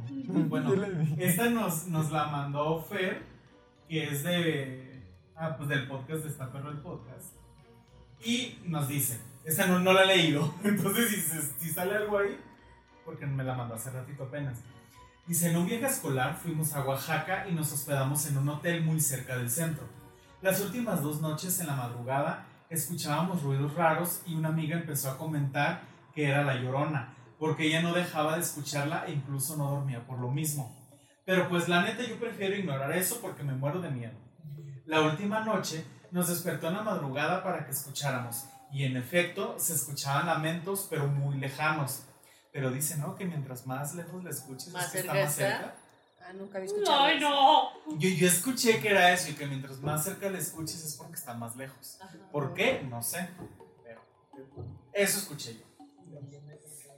Bueno, 0.50 0.70
¿Qué 0.74 0.76
le 0.76 0.90
dije? 0.90 1.24
esta 1.26 1.48
nos, 1.48 1.86
nos 1.86 2.10
la 2.10 2.26
mandó 2.26 2.82
Fer, 2.82 3.22
que 3.88 4.04
es 4.04 4.22
de. 4.22 5.02
Ah, 5.34 5.56
pues 5.56 5.70
del 5.70 5.88
podcast 5.88 6.24
de 6.24 6.28
Está 6.28 6.52
Perro 6.52 6.70
el 6.70 6.76
Podcast. 6.76 7.32
Y 8.22 8.58
nos 8.66 8.88
dice: 8.88 9.18
Esta 9.48 9.66
no, 9.66 9.78
no 9.78 9.94
la 9.94 10.02
he 10.02 10.06
leído. 10.18 10.54
Entonces, 10.62 11.08
si, 11.08 11.64
si 11.64 11.72
sale 11.72 11.96
algo 11.96 12.18
ahí, 12.18 12.38
porque 13.02 13.24
me 13.24 13.42
la 13.42 13.54
mandó 13.54 13.76
hace 13.76 13.90
ratito 13.90 14.24
apenas. 14.24 14.58
Dice: 15.26 15.48
En 15.48 15.56
un 15.56 15.66
viaje 15.66 15.86
escolar 15.86 16.36
fuimos 16.36 16.74
a 16.74 16.84
Oaxaca 16.84 17.48
y 17.48 17.54
nos 17.54 17.72
hospedamos 17.72 18.26
en 18.26 18.36
un 18.36 18.50
hotel 18.50 18.84
muy 18.84 19.00
cerca 19.00 19.38
del 19.38 19.48
centro. 19.48 19.88
Las 20.42 20.60
últimas 20.60 21.02
dos 21.02 21.22
noches 21.22 21.58
en 21.60 21.66
la 21.66 21.76
madrugada 21.76 22.44
escuchábamos 22.68 23.42
ruidos 23.42 23.72
raros 23.72 24.20
y 24.26 24.34
una 24.34 24.50
amiga 24.50 24.76
empezó 24.76 25.10
a 25.10 25.16
comentar 25.16 25.80
que 26.14 26.28
era 26.28 26.44
la 26.44 26.56
llorona 26.56 27.14
porque 27.38 27.68
ella 27.68 27.80
no 27.80 27.94
dejaba 27.94 28.34
de 28.34 28.42
escucharla 28.42 29.06
e 29.06 29.12
incluso 29.12 29.56
no 29.56 29.70
dormía 29.70 30.06
por 30.06 30.18
lo 30.18 30.30
mismo. 30.30 30.76
Pero 31.24 31.48
pues 31.48 31.68
la 31.68 31.82
neta 31.82 32.02
yo 32.02 32.18
prefiero 32.18 32.54
ignorar 32.54 32.92
eso 32.92 33.18
porque 33.22 33.42
me 33.44 33.54
muero 33.54 33.80
de 33.80 33.90
miedo. 33.90 34.18
La 34.84 35.00
última 35.00 35.40
noche 35.40 35.86
nos 36.10 36.28
despertó 36.28 36.68
en 36.68 36.74
la 36.74 36.82
madrugada 36.82 37.42
para 37.42 37.64
que 37.64 37.70
escucháramos 37.70 38.44
y 38.72 38.84
en 38.84 38.96
efecto 38.96 39.56
se 39.58 39.74
escuchaban 39.74 40.26
lamentos 40.26 40.86
pero 40.88 41.06
muy 41.06 41.38
lejanos. 41.38 42.02
Pero 42.52 42.70
dice, 42.70 42.96
¿no? 42.96 43.14
Que 43.14 43.24
mientras 43.24 43.66
más 43.66 43.94
lejos 43.94 44.24
la 44.24 44.30
escuches 44.30 44.68
Más 44.68 44.86
es 44.86 44.90
que 44.92 44.98
está 45.00 45.14
más 45.14 45.34
cerca. 45.34 45.74
Ah, 46.20 46.32
nunca 46.32 46.58
había 46.58 46.66
escuchado. 46.66 47.00
Ay, 47.00 47.20
no. 47.20 47.98
Yo, 47.98 48.08
yo 48.08 48.26
escuché 48.26 48.80
que 48.80 48.88
era 48.88 49.12
eso 49.12 49.30
y 49.30 49.34
que 49.34 49.46
mientras 49.46 49.80
más 49.80 50.04
cerca 50.04 50.28
la 50.30 50.38
escuches 50.38 50.84
es 50.84 50.94
porque 50.94 51.14
está 51.14 51.34
más 51.34 51.56
lejos. 51.56 51.98
¿Por 52.32 52.54
qué? 52.54 52.82
No 52.82 53.02
sé. 53.02 53.28
Pero 53.84 54.00
eso 54.92 55.18
escuché 55.18 55.54
yo. 55.54 55.68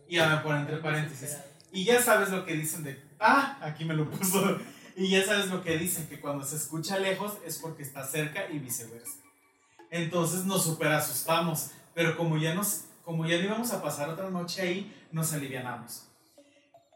Y 0.08 0.16
ya 0.16 0.28
me 0.28 0.42
ponen 0.42 0.62
entre 0.62 0.78
paréntesis. 0.78 1.36
Y 1.72 1.84
ya 1.84 2.02
sabes 2.02 2.30
lo 2.30 2.44
que 2.44 2.54
dicen 2.54 2.82
de. 2.82 3.00
Ah, 3.20 3.58
aquí 3.62 3.84
me 3.84 3.94
lo 3.94 4.10
puso. 4.10 4.58
Y 4.96 5.10
ya 5.10 5.24
sabes 5.24 5.46
lo 5.46 5.62
que 5.62 5.78
dicen, 5.78 6.08
que 6.08 6.20
cuando 6.20 6.44
se 6.44 6.56
escucha 6.56 6.98
lejos 6.98 7.38
es 7.46 7.58
porque 7.58 7.82
está 7.82 8.06
cerca 8.06 8.50
y 8.50 8.58
viceversa. 8.58 9.18
Entonces 9.90 10.44
nos 10.44 10.64
super 10.64 10.88
asustamos. 10.88 11.70
Pero 11.94 12.16
como 12.16 12.36
ya 12.36 12.54
nos. 12.54 12.84
Como 13.04 13.26
ya 13.26 13.38
no 13.38 13.44
íbamos 13.44 13.72
a 13.72 13.82
pasar 13.82 14.08
otra 14.08 14.30
noche 14.30 14.62
ahí, 14.62 15.06
nos 15.10 15.32
alivianamos. 15.32 16.06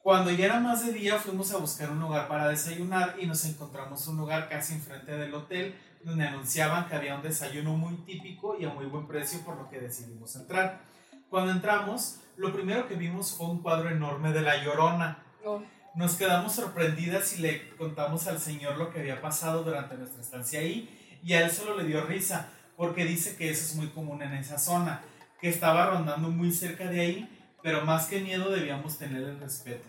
Cuando 0.02 0.30
ya 0.30 0.44
era 0.44 0.60
más 0.60 0.84
de 0.84 0.92
día, 0.92 1.18
fuimos 1.18 1.50
a 1.52 1.56
buscar 1.56 1.90
un 1.90 1.98
lugar 1.98 2.28
para 2.28 2.48
desayunar 2.48 3.16
y 3.18 3.26
nos 3.26 3.44
encontramos 3.46 4.06
un 4.06 4.18
lugar 4.18 4.48
casi 4.48 4.74
enfrente 4.74 5.16
del 5.16 5.34
hotel 5.34 5.74
donde 6.04 6.26
anunciaban 6.26 6.86
que 6.86 6.94
había 6.94 7.16
un 7.16 7.22
desayuno 7.22 7.72
muy 7.72 7.96
típico 8.04 8.56
y 8.60 8.66
a 8.66 8.68
muy 8.68 8.84
buen 8.84 9.06
precio, 9.06 9.40
por 9.40 9.56
lo 9.56 9.68
que 9.70 9.80
decidimos 9.80 10.36
entrar. 10.36 10.82
Cuando 11.30 11.52
entramos, 11.52 12.20
lo 12.36 12.52
primero 12.52 12.86
que 12.86 12.94
vimos 12.94 13.32
fue 13.32 13.46
un 13.46 13.62
cuadro 13.62 13.88
enorme 13.88 14.32
de 14.32 14.42
la 14.42 14.62
Llorona. 14.62 15.24
Oh. 15.44 15.62
Nos 15.94 16.16
quedamos 16.16 16.52
sorprendidas 16.52 17.38
y 17.38 17.42
le 17.42 17.74
contamos 17.76 18.26
al 18.26 18.40
señor 18.40 18.76
lo 18.76 18.92
que 18.92 19.00
había 19.00 19.20
pasado 19.20 19.62
durante 19.62 19.96
nuestra 19.96 20.20
estancia 20.20 20.60
ahí 20.60 21.18
y 21.22 21.32
a 21.32 21.44
él 21.44 21.50
solo 21.50 21.76
le 21.76 21.84
dio 21.84 22.04
risa 22.04 22.50
porque 22.76 23.04
dice 23.04 23.36
que 23.36 23.50
eso 23.50 23.64
es 23.64 23.76
muy 23.76 23.88
común 23.88 24.22
en 24.22 24.34
esa 24.34 24.58
zona, 24.58 25.02
que 25.40 25.48
estaba 25.48 25.86
rondando 25.86 26.30
muy 26.30 26.52
cerca 26.52 26.88
de 26.88 27.00
ahí, 27.00 27.46
pero 27.62 27.84
más 27.84 28.06
que 28.06 28.20
miedo 28.20 28.50
debíamos 28.50 28.98
tener 28.98 29.22
el 29.22 29.40
respeto. 29.40 29.86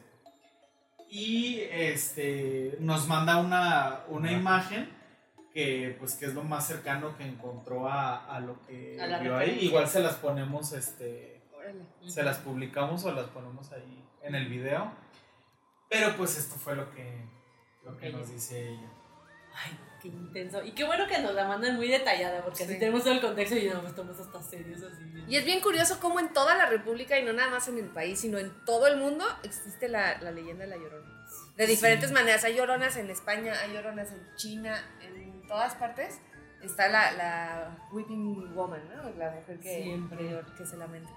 Y 1.09 1.59
este 1.71 2.77
nos 2.79 3.07
manda 3.07 3.38
una, 3.38 4.01
una 4.09 4.31
imagen 4.31 4.89
que 5.53 5.95
pues 5.99 6.15
que 6.15 6.25
es 6.25 6.33
lo 6.33 6.43
más 6.43 6.67
cercano 6.67 7.15
que 7.17 7.25
encontró 7.25 7.88
a, 7.88 8.25
a 8.25 8.39
lo 8.41 8.61
que 8.65 8.99
A 8.99 9.19
vio 9.19 9.38
ahí. 9.38 9.59
Igual 9.61 9.88
se 9.88 10.01
las 10.01 10.15
ponemos 10.15 10.73
este 10.73 11.41
se 12.07 12.23
las 12.23 12.38
publicamos 12.39 13.05
o 13.05 13.11
las 13.13 13.27
ponemos 13.27 13.71
ahí 13.71 14.03
en 14.21 14.36
el 14.36 14.47
video. 14.47 14.91
Pero 15.89 16.15
pues 16.17 16.38
esto 16.38 16.55
fue 16.55 16.75
lo 16.75 16.91
que, 16.91 17.25
lo 17.83 17.97
que 17.97 18.09
nos 18.09 18.29
dice 18.29 18.69
ella. 18.69 18.89
Ay, 19.53 19.77
qué 20.12 20.18
intenso. 20.18 20.64
Y 20.64 20.72
qué 20.72 20.84
bueno 20.84 21.06
que 21.08 21.20
nos 21.20 21.34
la 21.34 21.47
mandan 21.47 21.76
muy 21.76 21.88
detallada, 21.88 22.43
porque 22.43 22.64
así 22.64 22.74
Sí. 22.74 22.80
tenemos 22.80 23.03
todo 23.03 23.14
el 23.14 23.22
contexto 23.22 23.56
y 23.58 23.70
no 23.70 23.86
estamos 23.88 24.20
hasta 24.20 24.41
serios 24.41 24.82
así. 24.84 25.03
Y 25.28 25.36
es 25.38 25.45
bien 25.45 25.62
curioso 25.62 25.99
cómo 25.99 26.20
en 26.20 26.32
toda 26.34 26.56
la 26.56 26.66
República, 26.68 27.18
y 27.20 27.24
no 27.24 27.34
nada 27.34 27.49
más 27.51 27.68
en 27.68 27.78
el 27.78 27.89
país, 27.89 28.20
sino 28.20 28.38
en 28.38 28.51
todo 28.66 28.88
el 28.88 28.97
mundo, 28.97 29.26
existe 29.43 29.88
la, 29.88 30.20
la 30.22 30.32
leyenda 30.32 30.64
de 30.66 30.70
la 30.72 30.78
llorona. 30.78 31.10
De 31.58 31.66
diferentes 31.68 32.10
Sí. 32.10 32.14
maneras. 32.14 32.43
Hay 32.43 32.56
lloronas 32.56 32.95
en 32.97 33.10
España, 33.10 33.53
hay 33.62 33.74
lloronas 33.74 34.12
en 34.12 34.36
China, 34.36 34.78
en 35.01 35.47
todas 35.47 35.74
partes. 35.76 36.20
Está 36.62 36.88
la, 36.89 37.12
la 37.14 37.78
Weeping 37.91 38.53
Woman, 38.56 38.82
¿no? 38.89 39.10
La 39.18 39.32
mujer 39.32 39.60
que, 39.60 39.84
Siempre. 39.84 40.41
que 40.58 40.66
se 40.66 40.78
lamenta. 40.78 41.12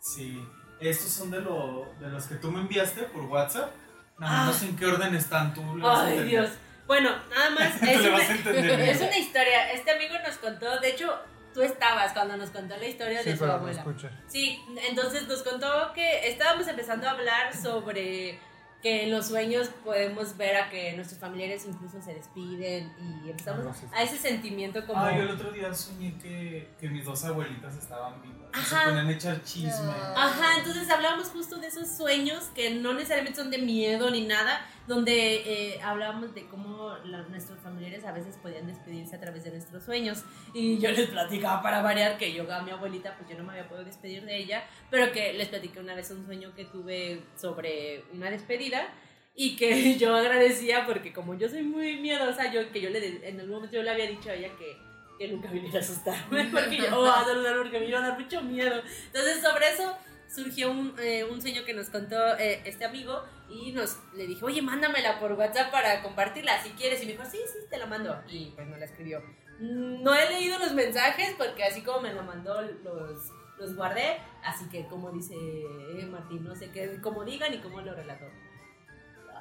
Sí, 0.00 0.42
estos 0.80 1.10
son 1.10 1.30
de, 1.30 1.40
lo, 1.40 1.92
de 2.00 2.08
los 2.08 2.24
que 2.26 2.36
tú 2.36 2.50
me 2.50 2.60
enviaste 2.60 3.02
por 3.04 3.22
WhatsApp. 3.24 3.70
Nada 4.18 4.42
Ah. 4.42 4.46
no 4.46 4.52
sé 4.52 4.66
en 4.66 4.76
qué 4.76 4.86
orden 4.86 5.14
están 5.14 5.54
tú. 5.54 5.62
Ay. 5.84 6.24
Dios. 6.24 6.50
Bueno, 6.90 7.10
nada 7.30 7.50
más. 7.50 7.80
Es 7.82 8.00
una, 8.00 8.84
es 8.84 9.00
una 9.00 9.16
historia. 9.16 9.72
Este 9.72 9.92
amigo 9.92 10.14
nos 10.26 10.38
contó, 10.38 10.80
de 10.80 10.88
hecho, 10.88 11.14
tú 11.54 11.62
estabas 11.62 12.12
cuando 12.12 12.36
nos 12.36 12.50
contó 12.50 12.76
la 12.76 12.84
historia 12.84 13.22
Sí, 13.22 13.30
de 13.30 13.36
su 13.36 13.44
abuela. 13.44 13.84
Sí, 14.26 14.60
entonces 14.88 15.28
nos 15.28 15.44
contó 15.44 15.92
que 15.94 16.28
estábamos 16.28 16.66
empezando 16.66 17.06
a 17.06 17.12
hablar 17.12 17.54
sobre 17.54 18.40
que 18.82 19.04
en 19.04 19.12
los 19.12 19.28
sueños 19.28 19.68
podemos 19.84 20.36
ver 20.36 20.56
a 20.56 20.68
que 20.68 20.92
nuestros 20.94 21.20
familiares 21.20 21.64
incluso 21.64 22.02
se 22.02 22.12
despiden 22.12 22.92
y 22.98 23.30
empezamos 23.30 23.76
a 23.92 24.02
ese 24.02 24.16
sentimiento 24.16 24.84
como... 24.84 25.00
Ah, 25.00 25.16
yo 25.16 25.22
el 25.22 25.30
otro 25.30 25.52
día 25.52 25.72
soñé 25.72 26.18
que, 26.18 26.70
que 26.80 26.88
mis 26.88 27.04
dos 27.04 27.22
abuelitas 27.24 27.76
estaban 27.76 28.20
vivas. 28.20 28.39
Y 28.52 28.58
Se 28.64 28.74
Ajá. 28.74 28.84
ponían 28.86 29.06
a 29.08 29.12
echar 29.12 29.42
chisme. 29.44 29.70
Ah. 29.92 30.14
Ajá, 30.16 30.58
entonces 30.58 30.88
hablamos 30.90 31.28
justo 31.28 31.56
de 31.58 31.68
esos 31.68 31.88
sueños 31.88 32.44
que 32.54 32.70
no 32.74 32.92
necesariamente 32.94 33.40
son 33.40 33.50
de 33.50 33.58
miedo 33.58 34.10
ni 34.10 34.22
nada, 34.26 34.66
donde 34.86 35.36
eh, 35.74 35.80
hablábamos 35.82 36.34
de 36.34 36.46
cómo 36.48 36.96
la- 37.04 37.22
nuestros 37.22 37.60
familiares 37.60 38.04
a 38.04 38.12
veces 38.12 38.36
podían 38.42 38.66
despedirse 38.66 39.16
a 39.16 39.20
través 39.20 39.44
de 39.44 39.50
nuestros 39.52 39.84
sueños. 39.84 40.24
Y 40.54 40.78
yo 40.78 40.90
les 40.90 41.08
platicaba 41.10 41.62
para 41.62 41.80
variar 41.82 42.18
que 42.18 42.32
yo 42.32 42.50
a 42.52 42.62
mi 42.62 42.70
abuelita, 42.70 43.16
pues 43.16 43.30
yo 43.30 43.36
no 43.38 43.44
me 43.44 43.52
había 43.52 43.68
podido 43.68 43.84
despedir 43.84 44.24
de 44.24 44.36
ella, 44.38 44.64
pero 44.90 45.12
que 45.12 45.32
les 45.34 45.48
platiqué 45.48 45.78
una 45.80 45.94
vez 45.94 46.10
un 46.10 46.24
sueño 46.26 46.54
que 46.54 46.64
tuve 46.64 47.22
sobre 47.36 48.04
una 48.12 48.30
despedida. 48.30 48.88
Y 49.36 49.54
que 49.56 49.96
yo 49.98 50.14
agradecía 50.16 50.84
porque 50.86 51.12
como 51.12 51.34
yo 51.34 51.48
soy 51.48 51.62
muy 51.62 51.98
miedosa, 52.00 52.52
yo 52.52 52.70
que 52.72 52.80
yo 52.80 52.90
le 52.90 53.26
en 53.28 53.38
algún 53.38 53.54
momento 53.54 53.76
yo 53.76 53.82
le 53.84 53.90
había 53.90 54.06
dicho 54.08 54.28
a 54.28 54.34
ella 54.34 54.48
que 54.58 54.76
que 55.20 55.28
nunca 55.28 55.50
viniera 55.50 55.76
a 55.78 55.82
asustarme 55.82 56.48
porque 56.50 56.78
yo, 56.78 56.98
o 56.98 57.04
a 57.04 57.22
saludar 57.22 57.58
porque 57.58 57.78
me 57.78 57.84
iba 57.84 57.98
a 57.98 58.08
dar 58.08 58.18
mucho 58.18 58.40
miedo. 58.40 58.82
Entonces, 59.08 59.42
sobre 59.42 59.70
eso 59.70 59.94
surgió 60.34 60.70
un, 60.70 60.94
eh, 60.98 61.24
un 61.24 61.42
sueño 61.42 61.62
que 61.66 61.74
nos 61.74 61.90
contó 61.90 62.16
eh, 62.38 62.62
este 62.64 62.86
amigo 62.86 63.22
y 63.50 63.72
nos 63.72 63.98
le 64.14 64.26
dije, 64.26 64.42
oye, 64.42 64.62
mándamela 64.62 65.20
por 65.20 65.32
WhatsApp 65.32 65.70
para 65.70 66.02
compartirla 66.02 66.62
si 66.62 66.70
quieres. 66.70 67.02
Y 67.02 67.06
me 67.06 67.12
dijo, 67.12 67.24
sí, 67.26 67.36
sí, 67.52 67.58
te 67.68 67.76
la 67.76 67.84
mando. 67.84 68.18
Y 68.28 68.46
pues 68.52 68.66
no 68.66 68.78
la 68.78 68.86
escribió. 68.86 69.20
Mm, 69.58 70.02
No 70.02 70.14
he 70.14 70.26
leído 70.30 70.58
los 70.58 70.72
mensajes 70.72 71.34
porque 71.36 71.64
así 71.64 71.82
como 71.82 72.00
me 72.00 72.14
la 72.14 72.22
mandó, 72.22 72.62
los, 72.62 73.30
los 73.58 73.76
guardé. 73.76 74.16
Así 74.42 74.70
que, 74.70 74.86
como 74.86 75.10
dice 75.12 75.34
eh, 75.34 76.06
Martín, 76.10 76.44
no 76.44 76.54
sé 76.56 76.70
qué, 76.70 76.98
cómo 77.02 77.26
digan 77.26 77.52
y 77.52 77.58
cómo 77.58 77.82
lo 77.82 77.92
relató. 77.92 78.24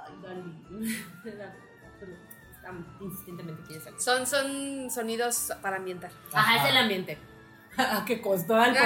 Ay, 0.05 0.13
Dani. 0.21 0.93
Quieres 3.67 3.83
salir. 3.83 3.99
Son, 3.99 4.25
son 4.25 4.91
sonidos 4.91 5.53
para 5.61 5.77
ambientar. 5.77 6.11
Ajá, 6.33 6.63
es 6.63 6.71
el 6.71 6.77
ambiente. 6.77 7.17
¿A 7.77 8.03
qué 8.05 8.21
costó 8.21 8.55
al? 8.55 8.73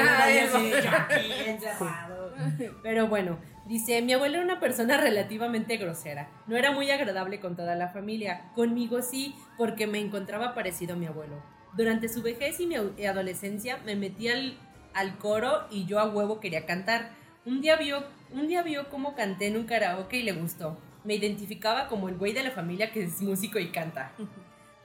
Pero 2.84 3.08
bueno, 3.08 3.40
dice, 3.66 4.02
mi 4.02 4.14
abuelo 4.14 4.36
era 4.36 4.44
una 4.44 4.60
persona 4.60 4.98
relativamente 4.98 5.78
grosera. 5.78 6.30
No 6.48 6.56
era 6.56 6.72
muy 6.72 6.90
agradable 6.92 7.40
con 7.40 7.56
toda 7.56 7.76
la 7.76 7.90
familia. 7.90 8.52
Conmigo 8.56 9.02
sí, 9.02 9.36
porque 9.58 9.88
me 9.88 10.00
encontraba 10.00 10.54
parecido 10.54 10.94
a 10.94 10.98
mi 10.98 11.08
abuelo. 11.08 11.42
Durante 11.76 12.08
su 12.08 12.22
vejez 12.22 12.60
y 12.60 12.68
mi 12.68 12.76
adolescencia 13.06 13.80
me 13.86 13.96
metí 13.96 14.30
al, 14.30 14.58
al 14.94 15.18
coro 15.18 15.66
y 15.72 15.86
yo 15.86 16.00
a 16.00 16.06
huevo 16.06 16.40
quería 16.40 16.66
cantar. 16.66 17.12
Un 17.46 17.62
día, 17.62 17.76
vio, 17.76 18.04
un 18.32 18.48
día 18.48 18.62
vio 18.62 18.90
cómo 18.90 19.16
canté 19.16 19.48
en 19.48 19.58
un 19.58 19.66
karaoke 19.66 20.18
y 20.18 20.24
le 20.24 20.34
gustó. 20.34 20.78
Me 21.04 21.16
identificaba 21.16 21.88
como 21.88 22.08
el 22.10 22.16
güey 22.18 22.34
de 22.34 22.44
la 22.44 22.52
familia 22.52 22.92
que 22.92 23.04
es 23.04 23.22
músico 23.22 23.60
y 23.60 23.72
canta. 23.72 24.12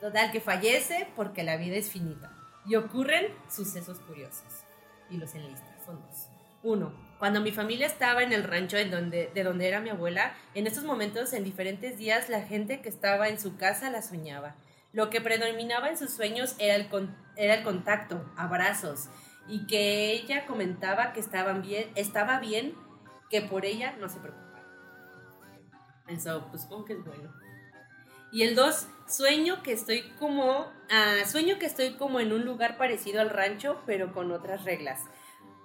Total, 0.00 0.30
que 0.32 0.40
fallece 0.40 1.08
porque 1.16 1.42
la 1.42 1.56
vida 1.56 1.76
es 1.76 1.90
finita. 1.90 2.32
Y 2.66 2.76
ocurren 2.76 3.26
sucesos 3.50 3.98
curiosos. 4.00 4.64
Y 5.10 5.16
los 5.16 5.34
enlistas, 5.34 5.84
son 5.84 6.00
dos. 6.06 6.28
Uno, 6.62 6.92
cuando 7.18 7.40
mi 7.40 7.52
familia 7.52 7.86
estaba 7.86 8.22
en 8.22 8.32
el 8.32 8.42
rancho 8.44 8.76
en 8.76 8.90
donde, 8.90 9.30
de 9.32 9.44
donde 9.44 9.68
era 9.68 9.80
mi 9.80 9.90
abuela, 9.90 10.34
en 10.54 10.66
estos 10.66 10.84
momentos, 10.84 11.32
en 11.32 11.44
diferentes 11.44 11.96
días, 11.98 12.28
la 12.28 12.42
gente 12.42 12.80
que 12.80 12.88
estaba 12.88 13.28
en 13.28 13.40
su 13.40 13.56
casa 13.56 13.90
la 13.90 14.02
soñaba. 14.02 14.54
Lo 14.92 15.08
que 15.10 15.20
predominaba 15.20 15.88
en 15.88 15.96
sus 15.96 16.10
sueños 16.10 16.56
era 16.58 16.74
el, 16.74 16.88
con- 16.88 17.16
era 17.36 17.54
el 17.54 17.62
contacto, 17.62 18.28
abrazos, 18.36 19.08
y 19.46 19.66
que 19.66 20.12
ella 20.12 20.46
comentaba 20.46 21.12
que 21.12 21.20
estaban 21.20 21.62
bien, 21.62 21.90
estaba 21.94 22.38
bien, 22.40 22.74
que 23.30 23.40
por 23.42 23.64
ella 23.64 23.94
no 24.00 24.08
se 24.08 24.18
preocupaba. 24.18 24.47
Eso, 26.09 26.46
pues 26.50 26.62
supongo 26.62 26.86
es 26.88 27.04
bueno. 27.04 27.32
Y 28.30 28.42
el 28.42 28.54
2, 28.54 28.86
sueño 29.06 29.62
que 29.62 29.72
estoy 29.72 30.02
como 30.18 30.70
ah, 30.90 31.16
sueño 31.26 31.59
que 31.59 31.66
estoy 31.66 31.94
como 31.94 32.20
en 32.20 32.32
un 32.32 32.44
lugar 32.44 32.76
parecido 32.76 33.20
al 33.20 33.30
rancho, 33.30 33.80
pero 33.86 34.12
con 34.12 34.30
otras 34.32 34.64
reglas. 34.64 35.02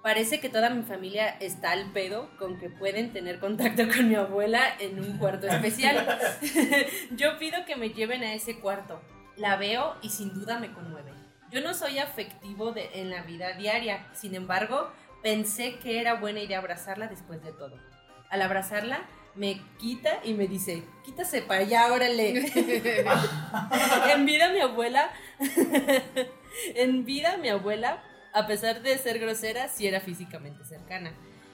Parece 0.02 0.38
que 0.38 0.50
toda 0.50 0.68
mi 0.68 0.82
familia 0.82 1.28
está 1.40 1.72
al 1.72 1.90
pedo 1.92 2.28
con 2.38 2.58
que 2.58 2.68
pueden 2.68 3.12
tener 3.12 3.38
contacto 3.40 3.84
con 3.94 4.08
mi 4.08 4.14
abuela 4.14 4.62
en 4.78 4.98
un 4.98 5.18
cuarto 5.18 5.46
especial. 5.46 6.06
Yo 7.12 7.38
pido 7.38 7.64
que 7.64 7.76
me 7.76 7.90
lleven 7.90 8.22
a 8.22 8.34
ese 8.34 8.60
cuarto. 8.60 9.00
La 9.36 9.56
veo 9.56 9.96
y 10.02 10.10
sin 10.10 10.32
duda 10.32 10.58
me 10.58 10.72
conmueve. 10.72 11.12
Yo 11.50 11.60
no 11.60 11.72
soy 11.74 11.98
afectivo 11.98 12.72
de- 12.72 12.90
en 13.00 13.10
la 13.10 13.22
vida 13.22 13.52
diaria, 13.52 14.06
sin 14.12 14.34
embargo, 14.34 14.90
pensé 15.22 15.78
que 15.78 16.00
era 16.00 16.14
buena 16.14 16.40
idea 16.40 16.58
abrazarla 16.58 17.08
después 17.08 17.42
de 17.42 17.52
todo. 17.52 17.76
Al 18.30 18.42
abrazarla, 18.42 19.04
me 19.36 19.60
quita 19.78 20.20
y 20.24 20.34
me 20.34 20.46
dice, 20.46 20.84
quítase 21.04 21.42
para 21.42 21.60
allá, 21.60 21.92
órale. 21.92 22.46
en 24.12 24.26
vida 24.26 24.48
mi 24.50 24.60
abuela, 24.60 25.10
en 26.74 27.04
vida 27.04 27.36
mi 27.38 27.48
abuela, 27.48 28.02
a 28.32 28.46
pesar 28.46 28.82
de 28.82 28.96
ser 28.98 29.18
grosera, 29.18 29.68
sí 29.68 29.86
era 29.86 30.00
físicamente 30.00 30.64
cercana. 30.64 31.12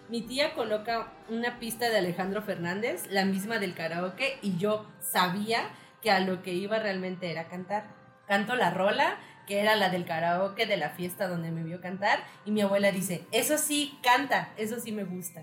Mi 0.09 0.23
tía 0.23 0.55
coloca 0.55 1.13
una 1.29 1.61
pista 1.61 1.89
de 1.89 1.99
Alejandro 1.99 2.43
Fernández, 2.43 3.07
la 3.11 3.25
misma 3.25 3.59
del 3.59 3.75
karaoke, 3.75 4.39
y 4.43 4.57
yo 4.57 4.91
sabía 5.01 5.71
que 6.03 6.11
a 6.11 6.21
lo 6.21 6.43
que 6.43 6.53
iba 6.53 6.79
realmente 6.79 7.31
era 7.31 7.49
cantar. 7.49 7.85
Canto 8.27 8.57
la 8.57 8.71
rola, 8.71 9.19
que 9.47 9.61
era 9.61 9.77
la 9.77 9.89
del 9.89 10.05
karaoke 10.05 10.67
de 10.67 10.77
la 10.77 10.91
fiesta 10.91 11.29
donde 11.29 11.51
me 11.51 11.63
vio 11.63 11.81
cantar, 11.81 12.25
y 12.45 12.51
mi 12.51 12.61
abuela 12.61 12.91
dice, 12.91 13.25
eso 13.31 13.57
sí, 13.57 13.99
canta, 14.03 14.53
eso 14.57 14.81
sí 14.81 14.91
me 14.93 15.05
gusta. 15.05 15.43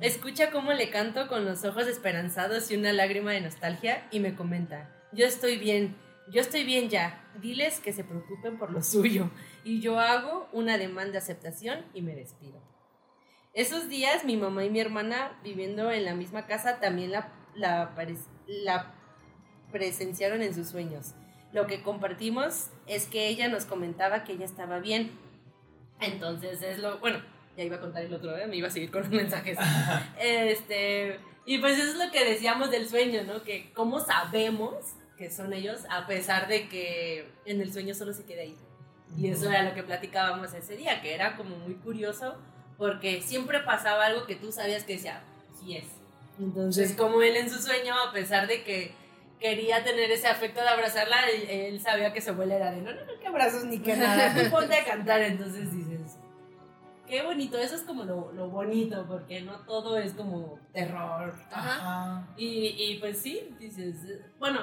Escucha 0.00 0.52
cómo 0.52 0.72
le 0.72 0.90
canto 0.90 1.26
con 1.26 1.44
los 1.44 1.64
ojos 1.64 1.88
esperanzados 1.88 2.70
y 2.70 2.76
una 2.76 2.92
lágrima 2.92 3.32
de 3.32 3.40
nostalgia 3.40 4.06
y 4.12 4.20
me 4.20 4.36
comenta, 4.36 4.94
yo 5.10 5.26
estoy 5.26 5.58
bien, 5.58 5.96
yo 6.30 6.40
estoy 6.40 6.62
bien 6.62 6.88
ya, 6.88 7.28
diles 7.40 7.80
que 7.80 7.92
se 7.92 8.04
preocupen 8.04 8.58
por 8.58 8.70
lo 8.70 8.80
suyo. 8.80 9.28
Y 9.64 9.80
yo 9.80 9.98
hago 9.98 10.48
un 10.52 10.68
ademán 10.68 11.10
de 11.10 11.18
aceptación 11.18 11.84
y 11.94 12.02
me 12.02 12.14
despido. 12.14 12.62
Esos 13.54 13.88
días 13.88 14.24
mi 14.24 14.36
mamá 14.36 14.64
y 14.64 14.70
mi 14.70 14.78
hermana 14.78 15.36
viviendo 15.42 15.90
en 15.90 16.04
la 16.04 16.14
misma 16.14 16.46
casa 16.46 16.78
también 16.78 17.10
la, 17.10 17.32
la, 17.56 17.92
la 18.46 18.94
presenciaron 19.72 20.42
en 20.42 20.54
sus 20.54 20.68
sueños. 20.68 21.14
Lo 21.52 21.66
que 21.66 21.82
compartimos 21.82 22.70
es 22.86 23.06
que 23.06 23.26
ella 23.26 23.48
nos 23.48 23.64
comentaba 23.64 24.22
que 24.22 24.34
ella 24.34 24.44
estaba 24.44 24.78
bien. 24.78 25.18
Entonces 25.98 26.62
es 26.62 26.78
lo, 26.78 26.98
bueno, 27.00 27.20
ya 27.58 27.64
iba 27.64 27.76
a 27.76 27.80
contar 27.80 28.04
el 28.04 28.14
otro, 28.14 28.38
¿eh? 28.38 28.46
me 28.46 28.56
iba 28.56 28.68
a 28.68 28.70
seguir 28.70 28.90
con 28.90 29.02
los 29.02 29.10
mensajes. 29.10 29.58
Este, 30.20 31.18
y 31.44 31.58
pues 31.58 31.76
eso 31.76 31.90
es 31.90 32.06
lo 32.06 32.12
que 32.12 32.24
decíamos 32.24 32.70
del 32.70 32.88
sueño, 32.88 33.24
¿no? 33.24 33.42
Que 33.42 33.72
cómo 33.74 33.98
sabemos 33.98 34.74
que 35.16 35.28
son 35.28 35.52
ellos 35.52 35.80
a 35.90 36.06
pesar 36.06 36.46
de 36.46 36.68
que 36.68 37.28
en 37.44 37.60
el 37.60 37.72
sueño 37.72 37.94
solo 37.94 38.12
se 38.12 38.24
queda 38.24 38.42
ahí. 38.42 38.56
Y 39.16 39.28
eso 39.28 39.50
era 39.50 39.64
lo 39.64 39.74
que 39.74 39.82
platicábamos 39.82 40.54
ese 40.54 40.76
día, 40.76 41.02
que 41.02 41.14
era 41.14 41.36
como 41.36 41.56
muy 41.56 41.74
curioso 41.74 42.36
porque 42.76 43.22
siempre 43.22 43.58
pasaba 43.60 44.06
algo 44.06 44.24
que 44.24 44.36
tú 44.36 44.52
sabías 44.52 44.84
que 44.84 44.92
decía, 44.92 45.20
sí 45.58 45.76
es. 45.76 45.86
Entonces, 46.38 46.92
como 46.92 47.22
él 47.22 47.34
en 47.34 47.50
su 47.50 47.60
sueño, 47.60 47.92
a 48.08 48.12
pesar 48.12 48.46
de 48.46 48.62
que 48.62 48.92
quería 49.40 49.82
tener 49.82 50.12
ese 50.12 50.28
afecto 50.28 50.60
de 50.60 50.68
abrazarla, 50.68 51.28
él, 51.28 51.48
él 51.48 51.80
sabía 51.80 52.12
que 52.12 52.20
su 52.20 52.30
abuela 52.30 52.54
era 52.54 52.70
de, 52.70 52.82
no, 52.82 52.92
no, 52.92 53.04
no, 53.04 53.18
que 53.18 53.26
abrazos 53.26 53.64
ni 53.64 53.80
que 53.80 53.96
nada, 53.96 54.32
tú 54.32 54.48
ponte 54.52 54.76
a 54.76 54.84
cantar, 54.84 55.22
entonces 55.22 55.72
dices, 55.72 55.87
qué 57.08 57.22
bonito, 57.22 57.58
eso 57.58 57.74
es 57.74 57.82
como 57.82 58.04
lo, 58.04 58.32
lo 58.32 58.48
bonito, 58.48 59.04
porque 59.06 59.40
no 59.42 59.60
todo 59.60 59.98
es 59.98 60.12
como 60.14 60.58
terror. 60.72 61.34
Ajá. 61.50 62.26
Y, 62.36 62.74
y 62.78 62.98
pues 63.00 63.18
sí, 63.20 63.54
dices, 63.58 63.96
bueno, 64.38 64.60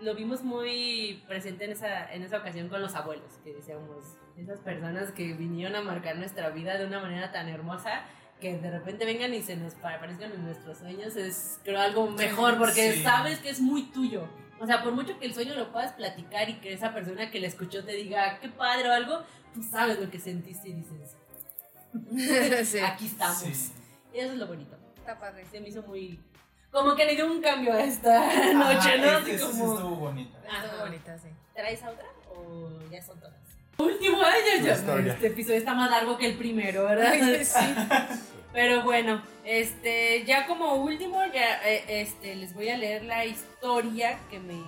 lo 0.00 0.14
vimos 0.14 0.42
muy 0.44 1.22
presente 1.26 1.64
en 1.64 1.72
esa, 1.72 2.12
en 2.12 2.22
esa 2.22 2.38
ocasión 2.38 2.68
con 2.68 2.80
los 2.82 2.94
abuelos, 2.94 3.32
que 3.44 3.54
decíamos, 3.54 4.04
esas 4.36 4.60
personas 4.60 5.10
que 5.12 5.32
vinieron 5.32 5.74
a 5.76 5.82
marcar 5.82 6.16
nuestra 6.16 6.50
vida 6.50 6.76
de 6.78 6.86
una 6.86 7.00
manera 7.00 7.32
tan 7.32 7.48
hermosa, 7.48 8.02
que 8.40 8.56
de 8.58 8.70
repente 8.70 9.04
vengan 9.04 9.34
y 9.34 9.42
se 9.42 9.56
nos 9.56 9.74
pa- 9.74 9.94
aparezcan 9.94 10.30
en 10.30 10.44
nuestros 10.44 10.78
sueños, 10.78 11.16
es 11.16 11.58
creo 11.64 11.80
algo 11.80 12.08
mejor, 12.10 12.56
porque 12.56 12.92
Sí. 12.92 13.02
sabes 13.02 13.40
que 13.40 13.50
es 13.50 13.60
muy 13.60 13.90
tuyo. 13.90 14.28
O 14.60 14.66
sea, 14.66 14.82
por 14.82 14.92
mucho 14.92 15.18
que 15.18 15.26
el 15.26 15.34
sueño 15.34 15.54
lo 15.54 15.72
puedas 15.72 15.92
platicar 15.92 16.48
y 16.48 16.54
que 16.60 16.72
esa 16.72 16.92
persona 16.94 17.30
que 17.32 17.40
le 17.40 17.46
escuchó 17.48 17.84
te 17.84 17.92
diga, 17.92 18.38
qué 18.40 18.48
padre 18.48 18.88
o 18.88 18.92
algo, 18.92 19.22
tú 19.54 19.62
sabes 19.64 19.98
lo 20.00 20.08
que 20.10 20.20
sentiste 20.20 20.68
y 20.68 20.72
dices, 20.74 21.16
sí. 22.64 22.78
aquí 22.78 23.06
estamos. 23.06 23.38
Sí. 23.38 23.72
Y 24.14 24.18
eso 24.18 24.32
es 24.32 24.38
lo 24.38 24.46
bonito. 24.46 24.76
Está 24.96 25.18
padre. 25.18 25.44
Se 25.50 25.60
me 25.60 25.68
hizo 25.68 25.82
muy... 25.82 26.18
Como 26.70 26.94
que 26.94 27.06
le 27.06 27.14
dio 27.14 27.26
un 27.26 27.40
cambio 27.40 27.72
a 27.72 27.82
esta 27.82 28.20
noche, 28.52 28.98
¿no? 28.98 29.18
es 29.18 29.24
que 29.24 29.30
Así 29.30 29.30
esa 29.32 29.46
sí 29.46 29.58
como... 29.58 29.74
estuvo 29.74 29.96
bonita. 29.96 30.38
Ajá. 30.48 30.66
Está 30.66 30.84
bonita, 30.84 31.18
sí. 31.18 31.28
¿Traes 31.54 31.82
a 31.82 31.90
otra 31.90 32.06
o 32.30 32.90
ya 32.90 33.02
son 33.02 33.18
todas? 33.18 33.34
Último 33.78 34.20
año, 34.20 34.64
ya 34.64 34.72
este 34.72 35.28
episodio 35.28 35.58
está 35.58 35.72
más 35.72 35.88
largo 35.88 36.18
que 36.18 36.26
el 36.26 36.36
primero, 36.36 36.84
¿verdad? 36.84 37.14
Pero 38.52 38.82
bueno, 38.82 39.22
este, 39.44 40.24
ya 40.24 40.46
como 40.46 40.74
último, 40.74 41.22
ya, 41.32 41.62
eh, 41.64 41.84
este, 42.00 42.34
les 42.34 42.54
voy 42.54 42.70
a 42.70 42.76
leer 42.76 43.04
la 43.04 43.24
historia 43.24 44.18
que 44.30 44.40
me. 44.40 44.60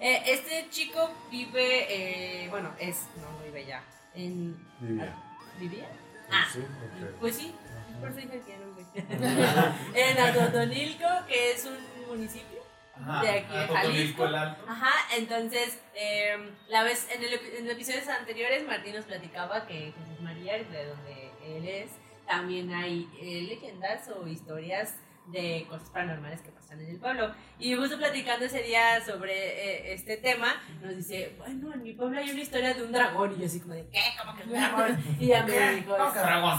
Eh, 0.00 0.22
este 0.26 0.68
chico 0.70 1.10
vive, 1.30 2.44
eh, 2.44 2.48
bueno, 2.48 2.70
es, 2.78 3.06
no, 3.16 3.30
no 3.30 3.44
vive 3.44 3.66
ya, 3.66 3.82
en... 4.14 4.56
Vivía. 4.80 5.14
¿Vivía? 5.58 5.88
Ah, 6.30 6.46
Sí, 6.52 6.60
ok. 6.60 7.20
pues 7.20 7.36
sí, 7.36 7.54
por 8.00 8.08
eso 8.10 8.18
dije 8.20 8.40
que 8.46 8.54
era 8.54 8.64
un 8.64 8.74
güey. 8.74 8.86
en 9.94 10.18
Atotonilco, 10.18 11.06
que 11.28 11.52
es 11.52 11.64
un 11.66 11.76
municipio 12.08 12.60
Ajá. 12.96 13.22
de 13.22 13.30
aquí 13.30 13.52
de 13.56 13.68
Jalisco. 13.68 14.24
el 14.24 14.34
Alto. 14.34 14.64
Ajá, 14.66 14.92
entonces, 15.16 15.78
eh, 15.94 16.36
la 16.68 16.82
vez, 16.82 17.06
en, 17.14 17.22
el, 17.22 17.34
en 17.34 17.70
episodios 17.70 18.08
anteriores 18.08 18.66
Martín 18.66 18.94
nos 18.94 19.04
platicaba 19.04 19.66
que 19.66 19.92
Jesús 19.92 20.20
María, 20.22 20.54
de 20.54 20.86
donde 20.86 21.30
él 21.44 21.68
es, 21.68 21.90
también 22.26 22.72
hay 22.72 23.08
eh, 23.20 23.42
leyendas 23.42 24.08
o 24.08 24.26
historias 24.26 24.94
de 25.26 25.66
cosas 25.68 25.90
paranormales 25.90 26.40
que 26.40 26.50
pasan 26.50 26.63
en 26.70 26.80
el 26.80 26.96
pueblo. 26.98 27.32
Y 27.58 27.74
justo 27.74 27.96
platicando 27.98 28.44
ese 28.46 28.62
día 28.62 29.04
sobre 29.04 29.32
eh, 29.32 29.94
este 29.94 30.16
tema, 30.16 30.54
nos 30.82 30.96
dice, 30.96 31.34
bueno, 31.38 31.72
en 31.72 31.82
mi 31.82 31.92
pueblo 31.92 32.18
hay 32.18 32.30
una 32.30 32.40
historia 32.40 32.74
de 32.74 32.82
un 32.82 32.92
dragón. 32.92 33.34
Y 33.36 33.40
yo 33.40 33.46
así 33.46 33.60
como 33.60 33.74
de, 33.74 33.86
¿qué? 33.88 34.00
¿Cómo 34.20 34.36
que 34.36 34.42
un 34.44 34.50
dragón? 34.50 35.04
Y 35.20 35.26
ya 35.26 35.44
me 35.44 35.74
dijo. 35.76 35.96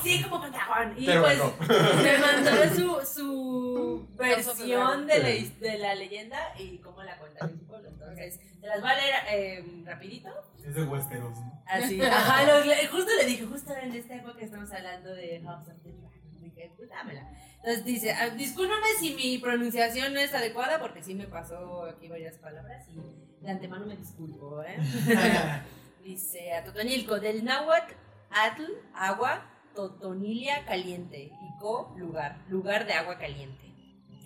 Sí, 0.04 0.24
como 0.24 0.42
que 0.42 0.48
un 0.48 0.54
dragón. 0.54 0.94
Y 0.98 1.06
Pero 1.06 1.22
pues 1.22 1.38
no. 1.38 1.54
me 2.04 2.18
mandó 2.18 2.76
su, 2.76 3.14
su 3.16 4.08
versión 4.18 5.08
de 5.08 5.20
la, 5.20 5.70
de 5.70 5.78
la 5.80 5.96
leyenda 5.96 6.40
y 6.58 6.78
cómo 6.80 7.04
la 7.04 7.18
cuentan 7.18 7.50
en 7.50 7.60
su 7.60 7.66
pueblo. 7.68 7.90
Entonces, 7.90 8.40
se 8.62 8.68
las 8.68 8.84
va 8.84 8.92
a 8.92 8.96
leer 8.96 9.16
eh, 9.32 9.84
rapidito. 9.86 10.30
Es 10.66 10.74
de 10.74 10.84
Westeros, 10.84 11.38
¿no? 11.40 11.62
Así, 11.68 12.02
ajá, 12.02 12.44
lo- 12.44 12.64
justo 12.92 13.12
le 13.20 13.26
dije, 13.26 13.46
justo 13.46 13.74
en 13.76 13.94
esta 13.94 14.16
época 14.16 14.40
estamos 14.42 14.72
hablando 14.72 15.14
de 15.14 15.42
House 15.44 15.68
of 15.68 15.74
the 15.84 15.90
Dragon. 15.92 16.12
Dije, 16.42 16.72
pues 16.78 16.90
dámela. 16.90 17.28
Entonces 17.66 17.84
dice, 17.84 18.12
ah, 18.12 18.30
discúlpame 18.30 18.86
si 19.00 19.16
mi 19.16 19.40
pronunciación 19.40 20.14
no 20.14 20.20
es 20.20 20.32
adecuada, 20.36 20.80
porque 20.80 21.02
sí 21.02 21.16
me 21.16 21.26
pasó 21.26 21.86
aquí 21.86 22.08
varias 22.08 22.38
palabras 22.38 22.86
y 22.90 23.44
de 23.44 23.50
antemano 23.50 23.88
me 23.88 23.96
disculpo, 23.98 24.62
¿eh? 24.62 24.78
dice, 26.04 26.54
a 26.54 26.64
Totonilco, 26.64 27.20
del 27.20 27.44
náhuatl, 27.44 27.92
atl, 28.30 28.64
agua, 28.94 29.50
totonilia, 29.74 30.64
caliente, 30.66 31.24
y 31.24 31.60
co, 31.60 31.92
lugar, 31.98 32.38
lugar 32.50 32.86
de 32.86 32.94
agua 32.94 33.18
caliente. 33.18 33.66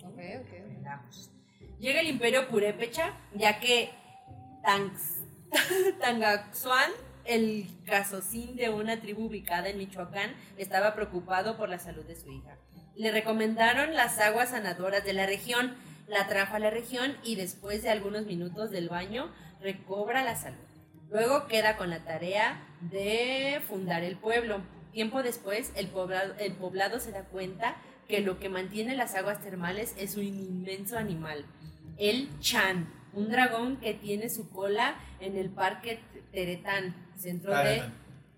Ok, 0.04 0.18
ok. 0.42 0.52
Llega 1.78 2.00
el 2.02 2.08
imperio 2.08 2.46
purépecha, 2.46 3.14
ya 3.34 3.58
que 3.58 3.88
Tangs- 4.62 5.24
Tangaxuan, 6.00 6.90
el 7.24 7.66
casocín 7.86 8.54
de 8.56 8.68
una 8.68 9.00
tribu 9.00 9.28
ubicada 9.28 9.70
en 9.70 9.78
Michoacán, 9.78 10.34
estaba 10.58 10.94
preocupado 10.94 11.56
por 11.56 11.70
la 11.70 11.78
salud 11.78 12.04
de 12.04 12.16
su 12.16 12.30
hija. 12.30 12.58
Le 13.00 13.10
recomendaron 13.12 13.94
las 13.94 14.18
aguas 14.18 14.50
sanadoras 14.50 15.02
de 15.06 15.14
la 15.14 15.24
región, 15.24 15.74
la 16.06 16.28
trajo 16.28 16.56
a 16.56 16.58
la 16.58 16.68
región 16.68 17.16
y 17.24 17.34
después 17.34 17.82
de 17.82 17.88
algunos 17.88 18.26
minutos 18.26 18.70
del 18.70 18.90
baño 18.90 19.32
recobra 19.58 20.22
la 20.22 20.36
salud. 20.36 20.58
Luego 21.08 21.46
queda 21.46 21.78
con 21.78 21.88
la 21.88 22.04
tarea 22.04 22.62
de 22.82 23.62
fundar 23.66 24.04
el 24.04 24.18
pueblo. 24.18 24.60
Tiempo 24.92 25.22
después, 25.22 25.72
el 25.76 25.88
poblado, 25.88 26.34
el 26.40 26.52
poblado 26.52 27.00
se 27.00 27.10
da 27.10 27.24
cuenta 27.24 27.74
que 28.06 28.20
lo 28.20 28.38
que 28.38 28.50
mantiene 28.50 28.94
las 28.94 29.14
aguas 29.14 29.40
termales 29.40 29.94
es 29.96 30.16
un 30.18 30.24
inmenso 30.24 30.98
animal, 30.98 31.46
el 31.96 32.28
Chan, 32.40 32.86
un 33.14 33.30
dragón 33.30 33.78
que 33.78 33.94
tiene 33.94 34.28
su 34.28 34.50
cola 34.50 34.94
en 35.20 35.38
el 35.38 35.48
parque 35.48 36.00
Teretán, 36.32 36.94
centro 37.16 37.56
de... 37.56 37.82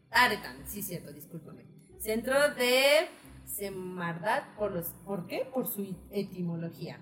Taretan. 0.09 0.59
Sí, 0.69 0.83
cierto, 0.83 1.13
discúlpame. 1.13 1.65
Centro 1.99 2.55
de 2.55 3.09
Semardad, 3.45 4.43
por, 4.57 4.73
los, 4.73 4.87
¿por 5.05 5.27
qué? 5.27 5.47
Por 5.53 5.67
su 5.69 5.95
etimología. 6.11 6.99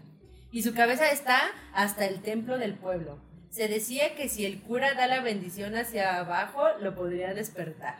Y 0.52 0.62
su 0.62 0.74
cabeza 0.74 1.10
está 1.10 1.40
hasta 1.72 2.06
el 2.06 2.22
templo 2.22 2.58
del 2.58 2.74
pueblo. 2.74 3.18
Se 3.50 3.68
decía 3.68 4.14
que 4.16 4.28
si 4.28 4.44
el 4.46 4.60
cura 4.62 4.94
da 4.94 5.06
la 5.06 5.20
bendición 5.20 5.74
hacia 5.76 6.18
abajo, 6.18 6.62
lo 6.80 6.94
podría 6.94 7.34
despertar. 7.34 7.96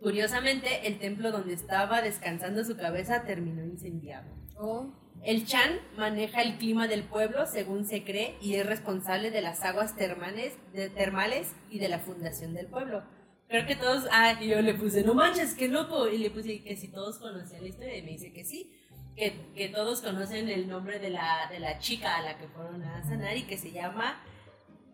Curiosamente, 0.00 0.86
el 0.86 0.98
templo 0.98 1.30
donde 1.30 1.52
estaba 1.52 2.00
descansando 2.00 2.64
su 2.64 2.76
cabeza 2.76 3.24
terminó 3.24 3.62
incendiado. 3.62 4.26
Oh, 4.56 4.86
El 5.22 5.46
Chan 5.46 5.72
maneja 5.98 6.40
el 6.40 6.56
clima 6.56 6.88
del 6.88 7.02
pueblo 7.02 7.46
según 7.46 7.84
se 7.86 8.02
cree 8.04 8.36
y 8.40 8.54
es 8.54 8.64
responsable 8.64 9.30
de 9.30 9.42
las 9.42 9.62
aguas 9.62 9.94
termales, 9.96 10.54
de- 10.72 10.88
termales 10.88 11.52
y 11.68 11.78
de 11.78 11.88
la 11.90 11.98
fundación 11.98 12.54
del 12.54 12.66
pueblo. 12.66 13.02
Creo 13.50 13.66
que 13.66 13.74
todos, 13.74 14.06
ah, 14.12 14.34
y 14.40 14.46
yo 14.46 14.62
le 14.62 14.74
puse, 14.74 15.02
no 15.02 15.12
manches, 15.12 15.54
qué 15.54 15.66
loco, 15.66 16.08
y 16.08 16.18
le 16.18 16.30
puse 16.30 16.62
que 16.62 16.76
si 16.76 16.86
todos 16.86 17.18
conocían 17.18 17.62
la 17.62 17.68
historia 17.68 17.96
y 17.96 18.02
me 18.02 18.12
dice 18.12 18.32
que 18.32 18.44
sí, 18.44 18.70
que, 19.16 19.34
que 19.56 19.68
todos 19.68 20.02
conocen 20.02 20.48
el 20.48 20.68
nombre 20.68 21.00
de 21.00 21.10
la, 21.10 21.48
de 21.50 21.58
la 21.58 21.80
chica 21.80 22.16
a 22.16 22.22
la 22.22 22.38
que 22.38 22.46
fueron 22.46 22.80
a 22.84 23.02
sanar 23.02 23.36
y 23.36 23.42
que 23.42 23.58
se 23.58 23.72
llama... 23.72 24.22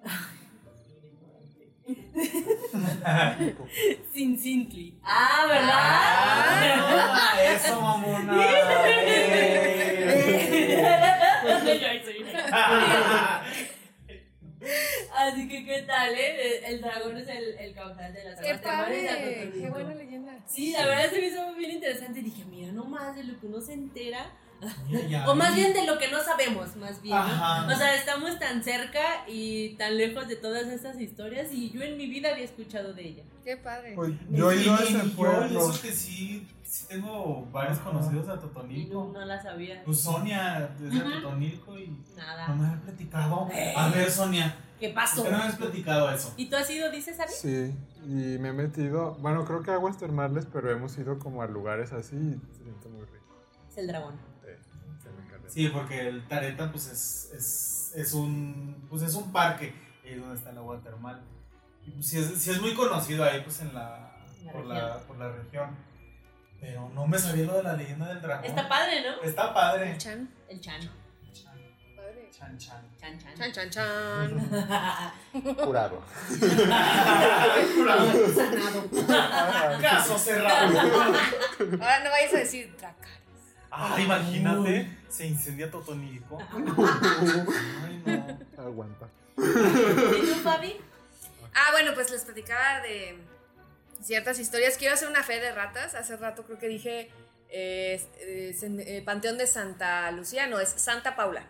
Sin 4.14 4.38
Sintli. 4.38 4.98
Ah, 5.04 5.44
¿verdad? 5.46 5.76
Ah, 7.12 7.36
eso, 7.54 7.78
mamona. 7.78 8.32
Eh. 11.48 11.78
Yo 11.80 11.88
ahí 11.88 12.02
soy. 12.04 12.24
Así 15.26 15.48
que, 15.48 15.64
¿qué 15.64 15.82
tal, 15.82 16.14
eh? 16.14 16.66
El 16.66 16.80
dragón 16.80 17.16
es 17.16 17.28
el, 17.28 17.44
el 17.58 17.74
causante 17.74 18.18
de 18.18 18.30
las 18.30 18.40
¡Qué 18.40 18.50
aguas 18.50 18.60
de 18.62 18.66
padre! 18.66 19.52
¡Qué 19.58 19.70
buena 19.70 19.94
leyenda! 19.94 20.32
Sí, 20.46 20.72
la 20.72 20.86
verdad 20.86 21.10
se 21.10 21.20
me 21.20 21.26
hizo 21.28 21.54
bien 21.54 21.70
interesante. 21.72 22.22
Dije, 22.22 22.44
mira, 22.44 22.72
nomás 22.72 23.16
de 23.16 23.24
lo 23.24 23.38
que 23.40 23.46
uno 23.46 23.60
se 23.60 23.72
entera. 23.72 24.30
O 25.26 25.34
más 25.34 25.54
bien 25.54 25.74
de 25.74 25.84
lo 25.84 25.98
que 25.98 26.10
no 26.10 26.22
sabemos, 26.22 26.76
más 26.76 27.02
bien. 27.02 27.16
¿no? 27.16 27.66
O 27.66 27.76
sea, 27.76 27.94
estamos 27.94 28.38
tan 28.38 28.64
cerca 28.64 29.24
y 29.28 29.70
tan 29.76 29.96
lejos 29.98 30.28
de 30.28 30.36
todas 30.36 30.66
estas 30.68 30.98
historias 30.98 31.52
y 31.52 31.70
yo 31.70 31.82
en 31.82 31.98
mi 31.98 32.06
vida 32.06 32.30
había 32.30 32.44
escuchado 32.44 32.94
de 32.94 33.08
ella. 33.08 33.22
¡Qué 33.44 33.56
padre! 33.58 33.92
Pues 33.94 34.12
yo 34.30 34.50
he 34.50 34.62
ido 34.62 34.74
a 34.74 34.78
ese 34.78 34.92
yo, 34.94 35.14
pueblo. 35.14 35.70
Eso 35.70 35.82
que 35.82 35.92
sí, 35.92 36.46
sí 36.62 36.86
tengo 36.88 37.46
varios 37.52 37.78
conocidos 37.80 38.26
de 38.26 38.32
Y 38.32 38.36
no, 38.36 38.40
Totonilco. 38.40 39.10
no 39.12 39.24
la 39.26 39.42
sabía. 39.42 39.82
Pues 39.84 40.00
Sonia, 40.00 40.70
desde 40.78 40.98
Ujú. 41.04 41.10
Totonilco 41.20 41.78
y 41.78 41.92
Nada. 42.16 42.48
no 42.48 42.56
me 42.56 42.66
habías 42.66 42.82
platicado. 42.82 43.48
A 43.76 43.88
ver, 43.90 44.10
Sonia, 44.10 44.56
¿Qué 44.78 44.88
¿por 44.88 44.94
pasó? 44.96 45.22
qué 45.24 45.30
no 45.30 45.38
me 45.38 45.44
has 45.44 45.56
platicado 45.56 46.10
eso? 46.10 46.34
¿Y 46.36 46.48
tú 46.50 46.56
has 46.56 46.68
ido, 46.70 46.90
dices, 46.90 47.18
Abby? 47.20 47.32
Sí, 47.32 47.74
y 48.04 48.38
me 48.38 48.48
he 48.48 48.52
metido, 48.52 49.14
bueno, 49.16 49.44
creo 49.44 49.62
que 49.62 49.70
aguas 49.70 49.96
termales, 49.98 50.46
pero 50.52 50.70
hemos 50.70 50.96
ido 50.98 51.18
como 51.18 51.42
a 51.42 51.46
lugares 51.46 51.92
así 51.92 52.16
y 52.16 52.40
se 52.56 52.62
siente 52.64 52.88
muy 52.88 53.04
rico. 53.06 53.36
Es 53.70 53.78
el 53.78 53.86
dragón. 53.88 54.14
Eh, 54.44 54.58
me. 55.02 55.48
Sí, 55.48 55.68
porque 55.68 56.08
el 56.08 56.26
Tareta 56.28 56.70
pues 56.70 56.86
es, 56.88 57.32
es, 57.34 57.92
es 57.96 58.12
un 58.14 58.86
pues 58.88 59.02
es 59.02 59.14
un 59.14 59.32
parque 59.32 59.72
ahí 60.04 60.10
es 60.12 60.20
donde 60.20 60.36
está 60.36 60.50
el 60.50 60.58
agua 60.58 60.80
termal. 60.82 61.22
Y 61.84 61.90
pues 61.90 62.06
sí 62.08 62.18
es, 62.18 62.26
sí 62.40 62.50
es 62.50 62.60
muy 62.60 62.74
conocido 62.74 63.24
ahí 63.24 63.40
pues 63.42 63.60
en 63.60 63.72
la, 63.74 64.12
La 64.44 64.52
por, 64.52 64.66
región. 64.66 64.88
la 64.88 64.98
por 65.00 65.18
la 65.18 65.28
región. 65.32 65.70
Pero 66.60 66.88
no 66.94 67.06
me 67.06 67.18
sabía 67.18 67.44
lo 67.44 67.54
de 67.56 67.62
la 67.62 67.74
leyenda 67.74 68.08
del 68.08 68.20
dragón. 68.22 68.44
Está 68.44 68.68
padre, 68.68 69.02
¿no? 69.02 69.22
Está 69.22 69.52
padre. 69.52 69.96
Chan. 69.98 70.28
El 70.48 70.60
Chan. 70.60 70.80
Chan, 70.80 70.90
Padre. 70.90 71.05
Chan, 72.30 72.58
chan. 72.58 72.82
Chan, 73.00 73.18
chan. 73.18 73.34
Chan, 73.36 73.52
chan, 73.52 73.70
chan. 73.70 74.28
Curado. 75.64 76.02
Sanado. 78.34 78.80
Caso 79.80 80.18
cerrado. 80.18 80.78
Ahora 81.58 82.04
no 82.04 82.10
vayas 82.10 82.34
a 82.34 82.38
decir 82.38 82.74
Dracar. 82.76 83.16
Ah, 83.70 83.96
imagínate, 84.00 84.98
se 85.08 85.26
incendia 85.26 85.70
Totonilco. 85.70 86.38
Ay, 86.40 86.62
no. 88.04 88.62
Aguanta. 88.62 89.08
¿Y 89.36 90.26
tú, 90.26 90.34
Fabi? 90.42 90.76
Ah, 91.54 91.68
bueno, 91.72 91.92
pues 91.94 92.10
les 92.10 92.24
platicaba 92.24 92.80
de 92.80 93.18
ciertas 94.02 94.38
historias. 94.38 94.78
Quiero 94.78 94.94
hacer 94.94 95.08
una 95.08 95.22
fe 95.22 95.40
de 95.40 95.52
ratas. 95.52 95.94
Hace 95.94 96.16
rato 96.16 96.44
creo 96.44 96.58
que 96.58 96.68
dije 96.68 97.10
eh, 97.48 98.02
eh, 98.20 98.54
eh, 98.60 99.02
Panteón 99.04 99.38
de 99.38 99.46
Santa 99.46 100.10
Lucía, 100.10 100.46
no, 100.46 100.58
es 100.58 100.68
Santa 100.68 101.14
Paula, 101.14 101.44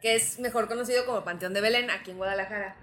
que 0.00 0.14
es 0.14 0.38
mejor 0.38 0.68
conocido 0.68 1.06
como 1.06 1.24
Panteón 1.24 1.54
de 1.54 1.60
Belén, 1.60 1.90
aquí 1.90 2.10
en 2.10 2.16
Guadalajara. 2.18 2.76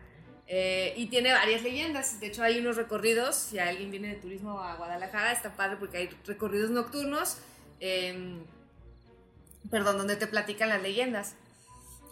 Eh, 0.47 0.93
y 0.95 1.07
tiene 1.07 1.34
varias 1.34 1.63
leyendas. 1.63 2.20
De 2.20 2.28
hecho, 2.28 2.43
hay 2.43 2.59
unos 2.59 2.76
recorridos. 2.76 3.36
Si 3.36 3.59
alguien 3.59 3.91
viene 3.91 4.09
de 4.09 4.16
turismo 4.16 4.59
a 4.61 4.76
Guadalajara, 4.76 5.32
está 5.32 5.55
padre 5.55 5.78
porque 5.78 5.97
hay 5.97 6.09
recorridos 6.26 6.70
nocturnos. 6.70 7.38
eh, 7.80 8.39
perdón, 9.70 9.97
donde 9.97 10.16
te 10.16 10.28
platican 10.28 10.70
las 10.70 10.82
leyendas. 10.82 11.36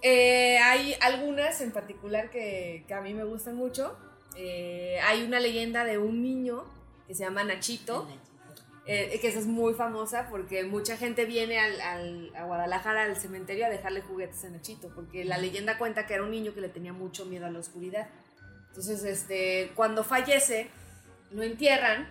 Eh, 0.02 0.58
hay 0.60 0.96
algunas 1.02 1.62
en 1.62 1.72
particular 1.72 2.30
que, 2.30 2.84
que 2.88 2.94
a 2.94 3.02
mí 3.02 3.14
me 3.14 3.24
gustan 3.24 3.56
mucho. 3.56 3.98
Eh, 4.36 5.00
hay 5.04 5.24
una 5.24 5.40
leyenda 5.40 5.86
de 5.86 5.98
un 5.98 6.22
niño 6.22 6.66
que 7.08 7.16
se 7.16 7.24
llama 7.24 7.44
Nachito, 7.44 8.08
eh, 8.86 9.18
que 9.22 9.28
esa 9.30 9.40
es 9.40 9.46
muy 9.48 9.74
famosa 9.74 10.28
porque 10.30 10.64
mucha 10.66 10.98
gente 10.98 11.26
viene 11.26 11.58
al, 11.60 11.80
al- 11.82 12.36
a 12.36 12.44
Guadalajara 12.46 13.04
al 13.04 13.16
cementerio 13.16 13.66
a 13.66 13.70
dejarle 13.70 14.02
juguetes 14.02 14.44
a 14.46 14.50
Nachito, 14.50 14.90
porque 14.94 15.24
la 15.26 15.38
leyenda 15.38 15.78
cuenta 15.78 16.06
que 16.06 16.16
era 16.16 16.24
un 16.24 16.32
niño 16.32 16.54
que 16.54 16.62
le 16.62 16.70
tenía 16.70 16.92
mucho 16.94 17.26
miedo 17.26 17.46
a 17.46 17.50
la 17.50 17.60
oscuridad. 17.60 18.08
Entonces, 18.70 19.04
este, 19.04 19.72
cuando 19.76 20.04
fallece, 20.04 20.68
lo 21.32 21.44
entierran 21.44 22.10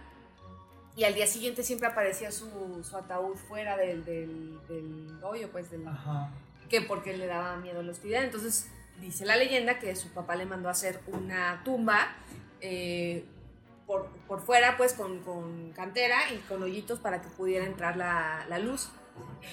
y 0.96 1.04
al 1.04 1.14
día 1.14 1.26
siguiente 1.26 1.62
siempre 1.62 1.88
aparecía 1.88 2.30
su, 2.30 2.82
su 2.84 2.96
ataúd 2.96 3.34
fuera 3.36 3.76
del, 3.76 4.04
del, 4.04 4.58
del 4.68 5.24
hoyo, 5.24 5.50
pues 5.50 5.70
del, 5.70 5.86
Ajá. 5.88 6.30
que 6.68 6.80
porque 6.82 7.16
le 7.16 7.26
daba 7.26 7.56
miedo 7.56 7.80
a 7.80 7.82
la 7.82 7.92
oscuridad. 7.92 8.22
Entonces 8.24 8.66
dice 9.00 9.24
la 9.26 9.36
leyenda 9.36 9.78
que 9.78 9.94
su 9.96 10.08
papá 10.10 10.36
le 10.36 10.46
mandó 10.46 10.68
a 10.68 10.72
hacer 10.72 11.00
una 11.06 11.62
tumba 11.64 12.14
eh, 12.60 13.24
por, 13.92 14.06
por 14.26 14.40
fuera, 14.40 14.76
pues 14.78 14.94
con, 14.94 15.20
con 15.20 15.72
cantera 15.72 16.32
y 16.32 16.38
con 16.48 16.62
hoyitos 16.62 16.98
para 16.98 17.20
que 17.20 17.28
pudiera 17.28 17.66
entrar 17.66 17.96
la, 17.96 18.46
la 18.48 18.58
luz. 18.58 18.90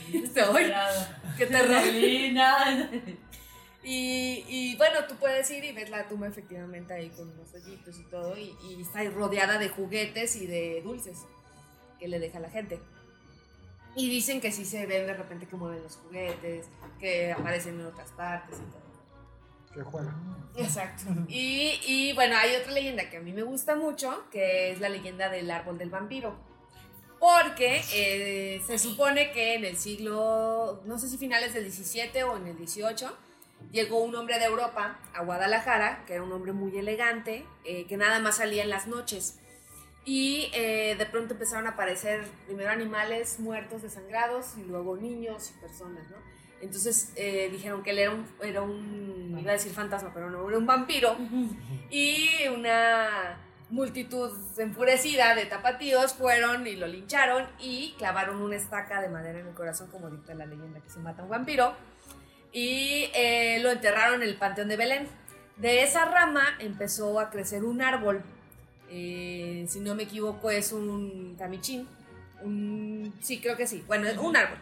¡Ay, 0.08 0.74
¡Qué 1.38 1.46
terror! 1.46 1.82
Y, 3.82 4.44
y, 4.50 4.76
bueno, 4.76 5.06
tú 5.08 5.16
puedes 5.16 5.50
ir 5.52 5.64
y 5.64 5.72
ves 5.72 5.90
la 5.90 6.06
tumba 6.10 6.28
efectivamente 6.28 6.94
ahí 6.94 7.10
con 7.12 7.34
los 7.38 7.54
hoyitos 7.54 7.98
y 7.98 8.04
todo, 8.04 8.38
y, 8.38 8.54
y 8.62 8.82
está 8.82 9.00
ahí 9.00 9.08
rodeada 9.08 9.58
de 9.58 9.70
juguetes 9.70 10.36
y 10.36 10.48
de 10.48 10.82
dulces 10.84 11.20
que 11.98 12.10
le 12.10 12.20
deja 12.20 12.42
la 12.42 12.50
gente. 12.50 12.82
Y 13.96 14.10
dicen 14.10 14.42
que 14.42 14.52
sí 14.52 14.66
se 14.66 14.86
ven 14.86 15.08
de 15.08 15.14
repente 15.14 15.48
que 15.48 15.56
mueven 15.56 15.82
los 15.82 15.96
juguetes, 15.96 16.68
que 17.00 17.32
aparecen 17.32 17.80
en 17.80 17.86
otras 17.86 18.12
partes 18.12 18.58
y 18.60 18.70
todo. 18.70 18.89
¿Qué 19.74 19.82
juega? 19.82 20.16
Exacto. 20.56 21.04
Y, 21.28 21.80
y, 21.86 22.14
bueno, 22.14 22.36
hay 22.38 22.56
otra 22.56 22.72
leyenda 22.72 23.10
que 23.10 23.18
a 23.18 23.22
mí 23.22 23.32
me 23.32 23.44
gusta 23.44 23.76
mucho, 23.76 24.26
que 24.32 24.72
es 24.72 24.80
la 24.80 24.90
leyenda 24.90 25.30
del 25.30 25.50
árbol 25.52 25.78
del 25.78 25.90
vampiro. 25.90 26.36
Porque 27.20 27.82
eh, 27.94 28.62
se 28.66 28.80
supone 28.80 29.32
que 29.32 29.56
en 29.56 29.66
el 29.66 29.78
siglo, 29.78 30.82
no 30.86 30.98
sé 30.98 31.10
si 31.10 31.18
finales 31.18 31.54
del 31.54 31.66
17 31.66 32.24
o 32.24 32.38
en 32.38 32.48
el 32.48 32.58
18, 32.58 33.14
llegó 33.72 34.02
un 34.02 34.16
hombre 34.16 34.40
de 34.40 34.46
Europa 34.46 34.98
a 35.14 35.24
Guadalajara, 35.24 36.06
que 36.06 36.14
era 36.14 36.24
un 36.24 36.32
hombre 36.32 36.54
muy 36.54 36.78
elegante, 36.78 37.46
eh, 37.66 37.86
que 37.88 37.98
nada 37.98 38.20
más 38.20 38.38
salía 38.38 38.64
en 38.64 38.70
las 38.70 38.88
noches. 38.88 39.38
Y 40.06 40.50
eh, 40.54 40.96
de 40.98 41.06
pronto 41.06 41.34
empezaron 41.34 41.68
a 41.68 41.72
aparecer 41.72 42.26
primero 42.48 42.72
animales 42.72 43.40
muertos, 43.40 43.82
desangrados, 43.82 44.58
y 44.58 44.64
luego 44.64 44.96
niños 44.96 45.52
y 45.52 45.60
personas, 45.60 46.10
¿no? 46.10 46.18
Entonces 46.62 47.12
eh, 47.16 47.49
dijeron 47.51 47.84
que 47.84 47.91
él 47.91 47.99
era 47.99 48.12
un, 48.12 48.26
era 48.41 48.62
un, 48.62 49.38
iba 49.39 49.51
a 49.51 49.53
decir 49.53 49.72
fantasma, 49.72 50.12
pero 50.14 50.30
no, 50.30 50.47
era 50.49 50.57
un 50.57 50.66
vampiro. 50.66 51.16
Y 51.89 52.30
una 52.53 53.38
multitud 53.70 54.32
enfurecida 54.57 55.36
de 55.36 55.45
tapatíos 55.45 56.14
fueron 56.14 56.66
y 56.66 56.76
lo 56.76 56.88
lincharon 56.88 57.47
y 57.60 57.93
clavaron 57.97 58.41
una 58.41 58.55
estaca 58.55 59.01
de 59.01 59.10
madera 59.10 59.39
en 59.39 59.47
el 59.47 59.53
corazón, 59.53 59.89
como 59.91 60.10
dicta 60.10 60.34
la 60.34 60.45
leyenda 60.45 60.80
que 60.82 60.89
se 60.89 60.99
mata 60.99 61.24
un 61.24 61.30
vampiro. 61.30 61.74
Y 62.51 63.10
eh, 63.14 63.60
lo 63.62 63.70
enterraron 63.70 64.24
en 64.24 64.30
el 64.30 64.36
Panteón 64.38 64.70
de 64.70 64.76
Belén. 64.76 65.07
De 65.57 65.84
esa 65.84 66.05
rama 66.05 66.43
empezó 66.60 67.20
a 67.20 67.30
crecer 67.30 67.64
un 67.64 67.82
árbol. 67.82 68.24
eh, 68.89 69.66
si 69.68 69.80
no 69.82 69.93
me 69.93 70.03
equivoco, 70.03 70.49
es 70.49 70.72
un 70.74 71.36
tamichín. 71.38 71.88
Un, 72.41 73.14
sí, 73.22 73.39
creo 73.39 73.55
que 73.55 73.68
sí. 73.68 73.84
Bueno, 73.86 74.07
es 74.07 74.18
un 74.18 74.36
árbol. 74.36 74.57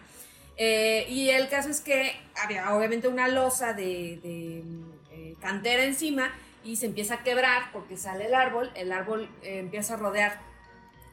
Eh, 0.57 1.05
y 1.09 1.29
el 1.29 1.49
caso 1.49 1.69
es 1.69 1.81
que 1.81 2.19
había 2.35 2.73
obviamente 2.75 3.07
una 3.07 3.27
losa 3.27 3.73
de, 3.73 4.13
eh, 5.11 5.35
cantera 5.39 5.83
encima 5.83 6.33
y 6.63 6.77
se 6.77 6.87
empieza 6.87 7.15
a 7.15 7.23
quebrar 7.23 7.71
porque 7.71 7.95
sale 7.95 8.25
el 8.25 8.33
árbol, 8.33 8.71
el 8.73 8.91
árbol 8.91 9.29
eh, 9.43 9.59
empieza 9.59 9.93
a 9.93 9.97
rodear 9.97 10.41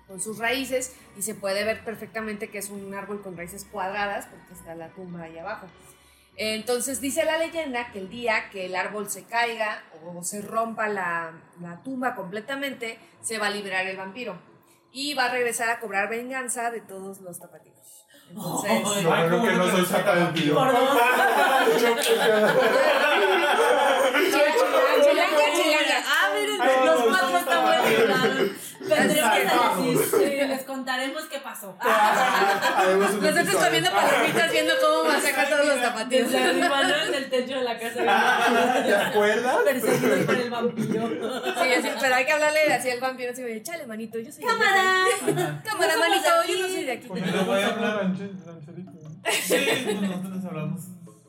con 0.08 0.20
sus 0.20 0.38
raíces 0.38 0.96
y 1.16 1.22
se 1.22 1.34
puede 1.34 1.64
ver 1.64 1.84
perfectamente 1.84 2.48
que 2.48 2.58
es 2.58 2.70
un 2.70 2.94
árbol 2.94 3.22
con 3.22 3.36
raíces 3.36 3.66
cuadradas 3.70 4.26
porque 4.26 4.54
está 4.54 4.74
la 4.74 4.88
tumba 4.88 5.24
ahí 5.24 5.38
abajo. 5.38 5.66
Entonces 6.36 7.00
dice 7.00 7.24
la 7.24 7.38
leyenda 7.38 7.92
que 7.92 8.00
el 8.00 8.08
día 8.08 8.50
que 8.50 8.66
el 8.66 8.74
árbol 8.74 9.08
se 9.08 9.24
caiga 9.24 9.84
o 10.04 10.24
se 10.24 10.42
rompa 10.42 10.88
la, 10.88 11.32
la 11.60 11.82
tumba 11.82 12.16
completamente, 12.16 12.98
se 13.20 13.38
va 13.38 13.46
a 13.46 13.50
liberar 13.50 13.86
el 13.86 13.96
vampiro 13.96 14.36
y 14.90 15.14
va 15.14 15.26
a 15.26 15.30
regresar 15.30 15.68
a 15.70 15.80
cobrar 15.80 16.08
venganza 16.08 16.70
de 16.70 16.80
todos 16.80 17.20
los 17.20 17.38
tapatíos. 17.38 18.03
Entonces, 18.36 18.70
Ay, 18.70 19.02
Yo 19.02 19.28
creo 19.28 19.42
que 19.42 19.52
no 19.52 19.66
no 19.66 19.76
soy 19.76 19.84
tapatío. 19.86 20.54
Por 20.54 20.72
dos. 20.72 20.88
Chilanga, 25.04 25.46
chilanga. 25.54 25.98
Ah, 26.06 26.30
miren, 26.34 26.58
los 26.58 26.98
no, 26.98 27.06
cuatro 27.06 27.30
no, 27.30 27.38
estamos 27.38 27.70
decir, 28.88 29.98
sí, 30.10 30.46
les 30.46 30.62
contaremos 30.64 31.24
qué 31.24 31.38
pasó. 31.38 31.76
Un 32.92 33.20
Nosotros 33.20 33.56
comiendo 33.64 33.90
palomitas 33.90 34.52
viendo 34.52 34.74
cómo 34.80 35.04
masacra 35.10 35.42
a 35.42 35.48
todos 35.48 35.66
los. 35.66 35.74
En 37.08 37.14
el 37.14 37.30
techo 37.30 37.54
de 37.56 37.62
la 37.62 37.78
casa. 37.78 38.84
¿Te 38.84 38.94
acuerdas? 38.94 39.56
Perseguidos 39.64 40.24
por 40.24 40.34
el 40.34 40.50
vampiro. 40.50 41.08
Sí, 41.08 41.72
así, 41.72 41.88
pero 42.00 42.14
hay 42.14 42.24
que 42.24 42.32
hablarle 42.32 42.72
así 42.72 42.90
al 42.90 43.00
vampiro, 43.00 43.32
así, 43.32 43.42
oye, 43.42 43.62
chale, 43.62 43.86
manito, 43.86 44.18
yo 44.18 44.30
soy 44.32 44.44
de 44.44 44.50
aquí". 44.50 44.58
¡Cámara! 44.58 45.62
Cámara, 45.64 45.96
manito, 45.96 46.28
yo 46.48 46.58
no 46.58 46.68
soy 46.68 46.84
de 46.84 46.92
aquí. 46.92 47.08
Pero 47.12 47.26
eso 47.26 47.44
voy 47.44 47.62
a 47.62 47.68
hablar-. 47.68 48.12
Sí, 49.42 49.56
pues 49.84 50.00
nosotros 50.00 50.44
hablamos 50.44 50.80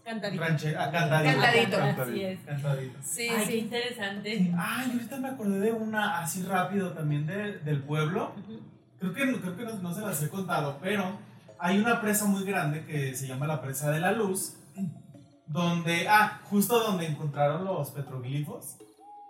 Cantadito. 0.06 0.44
ranche, 0.44 0.76
ah, 0.78 0.92
cantadito. 0.92 1.40
Cantadito. 1.78 2.02
Así 2.04 2.22
es. 2.24 2.40
Cantadito. 2.42 3.00
Sí, 3.04 3.28
Ay, 3.28 3.46
qué 3.46 3.52
sí. 3.52 3.58
interesante. 3.60 4.54
Ay, 4.58 4.92
ahorita 4.94 5.18
me 5.18 5.28
acordé 5.30 5.60
de 5.60 5.72
una 5.74 6.20
así 6.20 6.44
rápido 6.44 6.92
también 6.94 7.26
de- 7.26 7.58
del 7.60 7.82
pueblo. 7.84 8.34
Creo 9.00 9.14
que, 9.14 9.40
creo 9.42 9.58
que 9.58 9.64
no, 9.66 9.74
no 9.80 9.94
se 9.94 10.02
las 10.02 10.22
he 10.24 10.30
contado, 10.30 10.78
pero 10.82 11.18
hay 11.60 11.80
una 11.80 12.00
presa 12.02 12.26
muy 12.26 12.44
grande 12.46 12.86
que 12.86 13.16
se 13.16 13.28
llama 13.28 13.48
la 13.48 13.62
presa 13.62 13.90
de 13.92 14.00
la 14.00 14.12
luz, 14.12 14.54
donde, 15.48 16.08
ah, 16.08 16.40
justo 16.46 16.80
donde 16.80 17.08
encontraron 17.08 17.66
los 17.66 17.90
petroglifos. 17.92 18.78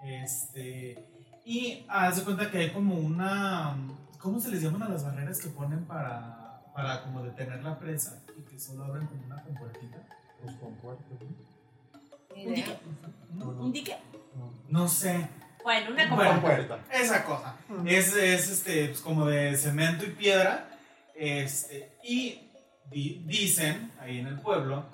Este, 0.04 1.04
y 1.46 1.86
haz 1.88 2.18
de 2.18 2.24
cuenta 2.24 2.52
que 2.52 2.58
hay 2.60 2.70
como 2.72 2.96
una, 2.96 3.76
¿cómo 4.20 4.40
se 4.40 4.50
les 4.52 4.62
llaman 4.62 4.84
a 4.84 4.90
las 4.90 5.04
barreras 5.04 5.40
que 5.40 5.50
ponen 5.50 5.86
para, 5.86 6.62
para 6.76 7.02
como 7.04 7.24
detener 7.24 7.64
la 7.64 7.80
presa 7.80 8.22
y 8.38 8.42
que 8.50 8.60
solo 8.60 8.84
abren 8.86 9.08
como 9.08 9.26
una 9.26 9.42
compuertita? 9.42 9.98
Los 10.46 10.56
compuertos, 10.56 11.06
¿no? 11.22 12.36
¿Un 12.36 12.54
dique? 12.54 12.78
¿Un 13.40 13.72
dique? 13.72 13.96
No 14.70 14.88
sé. 14.88 15.28
Bueno, 15.64 15.92
una 15.92 16.08
Bueno, 16.16 16.32
compuerta. 16.34 16.68
Compuerta. 16.78 16.96
Esa 16.96 17.24
cosa. 17.24 17.58
Es, 17.86 18.16
es 18.16 18.50
este, 18.50 18.88
pues, 18.88 19.02
como 19.02 19.26
de 19.26 19.56
cemento 19.58 20.06
y 20.06 20.10
piedra. 20.12 20.70
Este, 21.16 21.98
y 22.04 22.50
di- 22.92 23.24
dicen 23.26 23.92
ahí 24.00 24.20
en 24.20 24.28
el 24.28 24.40
pueblo 24.40 24.86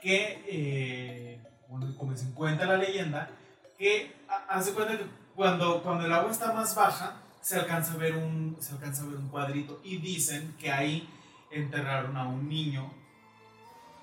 que, 0.00 0.42
eh, 0.48 1.40
bueno, 1.68 1.94
como 1.98 2.16
se 2.16 2.30
cuenta 2.32 2.64
la 2.66 2.76
leyenda, 2.76 3.28
que 3.76 4.14
ha- 4.28 4.46
hace 4.56 4.72
cuenta 4.72 4.96
que 4.96 5.04
cuando, 5.34 5.82
cuando 5.82 6.06
el 6.06 6.12
agua 6.12 6.30
está 6.30 6.52
más 6.52 6.74
baja, 6.74 7.20
se 7.42 7.56
alcanza 7.56 7.92
a 7.94 7.96
ver 7.96 8.16
un, 8.16 8.56
se 8.60 8.72
alcanza 8.72 9.02
a 9.02 9.06
ver 9.06 9.16
un 9.16 9.28
cuadrito. 9.28 9.80
Y 9.84 9.98
dicen 9.98 10.54
que 10.58 10.70
ahí 10.70 11.08
enterraron 11.50 12.16
a 12.16 12.26
un 12.26 12.48
niño. 12.48 12.90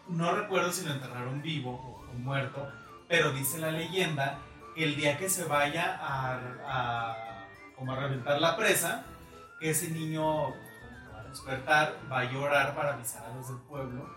No 0.08 0.32
recuerdo 0.36 0.72
si 0.72 0.86
lo 0.86 0.94
enterraron 0.94 1.42
vivo 1.42 1.72
o, 2.10 2.14
muerto, 2.18 2.72
pero 3.08 3.32
dice 3.32 3.58
la 3.58 3.72
leyenda 3.72 4.40
que 4.76 4.84
el 4.84 4.96
día 4.96 5.18
que 5.18 5.30
se 5.30 5.46
vaya 5.46 5.98
a, 6.00 6.40
a- 6.68 7.46
como 7.76 7.94
a 7.94 7.96
reventar 8.00 8.40
la 8.40 8.56
presa, 8.56 9.04
que 9.60 9.72
ese 9.72 9.90
niño 9.90 10.52
va 11.12 11.20
a 11.20 11.24
despertar, 11.30 11.96
va 12.12 12.20
a 12.20 12.24
llorar 12.32 12.76
para 12.76 12.94
avisar 12.94 13.26
a 13.26 13.36
los 13.36 13.48
del 13.48 13.58
pueblo 13.68 14.08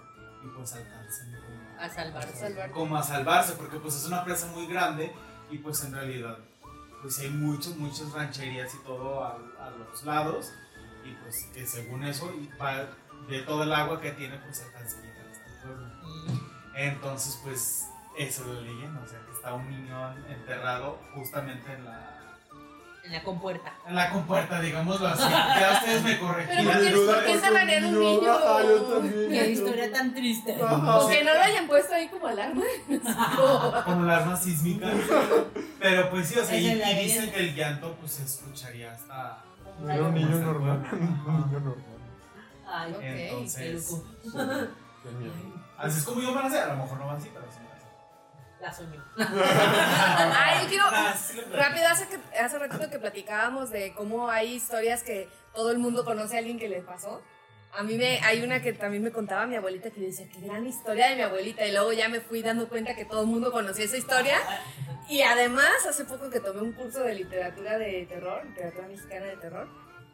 y 0.44 0.48
pues 0.48 0.72
alcancen 0.74 1.32
como 1.40 1.80
A 1.80 1.88
salvarse. 1.88 2.36
Salvar. 2.36 2.70
como 2.70 2.96
a 2.96 3.02
salvarse, 3.02 3.52
porque 3.54 3.78
pues 3.78 3.94
es 3.96 4.06
una 4.06 4.24
presa 4.24 4.46
muy 4.48 4.66
grande 4.66 5.12
y 5.50 5.58
pues 5.58 5.82
en 5.84 5.92
realidad 5.94 6.36
pues 7.02 7.18
hay 7.20 7.30
muchas, 7.30 7.76
muchas 7.76 8.12
rancherías 8.12 8.74
y 8.74 8.78
todo 8.84 9.24
a, 9.24 9.36
a 9.60 9.70
los 9.70 10.04
lados 10.04 10.52
y 11.04 11.12
pues 11.22 11.44
que 11.54 11.66
según 11.66 12.04
eso 12.04 12.32
y 12.34 12.48
va- 12.60 12.88
de 13.28 13.42
todo 13.42 13.62
el 13.62 13.72
agua 13.72 14.00
que 14.00 14.12
tiene 14.12 14.36
pues 14.38 14.62
alcanza 14.62 14.98
pueblo. 15.74 16.40
Entonces 16.74 17.40
pues 17.42 17.88
eso 18.18 18.42
es 18.42 18.48
la 18.48 18.60
leyenda, 18.60 19.00
o 19.04 19.06
sea 19.06 19.18
que 19.26 19.32
está 19.32 19.54
un 19.54 19.68
niño 19.70 20.14
enterrado 20.28 20.98
justamente 21.14 21.72
en 21.72 21.84
la, 21.84 22.18
En 23.04 23.12
la 23.12 23.22
compuerta. 23.22 23.72
en 23.86 23.94
la 23.94 24.10
compuerta, 24.10 24.60
digámoslo 24.60 25.06
así. 25.08 25.22
Ya 25.28 25.78
ustedes 25.80 26.02
me 26.02 26.14
Pero 26.14 26.26
corregirán. 26.26 26.64
¿por 26.66 26.80
qué- 26.80 26.88
Ayuda 26.88 27.14
por 27.14 27.24
qué 27.24 27.32
enterrarían 27.32 27.84
un 27.86 28.00
niño? 28.00 28.22
Yo 28.22 28.82
también. 28.82 29.28
Qué 29.30 29.50
historia 29.50 29.92
tan 29.92 30.14
triste. 30.14 30.56
Ajá. 30.62 30.98
O 30.98 31.08
que 31.08 31.24
no 31.24 31.34
lo 31.34 31.40
hayan 31.40 31.66
puesto 31.66 31.94
ahí 31.94 32.08
como 32.08 32.26
alarma. 32.26 32.64
como 33.84 34.02
la 34.04 34.16
arma 34.16 34.36
sísmica. 34.36 34.88
Pero 35.78 36.10
pues 36.10 36.28
sí, 36.28 36.38
o 36.38 36.44
sea, 36.44 36.56
y, 36.58 36.74
dicen 37.04 37.30
que 37.30 37.40
el 37.40 37.54
llanto 37.54 37.94
pues 38.00 38.12
se 38.12 38.24
escucharía 38.24 38.92
hasta... 38.92 39.42
No 39.78 39.90
era 39.92 40.02
un 40.04 40.14
niño 40.14 40.36
normal. 40.38 40.88
Un 40.92 41.46
niño 41.46 41.60
normal. 41.60 41.84
Ay, 42.66 42.92
Ok, 42.92 43.00
qué 43.00 43.28
Entonces, 43.28 43.90
loco. 43.92 44.04
Sí, 44.24 44.30
qué 45.02 45.10
miedo. 45.12 45.55
Así 45.78 45.98
es 45.98 46.04
como 46.04 46.20
yo 46.20 46.34
van 46.34 46.44
a 46.44 46.48
hacer. 46.48 46.62
A 46.62 46.74
lo 46.74 46.76
mejor 46.76 46.98
no 46.98 47.06
van 47.06 47.16
así, 47.16 47.30
pero 47.32 47.46
sí 47.50 47.58
van 47.58 47.72
a 47.72 47.76
hacer. 47.76 47.88
La 48.60 48.72
soñó. 48.72 49.04
Ay, 50.36 50.62
yo 50.62 50.68
quiero. 50.68 50.84
Rápido, 51.52 51.88
hace, 51.88 52.08
que, 52.08 52.38
hace 52.38 52.58
ratito 52.58 52.90
que 52.90 52.98
platicábamos 52.98 53.70
de 53.70 53.92
cómo 53.94 54.28
hay 54.28 54.54
historias 54.54 55.02
que 55.02 55.28
todo 55.54 55.70
el 55.70 55.78
mundo 55.78 56.04
conoce 56.04 56.36
a 56.36 56.38
alguien 56.38 56.58
que 56.58 56.68
le 56.68 56.82
pasó. 56.82 57.22
A 57.72 57.82
mí 57.82 57.98
me, 57.98 58.20
hay 58.20 58.42
una 58.42 58.62
que 58.62 58.72
también 58.72 59.02
me 59.02 59.12
contaba 59.12 59.46
mi 59.46 59.54
abuelita 59.54 59.90
que 59.90 60.00
yo 60.00 60.06
decía, 60.06 60.26
qué 60.32 60.40
gran 60.40 60.66
historia 60.66 61.08
de 61.10 61.16
mi 61.16 61.22
abuelita. 61.22 61.66
Y 61.66 61.72
luego 61.72 61.92
ya 61.92 62.08
me 62.08 62.20
fui 62.20 62.42
dando 62.42 62.68
cuenta 62.68 62.94
que 62.94 63.04
todo 63.04 63.22
el 63.22 63.26
mundo 63.26 63.52
conocía 63.52 63.84
esa 63.84 63.98
historia. 63.98 64.38
Y 65.08 65.22
además, 65.22 65.86
hace 65.88 66.04
poco 66.04 66.30
que 66.30 66.40
tomé 66.40 66.62
un 66.62 66.72
curso 66.72 67.00
de 67.00 67.14
literatura 67.14 67.78
de 67.78 68.06
terror, 68.06 68.44
literatura 68.46 68.88
mexicana 68.88 69.26
de 69.26 69.36
terror, 69.36 69.68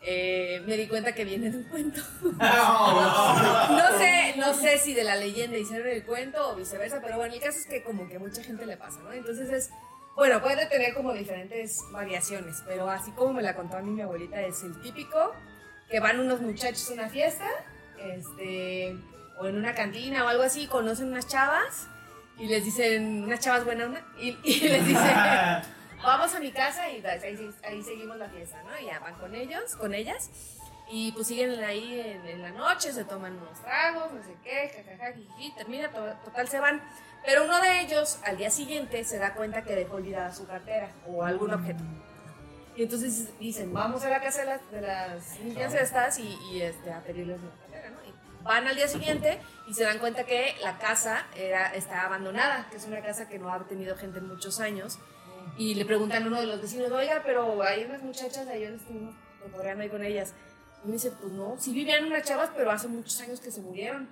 eh, 0.04 0.62
me 0.66 0.76
di 0.76 0.88
cuenta 0.88 1.14
que 1.14 1.24
viene 1.24 1.50
de 1.50 1.58
un 1.58 1.64
cuento. 1.64 2.00
No 3.72 3.98
sé, 3.98 4.34
no 4.36 4.54
sé 4.54 4.78
si 4.78 4.94
de 4.94 5.04
la 5.04 5.16
leyenda 5.16 5.56
hicieron 5.56 5.88
el 5.88 6.04
cuento 6.04 6.50
o 6.50 6.56
viceversa, 6.56 7.00
pero 7.00 7.16
bueno, 7.16 7.34
el 7.34 7.40
caso 7.40 7.58
es 7.58 7.66
que 7.66 7.82
como 7.82 8.08
que 8.08 8.18
mucha 8.18 8.42
gente 8.42 8.66
le 8.66 8.76
pasa, 8.76 9.00
¿no? 9.00 9.12
Entonces 9.12 9.48
es, 9.50 9.70
bueno, 10.16 10.40
puede 10.42 10.66
tener 10.66 10.94
como 10.94 11.12
diferentes 11.12 11.80
variaciones, 11.92 12.62
pero 12.66 12.90
así 12.90 13.12
como 13.12 13.34
me 13.34 13.42
la 13.42 13.54
contó 13.54 13.76
a 13.76 13.82
mí 13.82 13.90
mi 13.90 14.02
abuelita, 14.02 14.40
es 14.42 14.62
el 14.62 14.80
típico 14.80 15.32
que 15.88 16.00
van 16.00 16.18
unos 16.20 16.40
muchachos 16.40 16.90
a 16.90 16.94
una 16.94 17.08
fiesta, 17.08 17.46
este, 17.98 18.96
o 19.38 19.46
en 19.46 19.56
una 19.56 19.74
cantina 19.74 20.24
o 20.24 20.28
algo 20.28 20.42
así, 20.42 20.66
conocen 20.66 21.08
unas 21.08 21.28
chavas 21.28 21.86
y 22.38 22.46
les 22.48 22.64
dicen, 22.64 23.24
unas 23.24 23.40
chavas 23.40 23.64
buenas, 23.64 23.86
onda, 23.86 24.04
y, 24.18 24.36
y 24.42 24.68
les 24.68 24.86
dicen, 24.86 25.14
vamos 26.02 26.34
a 26.34 26.40
mi 26.40 26.52
casa 26.52 26.90
y 26.90 27.00
pues, 27.00 27.22
ahí, 27.22 27.54
ahí 27.64 27.82
seguimos 27.82 28.16
la 28.16 28.28
fiesta, 28.28 28.62
¿no? 28.62 28.78
Y 28.78 28.86
ya 28.86 28.98
van 29.00 29.14
con 29.14 29.34
ellos, 29.34 29.76
con 29.76 29.94
ellas. 29.94 30.30
Y 30.90 31.12
pues 31.12 31.28
siguen 31.28 31.62
ahí 31.64 32.00
en, 32.00 32.26
en 32.26 32.42
la 32.42 32.50
noche, 32.50 32.92
se 32.92 33.04
toman 33.04 33.38
unos 33.38 33.58
tragos, 33.62 34.12
no 34.12 34.22
sé 34.22 34.34
qué, 34.42 34.70
jajaja, 34.84 35.12
jiji, 35.14 35.52
termina, 35.54 35.88
to- 35.90 36.14
total 36.24 36.48
se 36.48 36.60
van. 36.60 36.82
Pero 37.24 37.44
uno 37.44 37.60
de 37.60 37.80
ellos 37.82 38.18
al 38.24 38.36
día 38.36 38.50
siguiente 38.50 39.02
se 39.04 39.18
da 39.18 39.32
cuenta 39.34 39.62
que 39.62 39.74
dejó 39.74 39.96
olvidada 39.96 40.34
su 40.34 40.46
cartera 40.46 40.90
o 41.06 41.24
algún 41.24 41.54
objeto. 41.54 41.82
Y 42.76 42.82
entonces 42.82 43.38
dicen, 43.38 43.72
vamos 43.72 44.02
a 44.04 44.08
la 44.10 44.20
casa 44.20 44.40
de 44.40 44.46
las, 44.46 44.70
de 44.70 44.80
las 44.80 45.38
niñas 45.40 45.72
estas 45.74 46.18
y, 46.18 46.36
y, 46.52 46.62
este, 46.62 46.92
a 46.92 47.00
pedirles 47.00 47.40
la 47.40 47.50
cartera, 47.50 47.90
¿no? 47.90 47.98
Y 48.08 48.14
van 48.42 48.66
al 48.66 48.74
día 48.76 48.88
siguiente 48.88 49.40
y 49.68 49.74
se 49.74 49.84
dan 49.84 49.98
cuenta 49.98 50.24
que 50.24 50.56
la 50.62 50.78
casa 50.78 51.26
era, 51.36 51.72
está 51.74 52.02
abandonada, 52.02 52.66
que 52.70 52.76
es 52.76 52.84
una 52.86 53.00
casa 53.00 53.28
que 53.28 53.38
no 53.38 53.52
ha 53.52 53.60
tenido 53.66 53.96
gente 53.96 54.18
en 54.18 54.26
muchos 54.28 54.58
años. 54.60 54.98
Y 55.56 55.74
le 55.74 55.84
preguntan 55.84 56.22
a 56.22 56.26
uno 56.26 56.40
de 56.40 56.46
los 56.46 56.60
vecinos, 56.60 56.90
oiga, 56.90 57.22
pero 57.24 57.62
hay 57.62 57.84
unas 57.84 58.02
muchachas 58.02 58.46
ahí, 58.48 58.64
¿dónde 58.64 58.78
estuvimos 58.78 59.14
cotorreando 59.42 59.82
ahí 59.82 59.90
con 59.90 60.02
ellas? 60.02 60.34
Y 60.84 60.88
me 60.88 60.92
dice, 60.94 61.12
pues 61.12 61.32
no, 61.32 61.56
sí 61.58 61.72
vivían 61.72 62.04
unas 62.04 62.24
chavas, 62.24 62.50
pero 62.56 62.70
hace 62.70 62.88
muchos 62.88 63.20
años 63.20 63.40
que 63.40 63.50
se 63.50 63.60
murieron. 63.60 64.08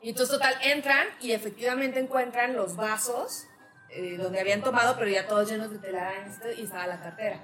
Y 0.00 0.10
entonces, 0.10 0.36
total, 0.36 0.54
entran 0.62 1.06
y 1.20 1.32
efectivamente 1.32 1.98
encuentran 1.98 2.54
los 2.54 2.76
vasos 2.76 3.46
eh, 3.90 4.16
donde 4.18 4.40
habían 4.40 4.60
tomado, 4.60 4.96
pero 4.98 5.10
ya 5.10 5.26
todos 5.26 5.48
llenos 5.48 5.70
de 5.70 5.78
telarañas 5.78 6.40
y 6.56 6.62
estaba 6.62 6.86
la 6.86 7.00
cartera. 7.00 7.40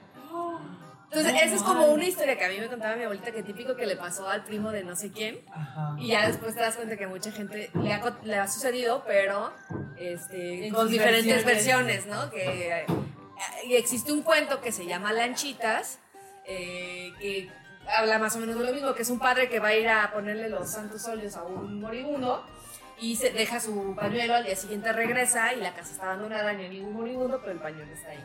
Entonces, 1.12 1.42
esa 1.42 1.56
es 1.56 1.62
como 1.62 1.86
una 1.86 2.04
historia 2.04 2.38
que 2.38 2.44
a 2.44 2.48
mí 2.48 2.58
me 2.60 2.68
contaba 2.68 2.94
mi 2.94 3.02
abuelita, 3.02 3.32
que 3.32 3.42
típico 3.42 3.74
que 3.74 3.84
le 3.84 3.96
pasó 3.96 4.28
al 4.28 4.44
primo 4.44 4.70
de 4.70 4.84
no 4.84 4.94
sé 4.94 5.10
quién. 5.10 5.40
Ajá. 5.50 5.96
Y 5.98 6.08
ya 6.08 6.28
después 6.28 6.54
te 6.54 6.60
das 6.60 6.76
cuenta 6.76 6.96
que 6.96 7.08
mucha 7.08 7.32
gente 7.32 7.68
le 7.74 7.92
ha, 7.92 8.16
le 8.22 8.36
ha 8.36 8.46
sucedido, 8.46 9.02
pero 9.04 9.52
este, 9.96 10.70
con 10.72 10.88
diferentes 10.88 11.44
versiones. 11.44 12.06
versiones, 12.06 12.06
¿no? 12.06 12.30
Que, 12.30 12.68
eh, 12.78 12.86
y 13.66 13.74
existe 13.74 14.12
un 14.12 14.22
cuento 14.22 14.60
que 14.60 14.70
se 14.70 14.86
llama 14.86 15.12
Lanchitas, 15.12 15.98
eh, 16.46 17.12
que 17.20 17.50
habla 17.98 18.20
más 18.20 18.36
o 18.36 18.38
menos 18.38 18.56
de 18.56 18.64
lo 18.64 18.72
mismo, 18.72 18.94
que 18.94 19.02
es 19.02 19.10
un 19.10 19.18
padre 19.18 19.48
que 19.48 19.58
va 19.58 19.68
a 19.68 19.74
ir 19.74 19.88
a 19.88 20.12
ponerle 20.12 20.48
los 20.48 20.70
santos 20.70 21.04
óleos 21.08 21.34
a 21.34 21.42
un 21.42 21.80
moribundo 21.80 22.44
y 23.00 23.16
se 23.16 23.30
deja 23.30 23.58
su 23.58 23.96
pañuelo, 23.96 24.34
al 24.34 24.44
día 24.44 24.54
siguiente 24.54 24.92
regresa 24.92 25.52
y 25.54 25.56
la 25.60 25.74
casa 25.74 25.90
está 25.92 26.04
abandonada, 26.04 26.52
ni 26.52 26.64
hay 26.64 26.70
ningún 26.70 26.94
moribundo, 26.94 27.40
pero 27.40 27.52
el 27.52 27.58
pañuelo 27.58 27.92
está 27.92 28.10
ahí. 28.10 28.24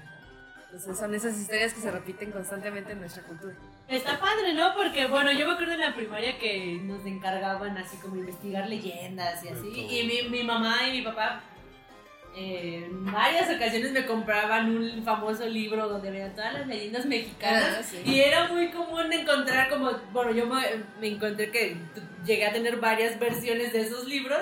Entonces 0.75 0.99
son 0.99 1.15
esas 1.15 1.39
historias 1.39 1.73
que 1.73 1.79
se 1.79 1.89
repiten 1.89 2.31
constantemente 2.31 2.91
en 2.91 2.99
nuestra 2.99 3.23
cultura. 3.23 3.55
Está 3.87 4.19
padre, 4.19 4.53
¿no? 4.53 4.73
Porque, 4.75 5.07
bueno, 5.07 5.31
yo 5.31 5.47
me 5.47 5.53
acuerdo 5.53 5.71
en 5.71 5.79
la 5.79 5.95
primaria 5.95 6.37
que 6.37 6.81
nos 6.83 7.05
encargaban 7.05 7.77
así 7.77 7.95
como 7.97 8.17
investigar 8.17 8.67
leyendas 8.67 9.41
y 9.45 9.47
así. 9.47 9.69
Y 9.69 10.03
mi, 10.05 10.29
mi 10.29 10.43
mamá 10.43 10.85
y 10.89 10.97
mi 10.97 11.01
papá 11.01 11.41
eh, 12.35 12.87
en 12.89 13.05
varias 13.09 13.49
ocasiones 13.55 13.93
me 13.93 14.05
compraban 14.05 14.75
un 14.75 15.01
famoso 15.05 15.47
libro 15.47 15.87
donde 15.87 16.11
veían 16.11 16.35
todas 16.35 16.51
las 16.51 16.67
leyendas 16.67 17.05
mexicanas. 17.05 17.77
Ah, 17.79 17.81
sí. 17.81 18.01
Y 18.03 18.19
era 18.19 18.49
muy 18.49 18.69
común 18.69 19.13
encontrar 19.13 19.69
como, 19.69 19.91
bueno, 20.11 20.31
yo 20.31 20.45
me, 20.45 20.61
me 20.99 21.07
encontré 21.07 21.51
que 21.51 21.77
llegué 22.25 22.47
a 22.47 22.51
tener 22.51 22.81
varias 22.81 23.17
versiones 23.17 23.71
de 23.71 23.79
esos 23.79 24.09
libros. 24.09 24.41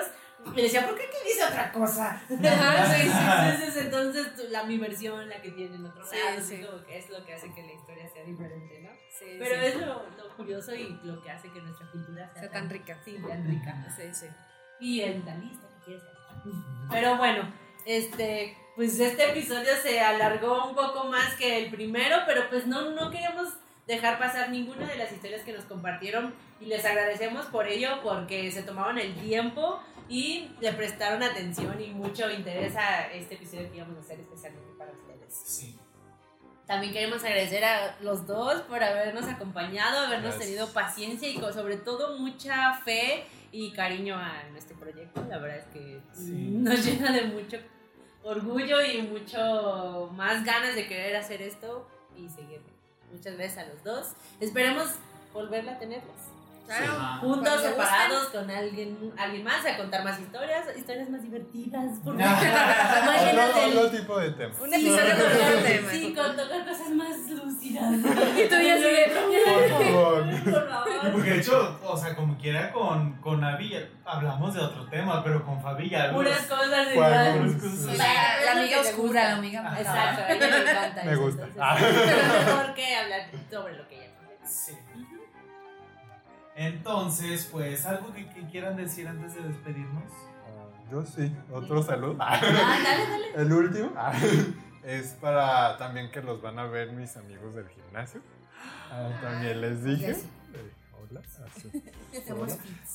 Y 0.56 0.62
decía, 0.62 0.86
¿por 0.86 0.94
qué 0.96 1.04
aquí 1.04 1.16
dice 1.24 1.44
otra 1.44 1.72
cosa? 1.72 2.20
Ajá, 2.44 2.86
sí, 2.94 3.02
sí. 3.02 3.08
Entonces, 3.10 3.76
entonces 3.84 4.50
la, 4.50 4.64
mi 4.64 4.78
versión, 4.78 5.28
la 5.28 5.40
que 5.40 5.50
tiene 5.50 5.76
en 5.76 5.86
otro 5.86 6.04
Sí, 6.04 6.16
lado, 6.16 6.40
sí. 6.40 6.54
así 6.56 6.64
como 6.64 6.84
que 6.84 6.98
es 6.98 7.10
lo 7.10 7.24
que 7.24 7.34
hace 7.34 7.52
que 7.52 7.62
la 7.62 7.72
historia 7.72 8.08
sea 8.08 8.24
diferente, 8.24 8.80
¿no? 8.82 8.90
Sí, 9.10 9.36
Pero 9.38 9.54
sí. 9.60 9.66
es 9.66 9.76
lo, 9.76 9.86
lo 10.16 10.36
curioso 10.36 10.74
y 10.74 10.98
lo 11.04 11.22
que 11.22 11.30
hace 11.30 11.50
que 11.50 11.60
nuestra 11.60 11.90
cultura 11.90 12.30
sea, 12.32 12.42
Sea 12.42 12.50
tan 12.50 12.68
rica. 12.70 12.98
Sí, 13.04 13.16
tan 13.26 13.46
rica. 13.48 13.86
Sí, 13.96 14.02
sí. 14.12 14.26
Y 14.80 15.00
en 15.02 15.24
la 15.24 15.34
lista 15.36 15.66
que 15.78 15.84
quieres 15.84 16.02
ser. 16.02 16.12
Pero 16.90 17.16
bueno, 17.16 17.48
este, 17.86 18.56
pues 18.76 18.98
este 19.00 19.30
episodio 19.30 19.70
se 19.82 20.00
alargó 20.00 20.68
un 20.68 20.74
poco 20.74 21.04
más 21.04 21.34
que 21.36 21.58
el 21.64 21.70
primero, 21.70 22.18
pero 22.26 22.48
pues 22.50 22.66
no, 22.66 22.90
no 22.90 23.10
queríamos 23.10 23.48
dejar 23.86 24.18
pasar 24.18 24.50
ninguna 24.50 24.86
de 24.86 24.96
las 24.96 25.12
historias 25.12 25.42
que 25.42 25.52
nos 25.52 25.64
compartieron 25.66 26.34
y 26.60 26.66
les 26.66 26.84
agradecemos 26.84 27.46
por 27.46 27.66
ello 27.68 28.00
porque 28.02 28.50
se 28.50 28.62
tomaron 28.62 28.98
el 28.98 29.14
tiempo 29.16 29.78
y 30.08 30.50
le 30.60 30.72
prestaron 30.72 31.22
atención 31.22 31.80
y 31.80 31.88
mucho 31.90 32.30
interés 32.30 32.76
a 32.76 33.10
este 33.12 33.34
episodio 33.34 33.70
que 33.70 33.76
íbamos 33.78 33.96
a 33.96 34.00
hacer 34.00 34.20
especialmente 34.20 34.72
para 34.78 34.90
ustedes. 34.92 35.34
Sí. 35.46 35.78
También 36.66 36.92
queremos 36.94 37.22
agradecer 37.22 37.62
a 37.64 37.96
los 38.00 38.26
dos 38.26 38.62
por 38.62 38.82
habernos 38.82 39.24
acompañado, 39.28 39.98
habernos 40.06 40.30
Gracias. 40.30 40.44
tenido 40.46 40.72
paciencia 40.72 41.28
y 41.28 41.38
sobre 41.38 41.76
todo 41.76 42.18
mucha 42.18 42.74
fe 42.84 43.24
y 43.52 43.70
cariño 43.72 44.16
a 44.16 44.42
nuestro 44.50 44.76
proyecto. 44.78 45.22
La 45.28 45.38
verdad 45.38 45.58
es 45.58 45.66
que 45.66 46.00
Sí. 46.12 46.32
nos 46.32 46.84
llena 46.84 47.12
de 47.12 47.24
mucho 47.24 47.58
orgullo 48.22 48.80
y 48.82 49.02
mucho 49.02 50.10
más 50.14 50.42
ganas 50.44 50.74
de 50.74 50.86
querer 50.88 51.16
hacer 51.16 51.42
esto 51.42 51.86
y 52.16 52.28
seguirlo. 52.30 52.72
Muchas 53.12 53.36
gracias 53.36 53.58
a 53.66 53.68
los 53.68 53.84
dos. 53.84 54.12
Esperemos 54.40 54.88
volverla 55.34 55.72
a 55.72 55.78
tenerlos. 55.78 56.16
Claro. 56.66 56.92
Ah. 56.98 57.18
Juntos, 57.20 57.60
separados, 57.60 58.28
con 58.28 58.50
alguien, 58.50 59.12
alguien 59.18 59.44
más, 59.44 59.64
a 59.66 59.76
contar 59.76 60.02
más 60.02 60.18
historias, 60.18 60.64
historias 60.76 61.10
más 61.10 61.22
divertidas, 61.22 61.84
porque 62.04 62.22
llenas 62.22 63.50
Otro, 63.50 63.70
de 63.70 63.78
otro 63.78 63.90
tipo 63.90 64.18
de 64.18 64.30
tema. 64.32 64.54
Un 64.62 64.72
episodio 64.74 65.14
con 65.14 65.26
otro 65.26 65.62
tema. 65.62 65.90
Sí, 65.90 66.14
con 66.14 66.36
tocar 66.36 66.64
cosas 66.66 66.88
más 66.90 67.30
lúcidas. 67.30 67.92
Y 67.94 68.48
tú 68.48 68.54
ya 68.56 68.76
de- 68.76 69.12
Por 69.44 69.68
favor. 69.68 70.24
Por 70.44 70.68
favor. 70.68 71.12
Porque 71.12 71.30
de 71.30 71.38
hecho, 71.38 71.78
o 71.84 71.96
sea, 71.96 72.14
como 72.16 72.36
quiera 72.38 72.72
con, 72.72 73.12
con 73.20 73.44
Abby 73.44 73.74
hablamos 74.04 74.54
de 74.54 74.60
otro 74.60 74.86
tema, 74.88 75.22
pero 75.22 75.44
con 75.44 75.60
Fabi 75.62 75.88
ya 75.90 76.12
Puras 76.12 76.40
cosas 76.46 76.88
¿Cuál? 76.94 77.12
igual. 77.36 77.38
Puras 77.38 77.62
cosas. 77.62 77.98
La, 77.98 78.44
la 78.44 78.52
amiga 78.60 78.80
oscura, 78.80 79.24
la 79.24 79.36
amiga. 79.36 79.74
Exacto, 79.78 80.22
a 80.22 80.32
ella 80.32 80.46
le 80.46 80.70
encanta 80.70 81.04
Me 81.04 81.12
eso, 81.12 81.20
gusta. 81.20 81.42
entonces, 81.44 81.62
Ah. 81.62 82.44
Mejor 82.56 82.74
que 82.74 82.96
hablar 82.96 83.20
sobre 83.50 83.76
lo 83.76 83.88
que 83.88 83.96
ella 83.96 84.14
conoce. 84.16 84.72
Sí. 84.72 84.78
Entonces, 86.54 87.48
pues, 87.50 87.84
algo 87.84 88.12
que, 88.12 88.28
que 88.28 88.46
quieran 88.46 88.76
decir 88.76 89.08
antes 89.08 89.34
de 89.34 89.42
despedirnos. 89.42 90.04
Ah, 90.46 90.88
Yo 90.90 91.04
sí, 91.04 91.34
otro 91.52 91.82
saludo. 91.82 92.16
Ah, 92.20 92.38
dale, 92.42 93.08
dale. 93.08 93.34
El 93.34 93.52
último 93.52 93.92
ah, 93.96 94.12
es 94.84 95.08
para 95.20 95.76
también 95.78 96.10
que 96.10 96.22
los 96.22 96.40
van 96.40 96.58
a 96.58 96.66
ver 96.66 96.92
mis 96.92 97.16
amigos 97.16 97.54
del 97.54 97.68
gimnasio. 97.68 98.20
Ah, 98.90 99.10
también 99.20 99.60
les 99.60 99.82
dije. 99.84 100.10
Eh, 100.12 100.72
hola. 100.92 101.20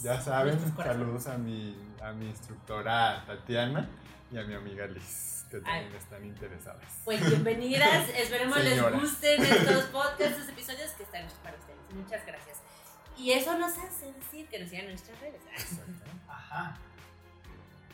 Ya 0.01 0.21
saben, 0.21 0.57
saludos 0.77 1.27
a 1.27 1.37
mi, 1.37 1.75
a 2.01 2.13
mi 2.13 2.27
instructora 2.27 3.25
Tatiana 3.27 3.89
y 4.31 4.37
a 4.37 4.43
mi 4.43 4.53
amiga 4.53 4.87
Liz, 4.87 5.45
que 5.51 5.59
también 5.59 5.93
están 5.93 6.23
interesadas. 6.23 7.01
Pues 7.03 7.19
bienvenidas, 7.27 8.07
esperemos 8.15 8.57
Señora. 8.57 8.91
les 8.91 9.01
gusten 9.01 9.43
estos 9.43 9.83
podcasts, 9.85 10.37
estos 10.37 10.49
episodios 10.49 10.91
que 10.91 11.03
están 11.03 11.25
hechos 11.25 11.39
para 11.43 11.57
ustedes. 11.57 11.79
Muchas 11.93 12.25
gracias. 12.25 12.58
Y 13.19 13.31
eso 13.31 13.57
nos 13.57 13.71
hace 13.77 14.11
decir 14.13 14.47
que 14.47 14.59
nos 14.59 14.69
sigan 14.69 14.85
en 14.85 14.91
nuestras 14.91 15.19
redes. 15.19 15.41
Ajá. 16.27 16.77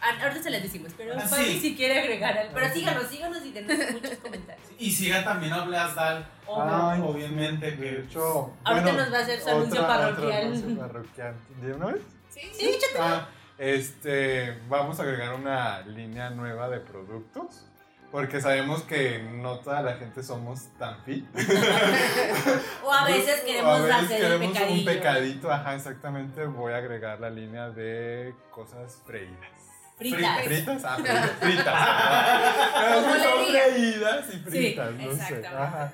Ah, 0.02 0.10
Ahorita 0.22 0.44
se 0.44 0.50
las 0.52 0.62
decimos, 0.62 0.92
pero 0.96 1.16
Ah, 1.18 1.28
sí. 1.28 1.60
si 1.60 1.76
quiere 1.76 2.00
agregar 2.00 2.38
algo. 2.38 2.54
Pero 2.54 2.74
síganos, 2.74 3.08
síganos 3.08 3.44
y 3.46 3.52
denos 3.52 3.92
muchos 3.94 4.18
comentarios. 4.20 4.68
Y 4.78 4.92
sigan 4.92 5.24
también 5.24 5.54
a 5.54 5.64
Blas 5.66 5.96
Dal. 5.96 6.28
Ay, 6.48 7.02
obviamente 7.02 7.76
que. 7.76 8.00
hecho, 8.02 8.54
Ahorita 8.64 8.84
bueno, 8.92 9.00
nos 9.06 9.14
va 9.14 9.18
a 9.18 9.22
hacer 9.22 9.42
su 9.42 9.50
anuncio 9.50 9.88
parroquial. 9.88 10.28
otro 10.28 10.42
anuncio 10.42 10.78
parroquial. 10.80 11.36
¿De 11.62 11.74
una 11.74 11.86
vez? 11.88 12.02
Sí, 12.30 12.42
Sí, 12.54 12.68
échate. 12.70 13.00
Ah, 13.00 13.28
este, 13.58 14.60
vamos 14.68 15.00
a 15.00 15.04
agregar 15.04 15.34
una 15.34 15.82
línea 15.82 16.30
nueva 16.30 16.70
de 16.70 16.82
productos. 16.82 17.66
Porque 18.16 18.40
sabemos 18.40 18.82
que 18.84 19.20
no 19.20 19.60
toda 19.60 19.82
la 19.82 19.96
gente 19.98 20.24
somos 20.24 20.70
tan 20.80 21.04
fit. 21.04 21.26
O 22.82 22.94
a 22.94 23.04
veces 23.04 23.42
O 23.42 23.46
queremos 23.46 23.74
a 23.74 23.84
veces 23.84 23.92
hacer 24.06 24.22
queremos 24.22 24.42
el 24.48 24.54
pecadillo. 24.54 24.80
un 24.80 24.86
pecadito, 24.86 25.52
ajá, 25.52 25.76
exactamente. 25.76 26.46
Voy 26.46 26.72
a 26.72 26.78
agregar 26.78 27.20
la 27.20 27.30
línea 27.30 27.72
de 27.72 28.34
cosas 28.52 29.02
freídas. 29.06 29.50
Fritas. 29.98 30.46
¿Fritas? 30.46 30.86
Ah, 30.86 30.96
fritas. 30.96 31.32
fritas. 31.42 31.76
Sí 33.04 33.20
le 33.20 33.24
son 33.26 33.46
freídas 33.48 34.34
y 34.34 34.38
fritas, 34.38 34.92
no 34.94 35.12
sé. 35.12 35.48
Ajá. 35.48 35.94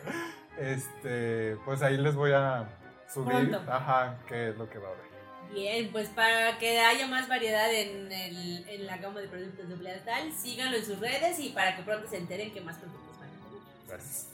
Este, 0.59 1.57
pues 1.65 1.81
ahí 1.81 1.97
les 1.97 2.13
voy 2.13 2.33
a 2.33 2.69
subir, 3.11 3.49
Pronto. 3.49 3.61
ajá, 3.67 4.17
qué 4.27 4.49
es 4.49 4.57
lo 4.59 4.69
que 4.69 4.77
va 4.77 4.89
a 4.89 4.91
haber. 4.91 5.10
Bien, 5.53 5.89
pues 5.91 6.07
para 6.09 6.57
que 6.59 6.79
haya 6.79 7.07
más 7.07 7.27
variedad 7.27 7.71
en, 7.73 8.11
el, 8.11 8.67
en 8.69 8.85
la 8.85 8.97
gama 8.97 9.19
de 9.19 9.27
productos 9.27 9.67
de 9.67 9.75
Bleatal, 9.75 10.31
síganlo 10.33 10.77
en 10.77 10.85
sus 10.85 10.99
redes 10.99 11.39
y 11.39 11.49
para 11.49 11.75
que 11.75 11.83
pronto 11.83 12.09
se 12.09 12.17
enteren 12.17 12.51
que 12.53 12.61
más 12.61 12.77
productos 12.77 13.19
van 13.19 13.29
a 13.29 13.45
venir. 13.47 13.61
Gracias. 13.87 14.27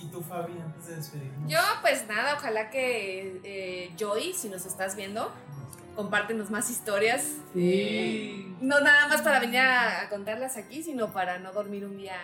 ¿Y 0.00 0.06
tú, 0.06 0.22
Fabi, 0.22 0.52
antes 0.52 0.86
de 0.86 0.96
despedirnos? 0.96 1.50
Yo, 1.50 1.58
pues 1.80 2.06
nada, 2.06 2.34
ojalá 2.34 2.70
que 2.70 3.40
eh, 3.44 3.90
Joy, 3.96 4.32
si 4.32 4.48
nos 4.48 4.64
estás 4.64 4.94
viendo, 4.94 5.32
compártenos 5.96 6.50
más 6.50 6.70
historias. 6.70 7.32
Eh, 7.56 8.46
no 8.60 8.80
nada 8.80 9.08
más 9.08 9.22
para 9.22 9.40
venir 9.40 9.60
a, 9.60 10.02
a 10.02 10.08
contarlas 10.08 10.56
aquí, 10.56 10.82
sino 10.82 11.12
para 11.12 11.38
no 11.38 11.52
dormir 11.52 11.84
un 11.84 11.96
día 11.96 12.16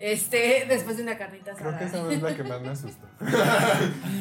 este, 0.00 0.64
después 0.68 0.96
de 0.96 1.02
una 1.04 1.16
carnita 1.18 1.52
Creo 1.54 1.78
que 1.78 1.84
asada. 1.84 2.02
esa 2.10 2.12
es 2.14 2.22
la 2.22 2.34
que 2.36 2.42
más 2.42 2.60
me 2.60 2.68
asustó. 2.70 3.06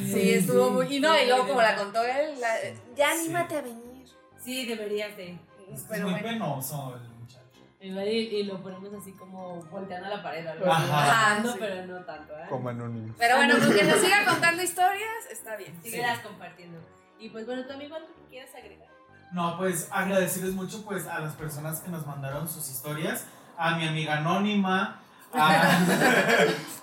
Sí, 0.06 0.32
estuvo 0.34 0.70
muy. 0.72 0.96
Y 0.96 1.00
no, 1.00 1.18
y 1.20 1.26
luego 1.28 1.48
como 1.48 1.62
la 1.62 1.76
contó 1.76 2.04
él, 2.04 2.40
la- 2.40 2.56
ya 2.96 3.14
Sí. 3.16 3.22
anímate 3.22 3.58
a 3.58 3.62
venir. 3.62 4.06
Sí, 4.44 4.66
deberías 4.66 5.16
de. 5.18 5.38
Es 5.74 5.86
Pero 5.90 6.04
muy 6.10 6.20
bueno. 6.22 6.28
penoso 6.28 6.96
el 6.96 7.10
muchacho. 7.20 7.40
Y, 7.82 7.88
y 7.88 8.44
lo 8.44 8.62
ponemos 8.62 8.92
así 8.94 9.12
como 9.14 9.62
volteando 9.66 10.08
a 10.08 10.18
la 10.18 10.24
pared 10.24 10.46
algo 10.46 10.66
Ajá. 10.72 10.82
así, 10.82 10.92
bajando, 10.92 11.52
Sí. 11.54 11.58
pero 11.60 11.86
no 11.86 12.04
tanto, 12.06 12.34
¿eh? 12.38 12.46
Como 12.50 12.70
anónimos. 12.70 13.16
Pero 13.18 13.38
bueno, 13.38 13.58
con 13.60 13.74
que 13.74 13.84
nos 13.84 14.00
siga 14.00 14.26
contando 14.26 14.64
historias, 14.64 15.26
está 15.32 15.56
bien. 15.56 15.74
Síguelas 15.82 16.20
compartiendo. 16.20 16.80
Y 17.20 17.30
pues 17.30 17.46
bueno, 17.46 17.66
tu 17.66 17.74
amigo, 17.74 17.96
¿algo 17.96 18.08
que 18.08 18.30
quieras 18.30 18.54
agregar? 18.56 18.88
No, 19.32 19.58
pues 19.58 19.88
agradecerles 19.92 20.56
mucho 20.56 20.84
pues 20.84 21.06
a 21.06 21.20
las 21.20 21.36
personas 21.36 21.82
que 21.82 21.90
nos 21.92 22.06
mandaron 22.08 22.50
sus 22.50 22.68
historias, 22.70 23.26
a 23.58 23.76
mi 23.78 23.88
amiga 23.88 24.18
anónima, 24.18 25.02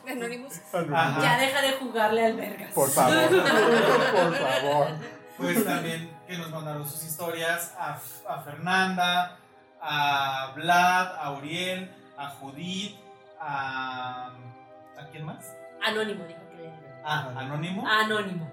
Anonymous. 0.09 0.61
Ya 0.73 1.39
deja 1.39 1.63
de 1.63 1.73
jugarle 1.81 2.27
al 2.27 2.37
vergas. 2.37 2.73
Por 2.73 2.91
favor, 2.91 3.29
por 3.31 4.37
favor. 4.37 4.87
pues 5.37 5.65
también 5.65 6.17
que 6.27 6.39
nos 6.39 6.51
mandaron 6.51 6.89
sus 6.89 7.03
historias 7.05 7.75
a, 7.79 7.99
a 8.29 8.41
Fernanda, 8.43 9.37
a 9.81 10.53
Vlad, 10.55 11.17
a 11.21 11.33
Uriel, 11.33 11.91
a 12.17 12.29
Judith, 12.31 12.97
a. 13.41 14.31
¿A 14.99 15.07
quién 15.11 15.25
más? 15.27 15.45
Anónimo, 15.85 16.25
dijo 16.25 16.41
que 16.51 16.57
le 16.63 16.71
Ah, 17.05 17.29
Anónimo. 17.37 17.87
Anónimo. 17.87 18.51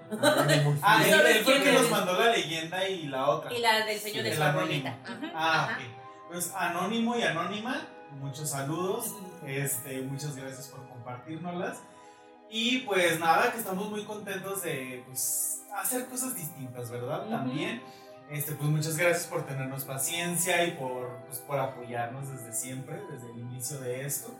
Ah, 0.82 1.02
él, 1.04 1.10
¿Sabes 1.10 1.36
él 1.38 1.44
fue 1.44 1.56
el 1.56 1.62
que 1.62 1.72
nos 1.72 1.90
mandó 1.90 2.12
la 2.18 2.30
leyenda 2.32 2.86
y 2.88 3.06
la 3.06 3.28
otra. 3.28 3.52
Y 3.52 3.60
la 3.60 3.84
del 3.86 3.98
señor 3.98 4.22
de 4.24 4.30
El 4.30 4.36
su 4.36 4.42
anónimo. 4.42 4.62
abuelita. 4.88 4.96
Ah, 5.34 5.64
ajá. 5.64 5.72
ok. 5.78 5.82
Pues 6.30 6.52
Anónimo 6.54 7.16
y 7.16 7.22
Anónima, 7.22 7.86
muchos 8.20 8.50
saludos. 8.50 9.06
Este, 9.46 10.02
muchas 10.02 10.36
gracias 10.36 10.68
por 10.68 10.88
compartirnoslas. 10.88 11.78
Y 12.50 12.80
pues 12.80 13.18
nada, 13.18 13.50
que 13.52 13.58
estamos 13.58 13.90
muy 13.90 14.04
contentos 14.04 14.62
de 14.62 15.02
pues, 15.06 15.64
hacer 15.76 16.06
cosas 16.06 16.34
distintas, 16.34 16.90
¿verdad? 16.90 17.22
Ujú. 17.22 17.30
También. 17.30 17.82
Este, 18.30 18.52
pues 18.52 18.70
muchas 18.70 18.96
gracias 18.96 19.26
por 19.26 19.44
tenernos 19.44 19.84
paciencia 19.84 20.64
y 20.64 20.72
por, 20.72 21.24
pues, 21.26 21.40
por 21.40 21.58
apoyarnos 21.58 22.30
desde 22.30 22.52
siempre, 22.54 22.98
desde 23.10 23.30
el 23.30 23.38
inicio 23.38 23.78
de 23.80 24.06
esto. 24.06 24.34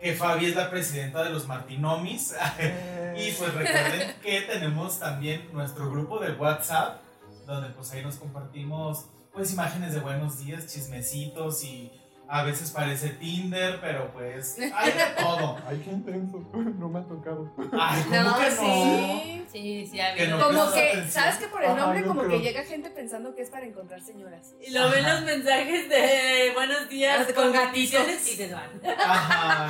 Que 0.00 0.14
Fabi 0.14 0.46
es 0.46 0.56
la 0.56 0.70
presidenta 0.70 1.24
de 1.24 1.30
los 1.30 1.46
Martinomis. 1.46 2.34
y 3.16 3.32
pues 3.32 3.54
recuerden 3.54 4.14
que 4.22 4.42
tenemos 4.42 4.98
también 4.98 5.48
nuestro 5.52 5.90
grupo 5.90 6.18
de 6.18 6.32
WhatsApp, 6.32 7.00
donde 7.46 7.70
pues 7.70 7.90
ahí 7.92 8.02
nos 8.02 8.16
compartimos 8.16 9.06
pues 9.32 9.52
imágenes 9.52 9.94
de 9.94 10.00
buenos 10.00 10.44
días, 10.44 10.66
chismecitos 10.66 11.64
y 11.64 11.90
a 12.28 12.42
veces 12.44 12.70
parece 12.70 13.10
Tinder, 13.10 13.78
pero 13.80 14.12
pues 14.12 14.58
hay 14.74 14.92
de 14.92 15.04
todo. 15.22 15.58
Ay, 15.66 15.82
qué 15.84 15.90
intenso. 15.90 16.38
No 16.54 16.88
me 16.88 17.00
ha 17.00 17.02
tocado. 17.04 17.52
Ay, 17.78 18.02
¿cómo 18.04 18.22
No, 18.22 18.38
que 18.38 18.50
no? 18.50 18.56
sí. 18.56 19.38
Sí, 19.52 19.86
sí, 19.90 20.00
ha 20.00 20.14
Que 20.14 20.22
habido. 20.22 20.38
no 20.38 20.46
Como 20.46 20.72
que, 20.72 20.80
atención. 20.80 21.10
¿sabes 21.10 21.36
que 21.36 21.46
por 21.48 21.62
el 21.62 21.76
nombre 21.76 22.02
como 22.04 22.20
creo. 22.22 22.30
que 22.30 22.40
llega 22.40 22.62
gente 22.64 22.88
pensando 22.88 23.34
que 23.34 23.42
es 23.42 23.50
para 23.50 23.66
encontrar 23.66 24.00
señoras? 24.00 24.54
Y 24.66 24.70
lo 24.72 24.88
ven 24.90 25.04
los 25.06 25.20
mensajes 25.22 25.90
de 25.90 26.52
buenos 26.54 26.88
días 26.88 27.26
Con 27.32 27.34
con 27.44 27.52
gatitos. 27.52 28.00
gatitos 28.00 28.28
y 28.32 28.36
se 28.36 28.52
van. 28.54 28.70
Ajá. 28.98 29.68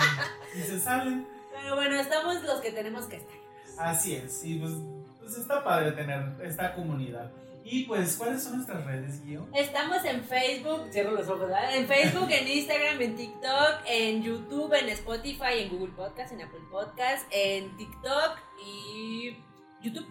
Y 0.57 0.61
se 0.61 0.78
salen. 0.78 1.26
Pero 1.53 1.74
bueno, 1.74 1.96
estamos 1.96 2.42
los 2.44 2.61
que 2.61 2.70
tenemos 2.70 3.07
que 3.07 3.16
estar. 3.16 3.36
Así 3.78 4.14
es. 4.14 4.44
Y 4.44 4.57
pues, 4.61 4.72
pues 5.18 5.36
está 5.36 5.64
padre 5.64 5.92
tener 5.92 6.22
esta 6.44 6.74
comunidad. 6.74 7.30
Y 7.64 7.84
pues, 7.84 8.16
¿cuáles 8.16 8.42
son 8.42 8.56
nuestras 8.56 8.84
redes, 8.84 9.22
Guío? 9.24 9.46
Estamos 9.54 10.04
en 10.04 10.24
Facebook, 10.24 10.88
cierro 10.90 11.12
los 11.12 11.26
ojos, 11.28 11.40
¿verdad? 11.42 11.76
En 11.76 11.86
Facebook, 11.86 12.28
en 12.30 12.48
Instagram, 12.48 13.00
en 13.00 13.16
TikTok, 13.16 13.80
en 13.86 14.22
YouTube, 14.22 14.72
en 14.74 14.88
Spotify, 14.88 15.58
en 15.60 15.68
Google 15.70 15.92
Podcast, 15.94 16.32
en 16.32 16.42
Apple 16.42 16.60
Podcast, 16.70 17.26
en 17.30 17.76
TikTok 17.76 18.38
y 18.66 19.36
YouTube. 19.82 20.06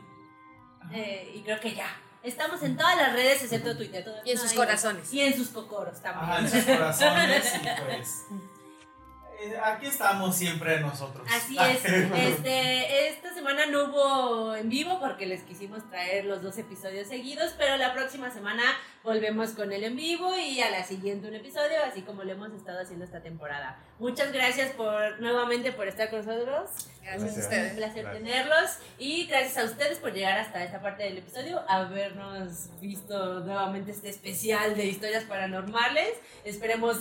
Eh, 0.93 1.33
y 1.35 1.41
creo 1.41 1.59
que 1.59 1.73
ya. 1.75 1.87
Estamos 2.23 2.61
en 2.63 2.77
todas 2.77 2.95
las 2.97 3.13
redes 3.13 3.41
excepto 3.43 3.75
Twitter. 3.75 4.03
todavía 4.03 4.23
Y 4.25 4.31
en 4.31 4.35
no 4.37 4.41
sus 4.43 4.51
hay- 4.51 4.57
corazones. 4.57 5.13
Y 5.13 5.21
en 5.21 5.33
sus 5.35 5.49
cocoros 5.49 5.97
Ajá, 6.05 6.39
en 6.39 6.45
también. 6.45 6.63
sus 6.63 6.75
corazones 6.75 7.53
y 7.55 7.59
pues... 7.85 8.25
eh, 9.41 9.57
Aquí 9.63 9.87
estamos 9.87 10.35
siempre 10.35 10.79
nosotros. 10.79 11.27
Así 11.31 11.57
es. 11.61 11.83
Este, 11.85 13.07
esta 13.09 13.33
semana 13.33 13.65
no 13.65 13.85
hubo 13.85 14.55
en 14.55 14.69
vivo 14.69 14.99
porque 14.99 15.25
les 15.25 15.41
quisimos 15.43 15.87
traer 15.89 16.25
los 16.25 16.41
dos 16.41 16.57
episodios 16.57 17.07
seguidos, 17.07 17.53
pero 17.57 17.77
la 17.77 17.93
próxima 17.93 18.31
semana 18.31 18.63
volvemos 19.03 19.51
con 19.51 19.71
el 19.71 19.83
en 19.83 19.95
vivo 19.95 20.35
y 20.37 20.61
a 20.61 20.69
la 20.69 20.83
siguiente 20.83 21.27
un 21.27 21.33
episodio, 21.35 21.83
así 21.85 22.01
como 22.03 22.23
lo 22.23 22.31
hemos 22.33 22.53
estado 22.53 22.79
haciendo 22.81 23.03
esta 23.05 23.21
temporada. 23.21 23.79
Muchas 23.99 24.31
gracias 24.31 24.71
por 24.71 25.19
nuevamente 25.19 25.71
por 25.71 25.87
estar 25.87 26.09
con 26.09 26.25
nosotros. 26.25 26.69
Gracias 27.01 27.01
a 27.01 27.01
Gracias. 27.03 27.33
Un 27.35 27.41
ustedes. 27.41 27.73
placer 27.73 28.03
Gracias. 28.03 28.23
tenerlos 28.23 28.69
y 28.99 29.25
gracias 29.25 29.57
a 29.57 29.63
ustedes 29.63 29.97
por 29.97 30.13
llegar 30.13 30.37
hasta 30.37 30.63
esta 30.63 30.81
parte 30.81 31.03
del 31.03 31.17
episodio, 31.17 31.63
habernos 31.67 32.69
visto 32.79 33.39
nuevamente 33.39 33.91
este 33.91 34.09
especial 34.09 34.75
de 34.75 34.85
historias 34.85 35.23
paranormales. 35.23 36.11
Esperemos 36.43 36.97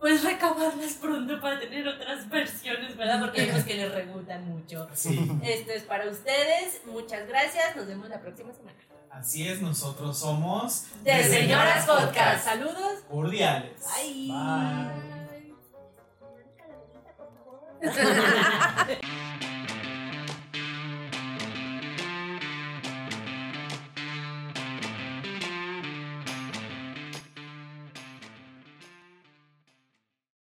pues 0.00 0.24
recabarlas 0.24 0.94
pronto 0.94 1.38
para 1.40 1.60
tener 1.60 1.86
otras 1.86 2.28
versiones, 2.28 2.96
¿verdad? 2.96 3.20
Porque 3.20 3.46
vemos 3.46 3.64
que 3.64 3.74
les 3.74 3.92
regutan 3.92 4.48
mucho. 4.48 4.88
Sí, 4.94 5.30
Esto 5.44 5.72
es 5.72 5.82
para 5.82 6.08
ustedes. 6.08 6.80
Muchas 6.86 7.28
gracias. 7.28 7.76
Nos 7.76 7.86
vemos 7.86 8.08
la 8.08 8.20
próxima 8.20 8.52
semana. 8.52 8.78
así 9.10 9.46
es, 9.46 9.60
nosotros 9.60 10.18
somos... 10.18 10.86
De 11.04 11.22
Señoras 11.22 11.84
Podcast. 11.84 12.44
Saludos. 12.44 13.00
Cordiales. 13.10 13.78
Bye. 13.94 14.28
Bye. 14.28 15.10
Bye. 17.82 19.00